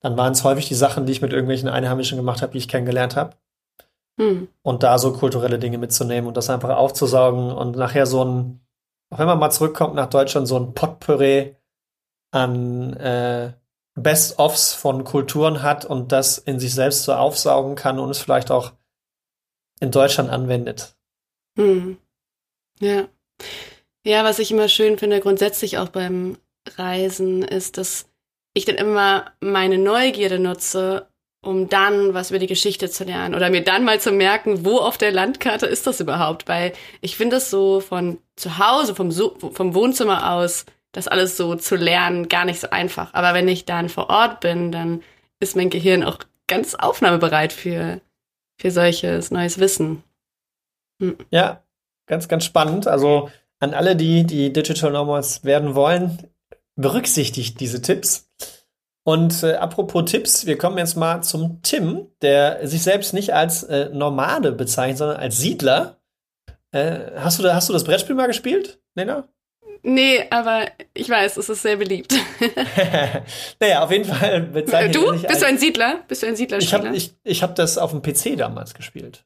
dann 0.00 0.16
waren 0.16 0.32
es 0.32 0.44
häufig 0.44 0.68
die 0.68 0.74
Sachen, 0.74 1.06
die 1.06 1.12
ich 1.12 1.22
mit 1.22 1.32
irgendwelchen 1.32 1.68
Einheimischen 1.68 2.16
gemacht 2.18 2.42
habe, 2.42 2.52
die 2.52 2.58
ich 2.58 2.68
kennengelernt 2.68 3.16
habe. 3.16 3.36
hm. 4.18 4.48
und 4.62 4.82
da 4.82 4.98
so 4.98 5.12
kulturelle 5.12 5.58
Dinge 5.58 5.78
mitzunehmen 5.78 6.28
und 6.28 6.36
das 6.36 6.50
einfach 6.50 6.70
aufzusaugen 6.70 7.50
und 7.50 7.76
nachher 7.76 8.06
so 8.06 8.24
ein, 8.24 8.60
auch 9.10 9.18
wenn 9.18 9.26
man 9.26 9.38
mal 9.38 9.50
zurückkommt 9.50 9.94
nach 9.94 10.08
Deutschland, 10.08 10.48
so 10.48 10.58
ein 10.58 10.74
Potpourri 10.74 11.56
an 12.30 12.94
äh, 12.94 13.52
Best-ofs 13.94 14.74
von 14.74 15.04
Kulturen 15.04 15.62
hat 15.62 15.84
und 15.86 16.12
das 16.12 16.38
in 16.38 16.60
sich 16.60 16.74
selbst 16.74 17.04
so 17.04 17.14
aufsaugen 17.14 17.76
kann 17.76 17.98
und 17.98 18.10
es 18.10 18.18
vielleicht 18.18 18.50
auch 18.50 18.72
in 19.80 19.90
Deutschland 19.90 20.30
anwendet. 20.30 20.96
Hm. 21.56 21.98
Ja. 22.80 23.08
Ja, 24.04 24.24
was 24.24 24.38
ich 24.38 24.50
immer 24.50 24.68
schön 24.68 24.98
finde, 24.98 25.20
grundsätzlich 25.20 25.78
auch 25.78 25.88
beim 25.88 26.36
Reisen, 26.76 27.42
ist, 27.42 27.78
dass 27.78 28.08
ich 28.54 28.64
dann 28.64 28.76
immer 28.76 29.32
meine 29.40 29.78
Neugierde 29.78 30.38
nutze, 30.38 31.08
um 31.42 31.68
dann 31.68 32.14
was 32.14 32.30
über 32.30 32.38
die 32.38 32.46
Geschichte 32.46 32.90
zu 32.90 33.04
lernen 33.04 33.34
oder 33.34 33.50
mir 33.50 33.62
dann 33.62 33.84
mal 33.84 34.00
zu 34.00 34.12
merken, 34.12 34.64
wo 34.64 34.78
auf 34.78 34.98
der 34.98 35.12
Landkarte 35.12 35.66
ist 35.66 35.86
das 35.86 36.00
überhaupt, 36.00 36.48
weil 36.48 36.72
ich 37.00 37.16
finde 37.16 37.36
es 37.36 37.50
so 37.50 37.80
von 37.80 38.18
zu 38.34 38.58
Hause, 38.58 38.94
vom, 38.94 39.12
vom 39.12 39.74
Wohnzimmer 39.74 40.32
aus, 40.32 40.66
das 40.92 41.08
alles 41.08 41.36
so 41.36 41.54
zu 41.54 41.76
lernen, 41.76 42.28
gar 42.28 42.44
nicht 42.44 42.60
so 42.60 42.70
einfach. 42.70 43.12
Aber 43.14 43.34
wenn 43.34 43.48
ich 43.48 43.64
dann 43.64 43.88
vor 43.88 44.08
Ort 44.10 44.40
bin, 44.40 44.72
dann 44.72 45.02
ist 45.40 45.54
mein 45.54 45.70
Gehirn 45.70 46.02
auch 46.02 46.18
ganz 46.46 46.74
aufnahmebereit 46.74 47.52
für, 47.52 48.00
für 48.58 48.70
solches 48.70 49.30
neues 49.30 49.58
Wissen. 49.58 50.02
Hm. 51.00 51.16
Ja, 51.30 51.62
ganz, 52.06 52.28
ganz 52.28 52.44
spannend. 52.44 52.86
Also 52.86 53.30
an 53.60 53.74
alle, 53.74 53.96
die, 53.96 54.24
die 54.24 54.52
Digital 54.52 54.92
Nomads 54.92 55.44
werden 55.44 55.74
wollen, 55.74 56.30
berücksichtigt 56.76 57.58
diese 57.60 57.82
Tipps. 57.82 58.30
Und 59.04 59.42
äh, 59.42 59.54
apropos 59.54 60.10
Tipps, 60.10 60.46
wir 60.46 60.58
kommen 60.58 60.78
jetzt 60.78 60.96
mal 60.96 61.22
zum 61.22 61.62
Tim, 61.62 62.08
der 62.22 62.66
sich 62.66 62.82
selbst 62.82 63.14
nicht 63.14 63.34
als 63.34 63.62
äh, 63.62 63.88
Nomade 63.90 64.52
bezeichnet, 64.52 64.98
sondern 64.98 65.18
als 65.18 65.38
Siedler. 65.38 66.00
Äh, 66.72 67.12
hast, 67.16 67.38
du 67.38 67.44
da, 67.44 67.54
hast 67.54 67.68
du 67.68 67.72
das 67.72 67.84
Brettspiel 67.84 68.16
mal 68.16 68.26
gespielt, 68.26 68.80
Lena? 68.96 69.28
Nee, 69.82 70.24
aber 70.30 70.66
ich 70.94 71.08
weiß, 71.08 71.36
es 71.36 71.48
ist 71.48 71.62
sehr 71.62 71.76
beliebt. 71.76 72.12
naja, 73.60 73.84
auf 73.84 73.92
jeden 73.92 74.04
Fall 74.04 74.40
bezeichnet 74.40 74.96
Du? 74.96 75.12
Bist 75.12 75.42
du 75.42 75.46
ein 75.46 75.58
Siedler? 75.58 76.02
Bist 76.08 76.24
du 76.24 76.26
ein 76.26 76.34
Siedler? 76.34 76.58
Ich 76.58 76.74
habe 76.74 76.88
ich, 76.88 77.14
ich 77.22 77.42
hab 77.44 77.54
das 77.54 77.78
auf 77.78 77.92
dem 77.92 78.02
PC 78.02 78.36
damals 78.36 78.74
gespielt. 78.74 79.24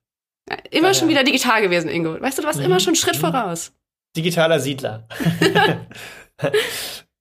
Ja, 0.50 0.56
immer 0.70 0.88
ja, 0.88 0.94
schon 0.94 1.08
wieder 1.08 1.24
digital 1.24 1.62
gewesen, 1.62 1.88
Ingo. 1.88 2.20
Weißt 2.20 2.36
du, 2.36 2.42
du 2.42 2.48
warst 2.48 2.58
mhm. 2.58 2.66
immer 2.66 2.80
schon 2.80 2.90
einen 2.90 2.96
Schritt 2.96 3.16
mhm. 3.16 3.20
voraus. 3.20 3.72
Digitaler 4.14 4.60
Siedler. 4.60 5.08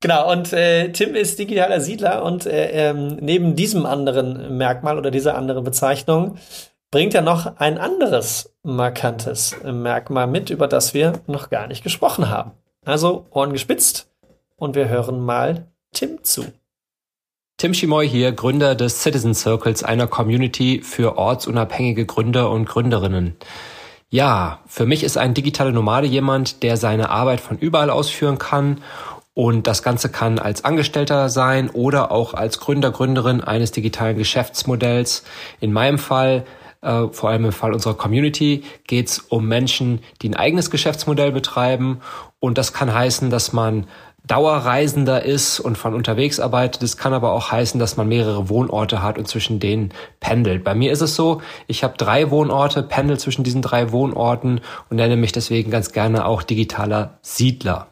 Genau, 0.01 0.31
und 0.31 0.53
äh, 0.53 0.91
Tim 0.93 1.13
ist 1.13 1.39
digitaler 1.39 1.81
Siedler 1.81 2.23
und 2.23 2.45
äh, 2.45 2.89
ähm, 2.89 3.17
neben 3.19 3.55
diesem 3.55 3.85
anderen 3.85 4.57
Merkmal 4.57 4.97
oder 4.97 5.11
dieser 5.11 5.37
anderen 5.37 5.65
Bezeichnung 5.65 6.37
bringt 6.89 7.13
er 7.13 7.21
noch 7.21 7.57
ein 7.57 7.77
anderes 7.77 8.55
markantes 8.63 9.55
Merkmal 9.63 10.27
mit, 10.27 10.49
über 10.49 10.67
das 10.67 10.93
wir 10.93 11.19
noch 11.27 11.49
gar 11.49 11.67
nicht 11.67 11.83
gesprochen 11.83 12.29
haben. 12.29 12.51
Also 12.85 13.27
Ohren 13.31 13.51
gespitzt 13.51 14.09
und 14.55 14.75
wir 14.75 14.87
hören 14.87 15.19
mal 15.19 15.67
Tim 15.93 16.23
zu. 16.23 16.45
Tim 17.57 17.73
Schimoy 17.73 18.07
hier, 18.07 18.31
Gründer 18.31 18.75
des 18.75 19.03
Citizen 19.03 19.33
Circles, 19.33 19.83
einer 19.83 20.07
Community 20.07 20.81
für 20.81 21.17
ortsunabhängige 21.17 22.05
Gründer 22.05 22.49
und 22.49 22.65
Gründerinnen. 22.65 23.35
Ja, 24.09 24.61
für 24.65 24.85
mich 24.85 25.03
ist 25.03 25.17
ein 25.17 25.33
digitaler 25.33 25.73
Nomade 25.73 26.07
jemand, 26.07 26.63
der 26.63 26.77
seine 26.77 27.09
Arbeit 27.09 27.41
von 27.41 27.57
überall 27.57 27.89
ausführen 27.89 28.37
kann 28.37 28.81
und 29.39 29.67
das 29.67 29.83
Ganze 29.83 30.09
kann 30.09 30.37
als 30.37 30.65
Angestellter 30.65 31.29
sein 31.29 31.69
oder 31.69 32.11
auch 32.11 32.33
als 32.33 32.59
Gründer, 32.59 32.91
Gründerin 32.91 33.39
eines 33.39 33.71
digitalen 33.71 34.17
Geschäftsmodells. 34.17 35.23
In 35.61 35.71
meinem 35.71 35.97
Fall, 35.97 36.43
äh, 36.81 37.05
vor 37.09 37.29
allem 37.29 37.45
im 37.45 37.53
Fall 37.53 37.73
unserer 37.73 37.93
Community, 37.93 38.65
geht 38.85 39.07
es 39.07 39.19
um 39.19 39.47
Menschen, 39.47 40.01
die 40.21 40.27
ein 40.27 40.35
eigenes 40.35 40.69
Geschäftsmodell 40.71 41.31
betreiben. 41.31 42.01
Und 42.41 42.57
das 42.57 42.73
kann 42.73 42.93
heißen, 42.93 43.29
dass 43.29 43.53
man 43.53 43.87
Dauerreisender 44.27 45.23
ist 45.23 45.61
und 45.61 45.77
von 45.77 45.93
unterwegs 45.93 46.41
arbeitet. 46.41 46.83
Das 46.83 46.97
kann 46.97 47.13
aber 47.13 47.31
auch 47.31 47.49
heißen, 47.49 47.79
dass 47.79 47.95
man 47.95 48.09
mehrere 48.09 48.49
Wohnorte 48.49 49.01
hat 49.01 49.17
und 49.17 49.29
zwischen 49.29 49.61
denen 49.61 49.93
pendelt. 50.19 50.65
Bei 50.65 50.75
mir 50.75 50.91
ist 50.91 50.99
es 50.99 51.15
so, 51.15 51.41
ich 51.67 51.85
habe 51.85 51.95
drei 51.95 52.29
Wohnorte, 52.29 52.83
pendel 52.83 53.17
zwischen 53.17 53.45
diesen 53.45 53.61
drei 53.61 53.93
Wohnorten 53.93 54.59
und 54.89 54.97
nenne 54.97 55.15
mich 55.15 55.31
deswegen 55.31 55.71
ganz 55.71 55.93
gerne 55.93 56.25
auch 56.25 56.43
digitaler 56.43 57.19
Siedler. 57.21 57.87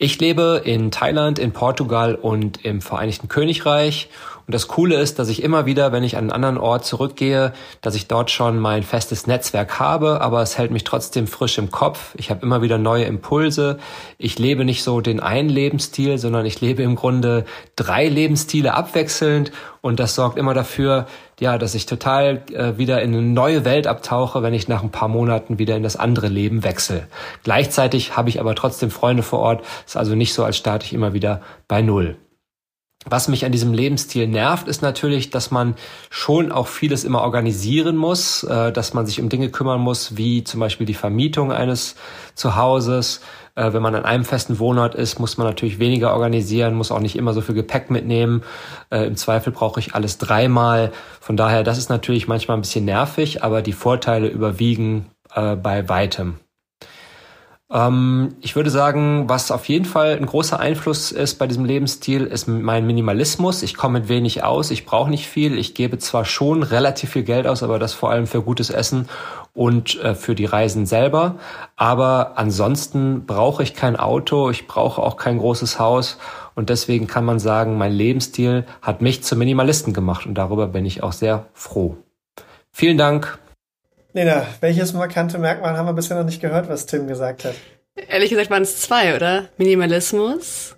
Ich 0.00 0.20
lebe 0.20 0.62
in 0.64 0.92
Thailand, 0.92 1.40
in 1.40 1.50
Portugal 1.50 2.14
und 2.14 2.64
im 2.64 2.80
Vereinigten 2.80 3.26
Königreich. 3.26 4.08
Und 4.48 4.54
das 4.54 4.66
Coole 4.66 4.98
ist, 4.98 5.18
dass 5.18 5.28
ich 5.28 5.42
immer 5.42 5.66
wieder, 5.66 5.92
wenn 5.92 6.02
ich 6.02 6.16
an 6.16 6.22
einen 6.22 6.30
anderen 6.30 6.56
Ort 6.56 6.86
zurückgehe, 6.86 7.52
dass 7.82 7.94
ich 7.94 8.08
dort 8.08 8.30
schon 8.30 8.58
mein 8.58 8.82
festes 8.82 9.26
Netzwerk 9.26 9.78
habe, 9.78 10.22
aber 10.22 10.40
es 10.40 10.56
hält 10.56 10.70
mich 10.70 10.84
trotzdem 10.84 11.26
frisch 11.26 11.58
im 11.58 11.70
Kopf. 11.70 12.14
Ich 12.16 12.30
habe 12.30 12.40
immer 12.40 12.62
wieder 12.62 12.78
neue 12.78 13.04
Impulse. 13.04 13.76
Ich 14.16 14.38
lebe 14.38 14.64
nicht 14.64 14.82
so 14.82 15.02
den 15.02 15.20
einen 15.20 15.50
Lebensstil, 15.50 16.16
sondern 16.16 16.46
ich 16.46 16.62
lebe 16.62 16.82
im 16.82 16.96
Grunde 16.96 17.44
drei 17.76 18.08
Lebensstile 18.08 18.72
abwechselnd. 18.72 19.52
Und 19.82 20.00
das 20.00 20.14
sorgt 20.14 20.38
immer 20.38 20.54
dafür, 20.54 21.04
ja, 21.38 21.58
dass 21.58 21.74
ich 21.74 21.84
total 21.84 22.42
äh, 22.54 22.78
wieder 22.78 23.02
in 23.02 23.12
eine 23.12 23.20
neue 23.20 23.66
Welt 23.66 23.86
abtauche, 23.86 24.42
wenn 24.42 24.54
ich 24.54 24.66
nach 24.66 24.82
ein 24.82 24.90
paar 24.90 25.08
Monaten 25.08 25.58
wieder 25.58 25.76
in 25.76 25.82
das 25.82 25.96
andere 25.96 26.28
Leben 26.28 26.64
wechsle. 26.64 27.06
Gleichzeitig 27.42 28.16
habe 28.16 28.30
ich 28.30 28.40
aber 28.40 28.54
trotzdem 28.54 28.90
Freunde 28.90 29.22
vor 29.22 29.40
Ort. 29.40 29.62
Ist 29.86 29.98
also 29.98 30.14
nicht 30.14 30.32
so, 30.32 30.42
als 30.42 30.56
starte 30.56 30.86
ich 30.86 30.94
immer 30.94 31.12
wieder 31.12 31.42
bei 31.68 31.82
Null. 31.82 32.16
Was 33.06 33.28
mich 33.28 33.44
an 33.44 33.52
diesem 33.52 33.72
Lebensstil 33.72 34.26
nervt, 34.26 34.66
ist 34.66 34.82
natürlich, 34.82 35.30
dass 35.30 35.52
man 35.52 35.76
schon 36.10 36.50
auch 36.50 36.66
vieles 36.66 37.04
immer 37.04 37.22
organisieren 37.22 37.96
muss, 37.96 38.42
äh, 38.42 38.72
dass 38.72 38.92
man 38.92 39.06
sich 39.06 39.20
um 39.20 39.28
Dinge 39.28 39.50
kümmern 39.50 39.80
muss, 39.80 40.16
wie 40.16 40.42
zum 40.42 40.58
Beispiel 40.58 40.84
die 40.84 40.94
Vermietung 40.94 41.52
eines 41.52 41.94
Zuhauses, 42.34 43.20
äh, 43.54 43.72
wenn 43.72 43.82
man 43.82 43.94
an 43.94 44.04
einem 44.04 44.24
festen 44.24 44.58
Wohnort 44.58 44.96
ist, 44.96 45.20
muss 45.20 45.38
man 45.38 45.46
natürlich 45.46 45.78
weniger 45.78 46.12
organisieren, 46.12 46.74
muss 46.74 46.90
auch 46.90 46.98
nicht 46.98 47.14
immer 47.16 47.34
so 47.34 47.40
viel 47.40 47.54
Gepäck 47.54 47.88
mitnehmen. 47.88 48.42
Äh, 48.90 49.06
Im 49.06 49.16
Zweifel 49.16 49.52
brauche 49.52 49.78
ich 49.78 49.94
alles 49.94 50.18
dreimal. 50.18 50.90
Von 51.20 51.36
daher, 51.36 51.62
das 51.62 51.78
ist 51.78 51.90
natürlich 51.90 52.26
manchmal 52.26 52.58
ein 52.58 52.62
bisschen 52.62 52.84
nervig, 52.84 53.44
aber 53.44 53.62
die 53.62 53.72
Vorteile 53.72 54.28
überwiegen 54.28 55.06
bei 55.34 55.86
weitem. 55.90 56.40
Ähm, 57.70 58.36
ich 58.40 58.56
würde 58.56 58.70
sagen, 58.70 59.28
was 59.28 59.50
auf 59.50 59.68
jeden 59.68 59.84
Fall 59.84 60.16
ein 60.16 60.26
großer 60.26 60.58
Einfluss 60.58 61.12
ist 61.12 61.38
bei 61.38 61.46
diesem 61.46 61.64
Lebensstil, 61.64 62.24
ist 62.24 62.48
mein 62.48 62.86
Minimalismus. 62.86 63.62
Ich 63.62 63.76
komme 63.76 64.00
mit 64.00 64.08
wenig 64.08 64.42
aus, 64.42 64.70
ich 64.70 64.86
brauche 64.86 65.10
nicht 65.10 65.26
viel. 65.26 65.58
Ich 65.58 65.74
gebe 65.74 65.98
zwar 65.98 66.24
schon 66.24 66.62
relativ 66.62 67.10
viel 67.10 67.24
Geld 67.24 67.46
aus, 67.46 67.62
aber 67.62 67.78
das 67.78 67.92
vor 67.92 68.10
allem 68.10 68.26
für 68.26 68.42
gutes 68.42 68.70
Essen 68.70 69.08
und 69.52 70.00
äh, 70.02 70.14
für 70.14 70.34
die 70.34 70.46
Reisen 70.46 70.86
selber. 70.86 71.36
Aber 71.76 72.32
ansonsten 72.36 73.26
brauche 73.26 73.62
ich 73.62 73.74
kein 73.74 73.96
Auto, 73.96 74.50
ich 74.50 74.66
brauche 74.66 75.02
auch 75.02 75.16
kein 75.16 75.38
großes 75.38 75.78
Haus 75.78 76.18
und 76.54 76.70
deswegen 76.70 77.06
kann 77.06 77.24
man 77.24 77.38
sagen, 77.38 77.76
mein 77.76 77.92
Lebensstil 77.92 78.64
hat 78.80 79.02
mich 79.02 79.22
zum 79.22 79.38
Minimalisten 79.38 79.92
gemacht 79.92 80.26
und 80.26 80.34
darüber 80.34 80.68
bin 80.68 80.86
ich 80.86 81.02
auch 81.02 81.12
sehr 81.12 81.46
froh. 81.52 81.96
Vielen 82.72 82.96
Dank. 82.96 83.38
Lena, 84.12 84.46
welches 84.60 84.92
markante 84.94 85.38
Merkmal 85.38 85.76
haben 85.76 85.86
wir 85.86 85.92
bisher 85.92 86.16
noch 86.16 86.24
nicht 86.24 86.40
gehört, 86.40 86.68
was 86.68 86.86
Tim 86.86 87.06
gesagt 87.06 87.44
hat? 87.44 87.54
Ehrlich 88.08 88.30
gesagt 88.30 88.50
waren 88.50 88.62
es 88.62 88.80
zwei, 88.80 89.14
oder? 89.14 89.46
Minimalismus 89.58 90.76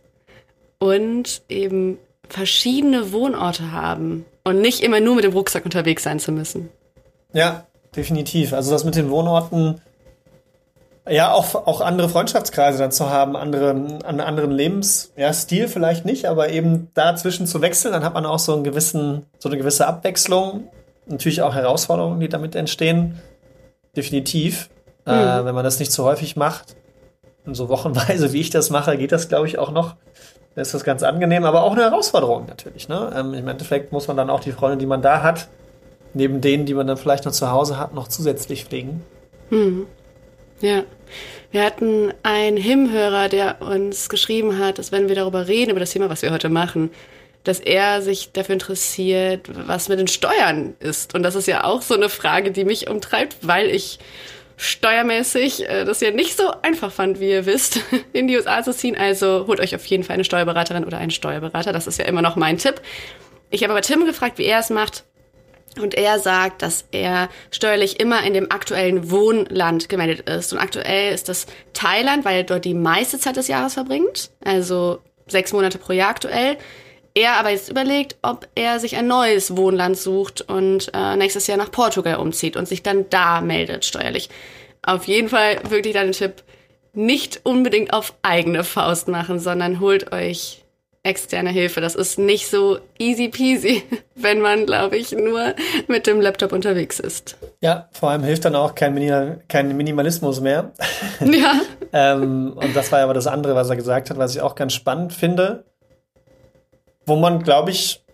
und 0.79 1.43
eben 1.49 1.99
verschiedene 2.29 3.13
Wohnorte 3.13 3.73
haben 3.73 4.25
und 4.45 4.61
nicht 4.61 4.83
immer 4.83 5.01
nur 5.01 5.15
mit 5.17 5.25
dem 5.25 5.33
Rucksack 5.33 5.65
unterwegs 5.65 6.03
sein 6.03 6.19
zu 6.19 6.33
müssen. 6.33 6.71
Ja, 7.33 7.67
definitiv. 7.95 8.53
Also 8.53 8.71
das 8.73 8.85
mit 8.85 8.97
den 8.97 9.11
Wohnorten, 9.11 9.81
ja, 11.09 11.33
auch, 11.33 11.55
auch 11.55 11.81
andere 11.81 12.09
Freundschaftskreise 12.09 12.79
dann 12.79 12.93
zu 12.93 13.11
haben, 13.11 13.37
andere, 13.37 13.71
einen 13.71 14.21
anderen 14.21 14.51
Lebensstil 14.51 15.63
ja, 15.63 15.69
vielleicht 15.69 16.05
nicht, 16.05 16.27
aber 16.27 16.51
eben 16.51 16.91
dazwischen 16.95 17.47
zu 17.47 17.61
wechseln, 17.61 17.93
dann 17.93 18.05
hat 18.05 18.15
man 18.15 18.27
auch 18.27 18.39
so 18.39 18.55
einen 18.55 18.65
gewissen, 18.65 19.27
so 19.39 19.49
eine 19.49 19.59
gewisse 19.59 19.87
Abwechslung. 19.87 20.69
Natürlich 21.11 21.43
auch 21.43 21.55
Herausforderungen, 21.55 22.21
die 22.21 22.29
damit 22.29 22.55
entstehen. 22.55 23.21
Definitiv. 23.97 24.71
Mhm. 25.07 25.13
Äh, 25.13 25.45
wenn 25.45 25.55
man 25.55 25.65
das 25.65 25.79
nicht 25.79 25.93
zu 25.93 26.05
häufig 26.05 26.37
macht, 26.37 26.77
und 27.47 27.55
so 27.55 27.69
wochenweise, 27.69 28.33
wie 28.33 28.41
ich 28.41 28.51
das 28.51 28.71
mache, 28.71 28.97
geht 28.97 29.13
das, 29.13 29.29
glaube 29.29 29.47
ich, 29.47 29.59
auch 29.59 29.73
noch. 29.73 29.97
Dann 30.55 30.63
ist 30.63 30.75
das 30.75 30.85
ganz 30.85 31.03
angenehm, 31.03 31.45
aber 31.45 31.63
auch 31.63 31.73
eine 31.73 31.83
Herausforderung 31.83 32.47
natürlich. 32.47 32.89
Ne? 32.89 33.13
Ähm, 33.17 33.35
Im 33.35 33.49
Endeffekt 33.49 33.93
muss 33.93 34.09
man 34.09 34.17
dann 34.17 34.31
auch 34.31 34.41
die 34.41 34.53
Freunde, 34.53 34.79
die 34.79 34.87
man 34.87 35.01
da 35.01 35.23
hat, 35.23 35.49
neben 36.13 36.41
denen, 36.41 36.67
die 36.67 36.75
man 36.75 36.87
dann 36.87 36.97
vielleicht 36.97 37.25
noch 37.25 37.33
zu 37.33 37.51
Hause 37.51 37.79
hat, 37.79 37.95
noch 37.95 38.09
zusätzlich 38.09 38.65
pflegen. 38.65 39.03
Hm. 39.51 39.87
Ja. 40.61 40.83
Wir 41.51 41.65
hatten 41.65 42.13
einen 42.23 42.57
Hymnhörer, 42.57 43.29
der 43.29 43.63
uns 43.63 44.09
geschrieben 44.09 44.59
hat, 44.59 44.79
dass 44.79 44.93
wenn 44.93 45.09
wir 45.09 45.17
darüber 45.17 45.49
reden, 45.49 45.71
über 45.71 45.81
das 45.81 45.91
Thema, 45.91 46.11
was 46.11 46.23
wir 46.23 46.33
heute 46.33 46.49
machen, 46.49 46.91
dass 47.45 47.61
er 47.61 48.03
sich 48.03 48.33
dafür 48.33 48.55
interessiert, 48.55 49.49
was 49.67 49.89
mit 49.89 49.99
den 49.99 50.09
Steuern 50.09 50.75
ist. 50.81 51.15
Und 51.15 51.23
das 51.23 51.35
ist 51.35 51.49
ja 51.49 51.65
auch 51.65 51.83
so 51.83 51.95
eine 51.95 52.09
Frage, 52.09 52.51
die 52.51 52.65
mich 52.65 52.89
umtreibt, 52.89 53.37
weil 53.43 53.71
ich 53.71 53.99
steuermäßig 54.61 55.69
äh, 55.69 55.85
das 55.85 56.01
ja 56.01 56.11
nicht 56.11 56.37
so 56.37 56.53
einfach 56.63 56.93
fand, 56.93 57.19
wie 57.19 57.31
ihr 57.31 57.47
wisst, 57.47 57.81
in 58.13 58.29
die 58.29 58.37
USA 58.37 58.63
zu 58.63 58.75
ziehen. 58.75 58.97
Also 58.97 59.47
holt 59.47 59.61
euch 59.61 59.75
auf 59.75 59.87
jeden 59.87 60.05
Fall 60.05 60.15
eine 60.15 60.25
Steuerberaterin 60.25 60.85
oder 60.85 60.99
einen 60.99 61.11
Steuerberater. 61.11 61.73
Das 61.73 61.87
ist 61.87 61.99
ja 61.99 62.05
immer 62.05 62.23
noch 62.23 62.37
mein 62.37 62.59
Tipp. 62.59 62.81
Ich 63.51 63.63
habe 63.63 63.73
aber 63.73 63.83
Tim 63.83 64.05
gefragt, 64.05 64.39
wie 64.39 64.45
er 64.45 64.61
es 64.61 64.71
macht 64.71 65.05
Und 65.81 65.95
er 65.95 66.19
sagt, 66.19 66.63
dass 66.63 66.85
er 66.93 67.31
steuerlich 67.51 68.01
immer 68.01 68.23
in 68.23 68.35
dem 68.35 68.51
aktuellen 68.51 69.11
Wohnland 69.11 69.89
gemeldet 69.89 70.29
ist. 70.29 70.53
Und 70.53 70.59
aktuell 70.59 71.15
ist 71.15 71.29
das 71.29 71.47
Thailand, 71.73 72.25
weil 72.25 72.37
er 72.39 72.45
dort 72.45 72.65
die 72.65 72.75
meiste 72.75 73.19
Zeit 73.19 73.37
des 73.37 73.49
Jahres 73.49 73.75
verbringt. 73.75 74.31
Also 74.45 74.99
sechs 75.27 75.53
Monate 75.53 75.79
pro 75.79 75.93
Jahr 75.95 76.11
aktuell. 76.11 76.59
Er 77.15 77.35
aber 77.35 77.51
jetzt 77.51 77.69
überlegt, 77.69 78.17
ob 78.23 78.47
er 78.55 78.79
sich 78.79 78.97
ein 78.97 79.07
neues 79.07 79.57
Wohnland 79.57 79.97
sucht 79.97 80.43
und 80.43 80.91
äh, 80.95 81.17
nächstes 81.17 81.47
Jahr 81.47 81.59
nach 81.59 81.73
Portugal 81.73 82.17
umzieht 82.17 82.57
und 82.57 82.69
sich 82.69 82.83
dann 82.83 83.07
da 83.11 83.41
meldet 83.41 83.85
steuerlich. 83.85 84.29
Auf 84.83 85.07
jeden 85.07 85.29
Fall 85.29 85.61
wirklich 85.69 85.95
deinen 85.95 86.13
Tipp, 86.13 86.43
nicht 86.93 87.41
unbedingt 87.45 87.93
auf 87.93 88.15
eigene 88.23 88.65
Faust 88.65 89.09
machen, 89.09 89.39
sondern 89.39 89.81
holt 89.81 90.13
euch 90.13 90.65
externe 91.03 91.51
Hilfe. 91.51 91.81
Das 91.81 91.95
ist 91.95 92.19
nicht 92.19 92.49
so 92.49 92.79
easy 92.99 93.29
peasy, 93.29 93.83
wenn 94.15 94.41
man, 94.41 94.67
glaube 94.67 94.97
ich, 94.97 95.13
nur 95.13 95.55
mit 95.89 96.07
dem 96.07 96.21
Laptop 96.21 96.53
unterwegs 96.53 97.01
ist. 97.01 97.37
Ja, 97.61 97.89
vor 97.93 98.11
allem 98.11 98.23
hilft 98.23 98.45
dann 98.45 98.55
auch 98.55 98.75
kein, 98.75 98.95
Minimal 98.95 99.41
kein 99.49 99.77
Minimalismus 99.77 100.41
mehr. 100.41 100.73
Ja. 101.21 101.61
ähm, 101.93 102.53
und 102.55 102.77
das 102.77 102.93
war 102.93 103.01
aber 103.01 103.15
das 103.15 103.27
andere, 103.27 103.55
was 103.55 103.71
er 103.71 103.77
gesagt 103.77 104.11
hat, 104.11 104.19
was 104.19 104.35
ich 104.35 104.43
auch 104.43 104.55
ganz 104.55 104.75
spannend 104.75 105.13
finde, 105.13 105.65
wo 107.11 107.17
man, 107.17 107.43
glaube 107.43 107.71
ich, 107.73 108.05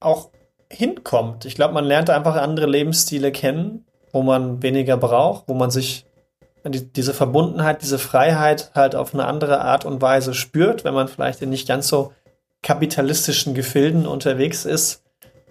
auch 0.00 0.30
hinkommt. 0.68 1.44
Ich 1.44 1.54
glaube, 1.54 1.74
man 1.74 1.84
lernt 1.84 2.10
einfach 2.10 2.34
andere 2.36 2.66
Lebensstile 2.66 3.32
kennen, 3.32 3.86
wo 4.12 4.22
man 4.22 4.62
weniger 4.62 4.96
braucht, 4.96 5.44
wo 5.46 5.54
man 5.54 5.70
sich 5.70 6.06
die, 6.64 6.92
diese 6.92 7.14
Verbundenheit, 7.14 7.82
diese 7.82 7.98
Freiheit 7.98 8.72
halt 8.74 8.94
auf 8.94 9.14
eine 9.14 9.26
andere 9.26 9.60
Art 9.60 9.84
und 9.84 10.02
Weise 10.02 10.34
spürt, 10.34 10.84
wenn 10.84 10.92
man 10.92 11.08
vielleicht 11.08 11.40
in 11.40 11.50
nicht 11.50 11.68
ganz 11.68 11.88
so 11.88 12.12
kapitalistischen 12.62 13.54
Gefilden 13.54 14.06
unterwegs 14.06 14.64
ist, 14.64 15.04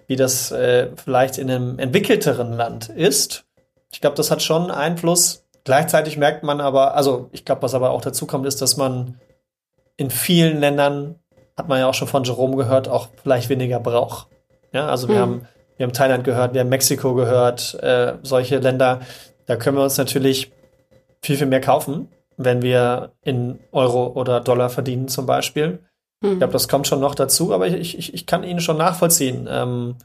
wie 0.06 0.16
das 0.16 0.52
äh, 0.52 0.90
vielleicht 0.96 1.38
in 1.38 1.50
einem 1.50 1.78
entwickelteren 1.78 2.52
Land 2.52 2.88
ist. 2.88 3.44
Ich 3.90 4.00
glaube, 4.00 4.16
das 4.16 4.30
hat 4.30 4.42
schon 4.42 4.70
Einfluss. 4.70 5.46
Gleichzeitig 5.64 6.16
merkt 6.16 6.42
man 6.42 6.60
aber, 6.60 6.94
also 6.94 7.28
ich 7.32 7.44
glaube, 7.44 7.62
was 7.62 7.74
aber 7.74 7.90
auch 7.90 8.02
dazu 8.02 8.26
kommt, 8.26 8.46
ist, 8.46 8.62
dass 8.62 8.76
man 8.76 9.18
in 9.96 10.10
vielen 10.10 10.60
Ländern, 10.60 11.16
hat 11.60 11.68
man 11.68 11.78
ja 11.78 11.86
auch 11.86 11.94
schon 11.94 12.08
von 12.08 12.24
Jerome 12.24 12.56
gehört, 12.56 12.88
auch 12.88 13.08
vielleicht 13.22 13.50
weniger 13.50 13.78
braucht. 13.80 14.28
Ja, 14.72 14.88
also 14.88 15.08
wir 15.08 15.16
mhm. 15.16 15.20
haben 15.20 15.46
wir 15.80 15.86
haben 15.86 15.94
Thailand 15.94 16.24
gehört, 16.24 16.52
wir 16.52 16.60
haben 16.60 16.68
Mexiko 16.68 17.14
gehört, 17.14 17.72
äh, 17.82 18.18
solche 18.22 18.58
Länder. 18.58 19.00
Da 19.46 19.56
können 19.56 19.78
wir 19.78 19.82
uns 19.82 19.96
natürlich 19.96 20.52
viel, 21.22 21.38
viel 21.38 21.46
mehr 21.46 21.62
kaufen, 21.62 22.08
wenn 22.36 22.60
wir 22.60 23.12
in 23.22 23.58
Euro 23.72 24.08
oder 24.08 24.40
Dollar 24.40 24.68
verdienen 24.68 25.08
zum 25.08 25.24
Beispiel. 25.24 25.78
Mhm. 26.20 26.32
Ich 26.32 26.38
glaube, 26.38 26.52
das 26.52 26.68
kommt 26.68 26.86
schon 26.86 27.00
noch 27.00 27.14
dazu, 27.14 27.54
aber 27.54 27.66
ich, 27.66 27.96
ich, 27.96 28.12
ich 28.12 28.26
kann 28.26 28.44
ihn 28.44 28.60
schon 28.60 28.76
nachvollziehen. 28.76 29.48
Ähm, 29.50 29.96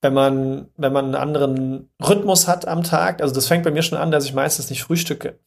wenn 0.00 0.14
man, 0.14 0.66
wenn 0.76 0.92
man 0.92 1.04
einen 1.04 1.14
anderen 1.14 1.88
Rhythmus 2.04 2.48
hat 2.48 2.66
am 2.66 2.82
Tag, 2.82 3.22
also 3.22 3.32
das 3.32 3.46
fängt 3.46 3.62
bei 3.62 3.70
mir 3.70 3.82
schon 3.82 3.98
an, 3.98 4.10
dass 4.10 4.24
ich 4.24 4.34
meistens 4.34 4.68
nicht 4.68 4.82
frühstücke. 4.82 5.38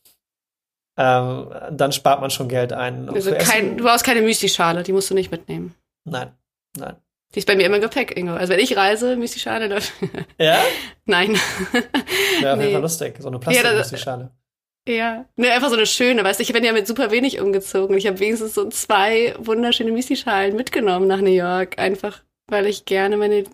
Ähm, 0.97 1.49
dann 1.71 1.91
spart 1.91 2.21
man 2.21 2.29
schon 2.29 2.47
Geld 2.47 2.71
ein. 2.71 3.09
Also 3.09 3.31
kein, 3.33 3.77
du 3.77 3.83
brauchst 3.83 4.05
keine 4.05 4.21
Müsli-Schale, 4.21 4.83
die 4.83 4.93
musst 4.93 5.09
du 5.09 5.13
nicht 5.13 5.31
mitnehmen. 5.31 5.75
Nein, 6.05 6.31
nein. 6.77 6.95
Die 7.33 7.39
ist 7.39 7.47
bei 7.47 7.55
mir 7.55 7.65
immer 7.65 7.75
im 7.75 7.81
Gepäck, 7.81 8.15
Ingo. 8.17 8.33
Also 8.33 8.53
wenn 8.53 8.61
ich 8.61 8.77
reise, 8.77 9.15
Müsli-Schale. 9.17 9.79
Ja? 10.37 10.59
Nein. 11.05 11.37
Wäre 12.39 12.53
auf 12.53 12.59
jeden 12.61 12.73
Fall 12.73 12.81
lustig, 12.81 13.15
so 13.19 13.27
eine 13.27 13.39
Plastik-Müsli-Schale. 13.39 14.31
Ja, 14.87 15.25
ne, 15.35 15.51
einfach 15.51 15.69
so 15.69 15.75
eine 15.75 15.87
schöne, 15.87 16.23
weißt 16.23 16.39
du, 16.39 16.43
ich 16.43 16.53
bin 16.53 16.63
ja 16.63 16.71
mit 16.71 16.85
super 16.85 17.09
wenig 17.09 17.41
umgezogen. 17.41 17.97
Ich 17.97 18.05
habe 18.05 18.19
wenigstens 18.19 18.53
so 18.53 18.69
zwei 18.69 19.33
wunderschöne 19.39 19.91
Müsli-Schalen 19.91 20.55
mitgenommen 20.55 21.07
nach 21.07 21.21
New 21.21 21.31
York, 21.31 21.79
einfach 21.79 22.21
weil 22.47 22.67
ich 22.67 22.85
gerne 22.85 23.17
meine 23.17 23.45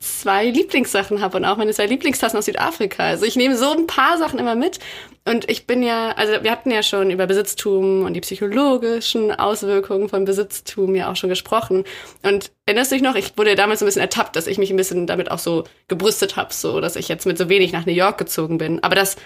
zwei 0.00 0.50
Lieblingssachen 0.50 1.20
habe 1.20 1.36
und 1.36 1.44
auch 1.44 1.56
meine 1.56 1.72
zwei 1.72 1.86
Lieblingstassen 1.86 2.38
aus 2.38 2.44
Südafrika. 2.44 3.04
Also 3.04 3.24
ich 3.24 3.36
nehme 3.36 3.56
so 3.56 3.70
ein 3.70 3.86
paar 3.86 4.18
Sachen 4.18 4.38
immer 4.38 4.54
mit 4.54 4.78
und 5.24 5.48
ich 5.50 5.66
bin 5.66 5.82
ja, 5.82 6.10
also 6.12 6.42
wir 6.42 6.50
hatten 6.50 6.70
ja 6.70 6.82
schon 6.82 7.10
über 7.10 7.26
Besitztum 7.26 8.04
und 8.04 8.14
die 8.14 8.20
psychologischen 8.20 9.32
Auswirkungen 9.32 10.08
von 10.08 10.24
Besitztum 10.24 10.94
ja 10.94 11.10
auch 11.10 11.16
schon 11.16 11.30
gesprochen. 11.30 11.84
Und 12.22 12.52
erinnerst 12.66 12.90
du 12.90 12.96
dich 12.96 13.02
noch, 13.02 13.14
ich 13.14 13.38
wurde 13.38 13.54
damals 13.54 13.80
so 13.80 13.86
ein 13.86 13.88
bisschen 13.88 14.02
ertappt, 14.02 14.36
dass 14.36 14.46
ich 14.46 14.58
mich 14.58 14.70
ein 14.70 14.76
bisschen 14.76 15.06
damit 15.06 15.30
auch 15.30 15.38
so 15.38 15.64
gebrüstet 15.88 16.36
habe, 16.36 16.52
so 16.52 16.80
dass 16.80 16.96
ich 16.96 17.08
jetzt 17.08 17.24
mit 17.24 17.38
so 17.38 17.48
wenig 17.48 17.72
nach 17.72 17.86
New 17.86 17.92
York 17.92 18.18
gezogen 18.18 18.58
bin. 18.58 18.82
Aber 18.82 18.94
das 18.94 19.16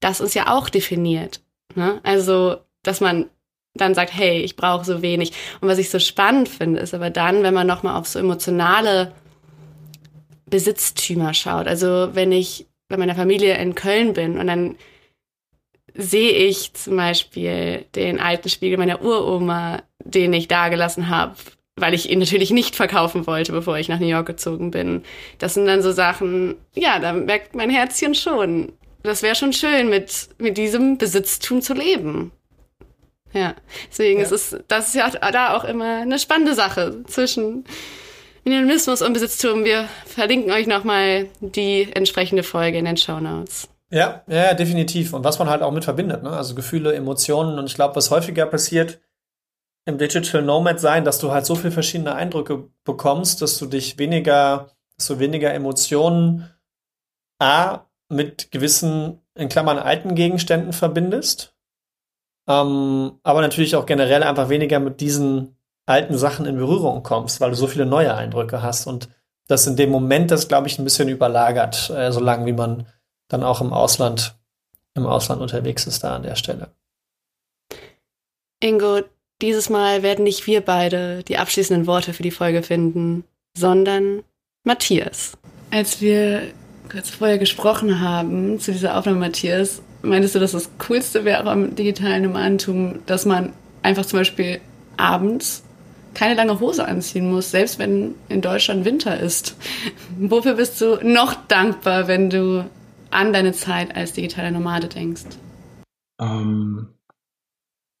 das 0.00 0.20
ist 0.20 0.34
ja 0.34 0.52
auch 0.52 0.68
definiert. 0.68 1.40
Ne? 1.74 2.00
Also, 2.02 2.56
dass 2.82 3.00
man 3.00 3.30
dann 3.74 3.94
sagt, 3.94 4.12
hey, 4.12 4.40
ich 4.40 4.56
brauche 4.56 4.84
so 4.84 5.02
wenig. 5.02 5.32
Und 5.60 5.68
was 5.68 5.78
ich 5.78 5.90
so 5.90 5.98
spannend 5.98 6.48
finde, 6.48 6.80
ist 6.80 6.94
aber 6.94 7.10
dann, 7.10 7.42
wenn 7.42 7.54
man 7.54 7.66
nochmal 7.66 7.96
auf 7.96 8.08
so 8.08 8.18
emotionale 8.18 9.12
Besitztümer 10.50 11.34
schaut. 11.34 11.66
Also 11.66 12.10
wenn 12.12 12.32
ich 12.32 12.66
bei 12.88 12.96
meiner 12.96 13.14
Familie 13.14 13.56
in 13.56 13.74
Köln 13.74 14.12
bin 14.12 14.38
und 14.38 14.46
dann 14.46 14.76
sehe 15.94 16.32
ich 16.32 16.72
zum 16.74 16.96
Beispiel 16.96 17.86
den 17.94 18.20
alten 18.20 18.48
Spiegel 18.48 18.78
meiner 18.78 19.02
Uroma, 19.02 19.82
den 20.04 20.32
ich 20.32 20.48
da 20.48 20.68
gelassen 20.68 21.08
habe, 21.08 21.34
weil 21.76 21.94
ich 21.94 22.10
ihn 22.10 22.18
natürlich 22.18 22.50
nicht 22.50 22.76
verkaufen 22.76 23.26
wollte, 23.26 23.52
bevor 23.52 23.78
ich 23.78 23.88
nach 23.88 24.00
New 24.00 24.06
York 24.06 24.26
gezogen 24.26 24.70
bin. 24.70 25.02
Das 25.38 25.54
sind 25.54 25.66
dann 25.66 25.82
so 25.82 25.92
Sachen, 25.92 26.56
ja, 26.74 26.98
da 26.98 27.12
merkt 27.12 27.54
mein 27.54 27.70
Herzchen 27.70 28.14
schon, 28.14 28.72
das 29.02 29.22
wäre 29.22 29.34
schon 29.34 29.52
schön, 29.52 29.88
mit, 29.88 30.28
mit 30.38 30.58
diesem 30.58 30.98
Besitztum 30.98 31.62
zu 31.62 31.74
leben. 31.74 32.32
Ja, 33.32 33.54
deswegen 33.88 34.18
ja. 34.20 34.26
ist 34.26 34.32
es, 34.32 34.56
das 34.68 34.88
ist 34.88 34.94
ja 34.94 35.08
da 35.08 35.56
auch 35.56 35.64
immer 35.64 36.00
eine 36.00 36.18
spannende 36.18 36.54
Sache 36.54 37.04
zwischen 37.06 37.64
Minimalismus 38.44 39.02
und 39.02 39.12
Besitztum. 39.12 39.64
Wir 39.64 39.88
verlinken 40.06 40.50
euch 40.50 40.66
nochmal 40.66 41.28
die 41.40 41.92
entsprechende 41.92 42.42
Folge 42.42 42.78
in 42.78 42.84
den 42.84 42.96
Show 42.96 43.20
Notes. 43.20 43.68
Ja, 43.90 44.22
ja, 44.28 44.54
definitiv. 44.54 45.12
Und 45.12 45.24
was 45.24 45.38
man 45.38 45.50
halt 45.50 45.62
auch 45.62 45.72
mit 45.72 45.84
verbindet, 45.84 46.22
ne? 46.22 46.30
Also 46.30 46.54
Gefühle, 46.54 46.94
Emotionen. 46.94 47.58
Und 47.58 47.66
ich 47.66 47.74
glaube, 47.74 47.96
was 47.96 48.10
häufiger 48.10 48.46
passiert 48.46 49.00
im 49.84 49.98
Digital 49.98 50.42
Nomad 50.42 50.78
sein, 50.78 51.04
dass 51.04 51.18
du 51.18 51.32
halt 51.32 51.44
so 51.44 51.54
viele 51.56 51.72
verschiedene 51.72 52.14
Eindrücke 52.14 52.68
bekommst, 52.84 53.42
dass 53.42 53.58
du 53.58 53.66
dich 53.66 53.98
weniger, 53.98 54.70
dass 54.96 55.08
du 55.08 55.18
weniger 55.18 55.52
Emotionen 55.52 56.48
A 57.40 57.86
mit 58.08 58.50
gewissen, 58.50 59.20
in 59.34 59.48
Klammern, 59.48 59.78
alten 59.78 60.14
Gegenständen 60.14 60.72
verbindest. 60.72 61.54
Ähm, 62.48 63.18
aber 63.22 63.40
natürlich 63.40 63.76
auch 63.76 63.86
generell 63.86 64.22
einfach 64.22 64.48
weniger 64.48 64.78
mit 64.78 65.00
diesen 65.00 65.56
alten 65.90 66.16
Sachen 66.16 66.46
in 66.46 66.56
Berührung 66.56 67.02
kommst, 67.02 67.40
weil 67.40 67.50
du 67.50 67.56
so 67.56 67.66
viele 67.66 67.86
neue 67.86 68.14
Eindrücke 68.14 68.62
hast 68.62 68.86
und 68.86 69.08
das 69.46 69.66
in 69.66 69.76
dem 69.76 69.90
Moment 69.90 70.30
das, 70.30 70.48
glaube 70.48 70.68
ich, 70.68 70.78
ein 70.78 70.84
bisschen 70.84 71.08
überlagert, 71.08 71.90
äh, 71.90 72.12
solange 72.12 72.46
wie 72.46 72.52
man 72.52 72.86
dann 73.28 73.42
auch 73.42 73.60
im 73.60 73.72
Ausland, 73.72 74.36
im 74.94 75.06
Ausland 75.06 75.42
unterwegs 75.42 75.86
ist 75.86 76.04
da 76.04 76.16
an 76.16 76.22
der 76.22 76.36
Stelle. 76.36 76.70
Ingo, 78.62 79.00
dieses 79.42 79.70
Mal 79.70 80.02
werden 80.02 80.24
nicht 80.24 80.46
wir 80.46 80.60
beide 80.60 81.22
die 81.24 81.38
abschließenden 81.38 81.86
Worte 81.86 82.12
für 82.12 82.22
die 82.22 82.30
Folge 82.30 82.62
finden, 82.62 83.24
sondern 83.56 84.22
Matthias. 84.64 85.36
Als 85.70 86.00
wir 86.00 86.42
kurz 86.90 87.10
vorher 87.10 87.38
gesprochen 87.38 88.00
haben 88.00 88.60
zu 88.60 88.72
dieser 88.72 88.96
Aufnahme, 88.96 89.18
Matthias, 89.18 89.82
meintest 90.02 90.34
du, 90.34 90.38
dass 90.38 90.52
das 90.52 90.70
Coolste 90.78 91.24
wäre 91.24 91.50
am 91.50 91.74
digitalen 91.74 92.24
Nomadentum, 92.24 93.00
dass 93.06 93.24
man 93.24 93.52
einfach 93.82 94.04
zum 94.04 94.18
Beispiel 94.18 94.60
abends 94.96 95.62
keine 96.14 96.34
lange 96.34 96.60
Hose 96.60 96.86
anziehen 96.86 97.30
muss, 97.30 97.50
selbst 97.50 97.78
wenn 97.78 98.14
in 98.28 98.40
Deutschland 98.40 98.84
Winter 98.84 99.18
ist. 99.18 99.56
Wofür 100.18 100.54
bist 100.54 100.80
du 100.80 100.98
noch 101.02 101.34
dankbar, 101.46 102.08
wenn 102.08 102.30
du 102.30 102.68
an 103.10 103.32
deine 103.32 103.52
Zeit 103.52 103.94
als 103.96 104.12
digitaler 104.12 104.50
Nomade 104.50 104.88
denkst? 104.88 105.24
Ähm, 106.20 106.88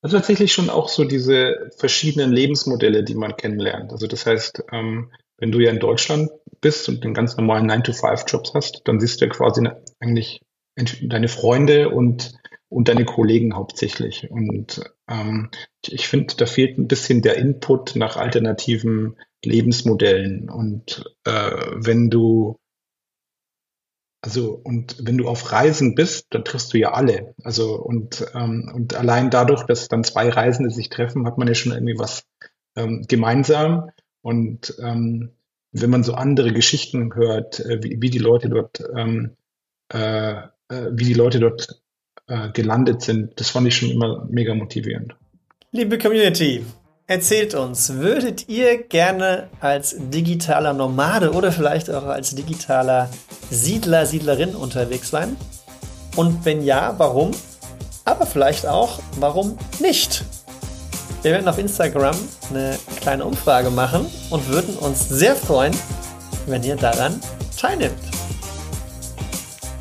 also 0.02 0.16
tatsächlich 0.16 0.52
schon 0.52 0.70
auch 0.70 0.88
so 0.88 1.04
diese 1.04 1.70
verschiedenen 1.76 2.32
Lebensmodelle, 2.32 3.04
die 3.04 3.14
man 3.14 3.36
kennenlernt. 3.36 3.92
Also 3.92 4.06
das 4.06 4.26
heißt, 4.26 4.64
ähm, 4.72 5.10
wenn 5.38 5.52
du 5.52 5.60
ja 5.60 5.70
in 5.70 5.78
Deutschland 5.78 6.30
bist 6.60 6.88
und 6.88 7.02
den 7.04 7.14
ganz 7.14 7.36
normalen 7.36 7.70
9-to-5-Jobs 7.70 8.52
hast, 8.54 8.82
dann 8.84 9.00
siehst 9.00 9.20
du 9.20 9.26
ja 9.26 9.30
quasi 9.30 9.66
eigentlich 9.98 10.40
deine 11.02 11.28
Freunde 11.28 11.90
und, 11.90 12.32
und 12.70 12.88
deine 12.88 13.04
Kollegen 13.04 13.54
hauptsächlich. 13.54 14.30
Und 14.30 14.80
ähm, 15.08 15.50
ich 15.86 16.08
finde, 16.08 16.34
da 16.36 16.46
fehlt 16.46 16.78
ein 16.78 16.88
bisschen 16.88 17.20
der 17.20 17.36
Input 17.36 17.96
nach 17.96 18.16
alternativen 18.16 19.16
Lebensmodellen. 19.44 20.48
Und 20.48 21.04
äh, 21.24 21.50
wenn 21.74 22.08
du 22.08 22.58
also 24.22 24.60
und 24.62 24.96
wenn 25.00 25.16
du 25.16 25.28
auf 25.28 25.50
Reisen 25.50 25.94
bist, 25.94 26.26
dann 26.30 26.44
triffst 26.44 26.72
du 26.72 26.78
ja 26.78 26.92
alle. 26.92 27.34
Also 27.42 27.74
und 27.76 28.26
ähm, 28.34 28.70
und 28.74 28.94
allein 28.94 29.30
dadurch, 29.30 29.64
dass 29.64 29.88
dann 29.88 30.04
zwei 30.04 30.28
Reisende 30.28 30.70
sich 30.70 30.90
treffen, 30.90 31.26
hat 31.26 31.38
man 31.38 31.48
ja 31.48 31.54
schon 31.54 31.72
irgendwie 31.72 31.98
was 31.98 32.24
ähm, 32.76 33.06
gemeinsam. 33.08 33.90
Und 34.22 34.74
ähm, 34.82 35.32
wenn 35.72 35.90
man 35.90 36.04
so 36.04 36.14
andere 36.14 36.52
Geschichten 36.52 37.14
hört, 37.14 37.60
äh, 37.60 37.82
wie, 37.82 37.96
wie, 38.00 38.10
die 38.10 38.18
Leute 38.18 38.50
dort, 38.50 38.82
ähm, 38.94 39.36
äh, 39.92 40.32
äh, 40.68 40.90
wie 40.92 41.04
die 41.04 41.14
Leute 41.14 41.40
dort 41.40 41.80
äh, 42.30 42.50
gelandet 42.52 43.02
sind, 43.02 43.38
das 43.38 43.50
fand 43.50 43.66
ich 43.66 43.76
schon 43.76 43.90
immer 43.90 44.26
mega 44.30 44.54
motivierend. 44.54 45.14
Liebe 45.72 45.98
Community, 45.98 46.64
Erzählt 47.10 47.54
uns, 47.56 47.94
würdet 47.94 48.48
ihr 48.48 48.84
gerne 48.84 49.48
als 49.58 49.96
digitaler 49.98 50.72
Nomade 50.72 51.32
oder 51.32 51.50
vielleicht 51.50 51.90
auch 51.90 52.04
als 52.04 52.36
digitaler 52.36 53.10
Siedler, 53.50 54.06
Siedlerin 54.06 54.54
unterwegs 54.54 55.10
sein? 55.10 55.36
Und 56.14 56.44
wenn 56.44 56.62
ja, 56.62 56.94
warum? 56.98 57.32
Aber 58.04 58.26
vielleicht 58.26 58.64
auch, 58.64 59.00
warum 59.18 59.58
nicht? 59.80 60.22
Wir 61.22 61.32
werden 61.32 61.48
auf 61.48 61.58
Instagram 61.58 62.14
eine 62.50 62.78
kleine 63.00 63.24
Umfrage 63.24 63.70
machen 63.70 64.06
und 64.30 64.46
würden 64.46 64.76
uns 64.76 65.08
sehr 65.08 65.34
freuen, 65.34 65.74
wenn 66.46 66.62
ihr 66.62 66.76
daran 66.76 67.20
teilnimmt. 67.58 68.09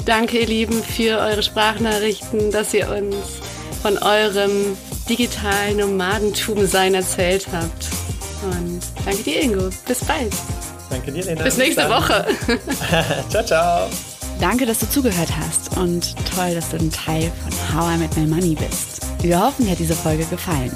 Danke, 0.10 0.40
ihr 0.40 0.48
Lieben, 0.48 0.84
für 0.84 1.20
eure 1.20 1.44
Sprachnachrichten, 1.44 2.50
dass 2.50 2.74
ihr 2.74 2.90
uns 2.90 3.16
von 3.84 3.96
eurem 4.00 4.76
digitalen 5.08 5.78
Nomadentum 5.78 6.66
sein 6.66 6.96
erzählt 6.96 7.46
habt. 7.52 7.90
Und 8.42 8.80
danke 9.06 9.22
dir, 9.22 9.44
Ingo. 9.44 9.70
Bis 9.88 10.04
bald. 10.04 10.34
Danke 10.90 11.12
dir, 11.12 11.26
Lena. 11.26 11.44
Bis 11.44 11.58
nächste 11.58 11.84
Bis 11.84 11.92
Woche. 11.92 12.26
ciao, 13.30 13.46
ciao. 13.46 13.88
Danke, 14.40 14.66
dass 14.66 14.80
du 14.80 14.90
zugehört 14.90 15.30
hast 15.40 15.78
und 15.78 16.16
toll, 16.36 16.56
dass 16.56 16.72
du 16.72 16.78
ein 16.78 16.92
Teil 16.92 17.32
von 17.44 17.78
How 17.78 17.94
I 17.94 18.00
Met 18.00 18.18
My 18.18 18.26
Money 18.26 18.56
bist. 18.56 19.02
Wir 19.22 19.40
hoffen, 19.40 19.66
dir 19.66 19.74
hat 19.74 19.80
diese 19.80 19.94
Folge 19.94 20.26
gefallen. 20.26 20.76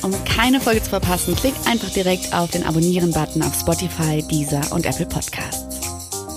Um 0.00 0.14
keine 0.24 0.58
Folge 0.58 0.82
zu 0.82 0.88
verpassen, 0.88 1.36
klick 1.36 1.52
einfach 1.66 1.90
direkt 1.90 2.32
auf 2.32 2.50
den 2.50 2.64
Abonnieren-Button 2.64 3.42
auf 3.42 3.54
Spotify, 3.60 4.22
Deezer 4.22 4.62
und 4.72 4.86
Apple 4.86 5.04
Podcasts. 5.04 5.69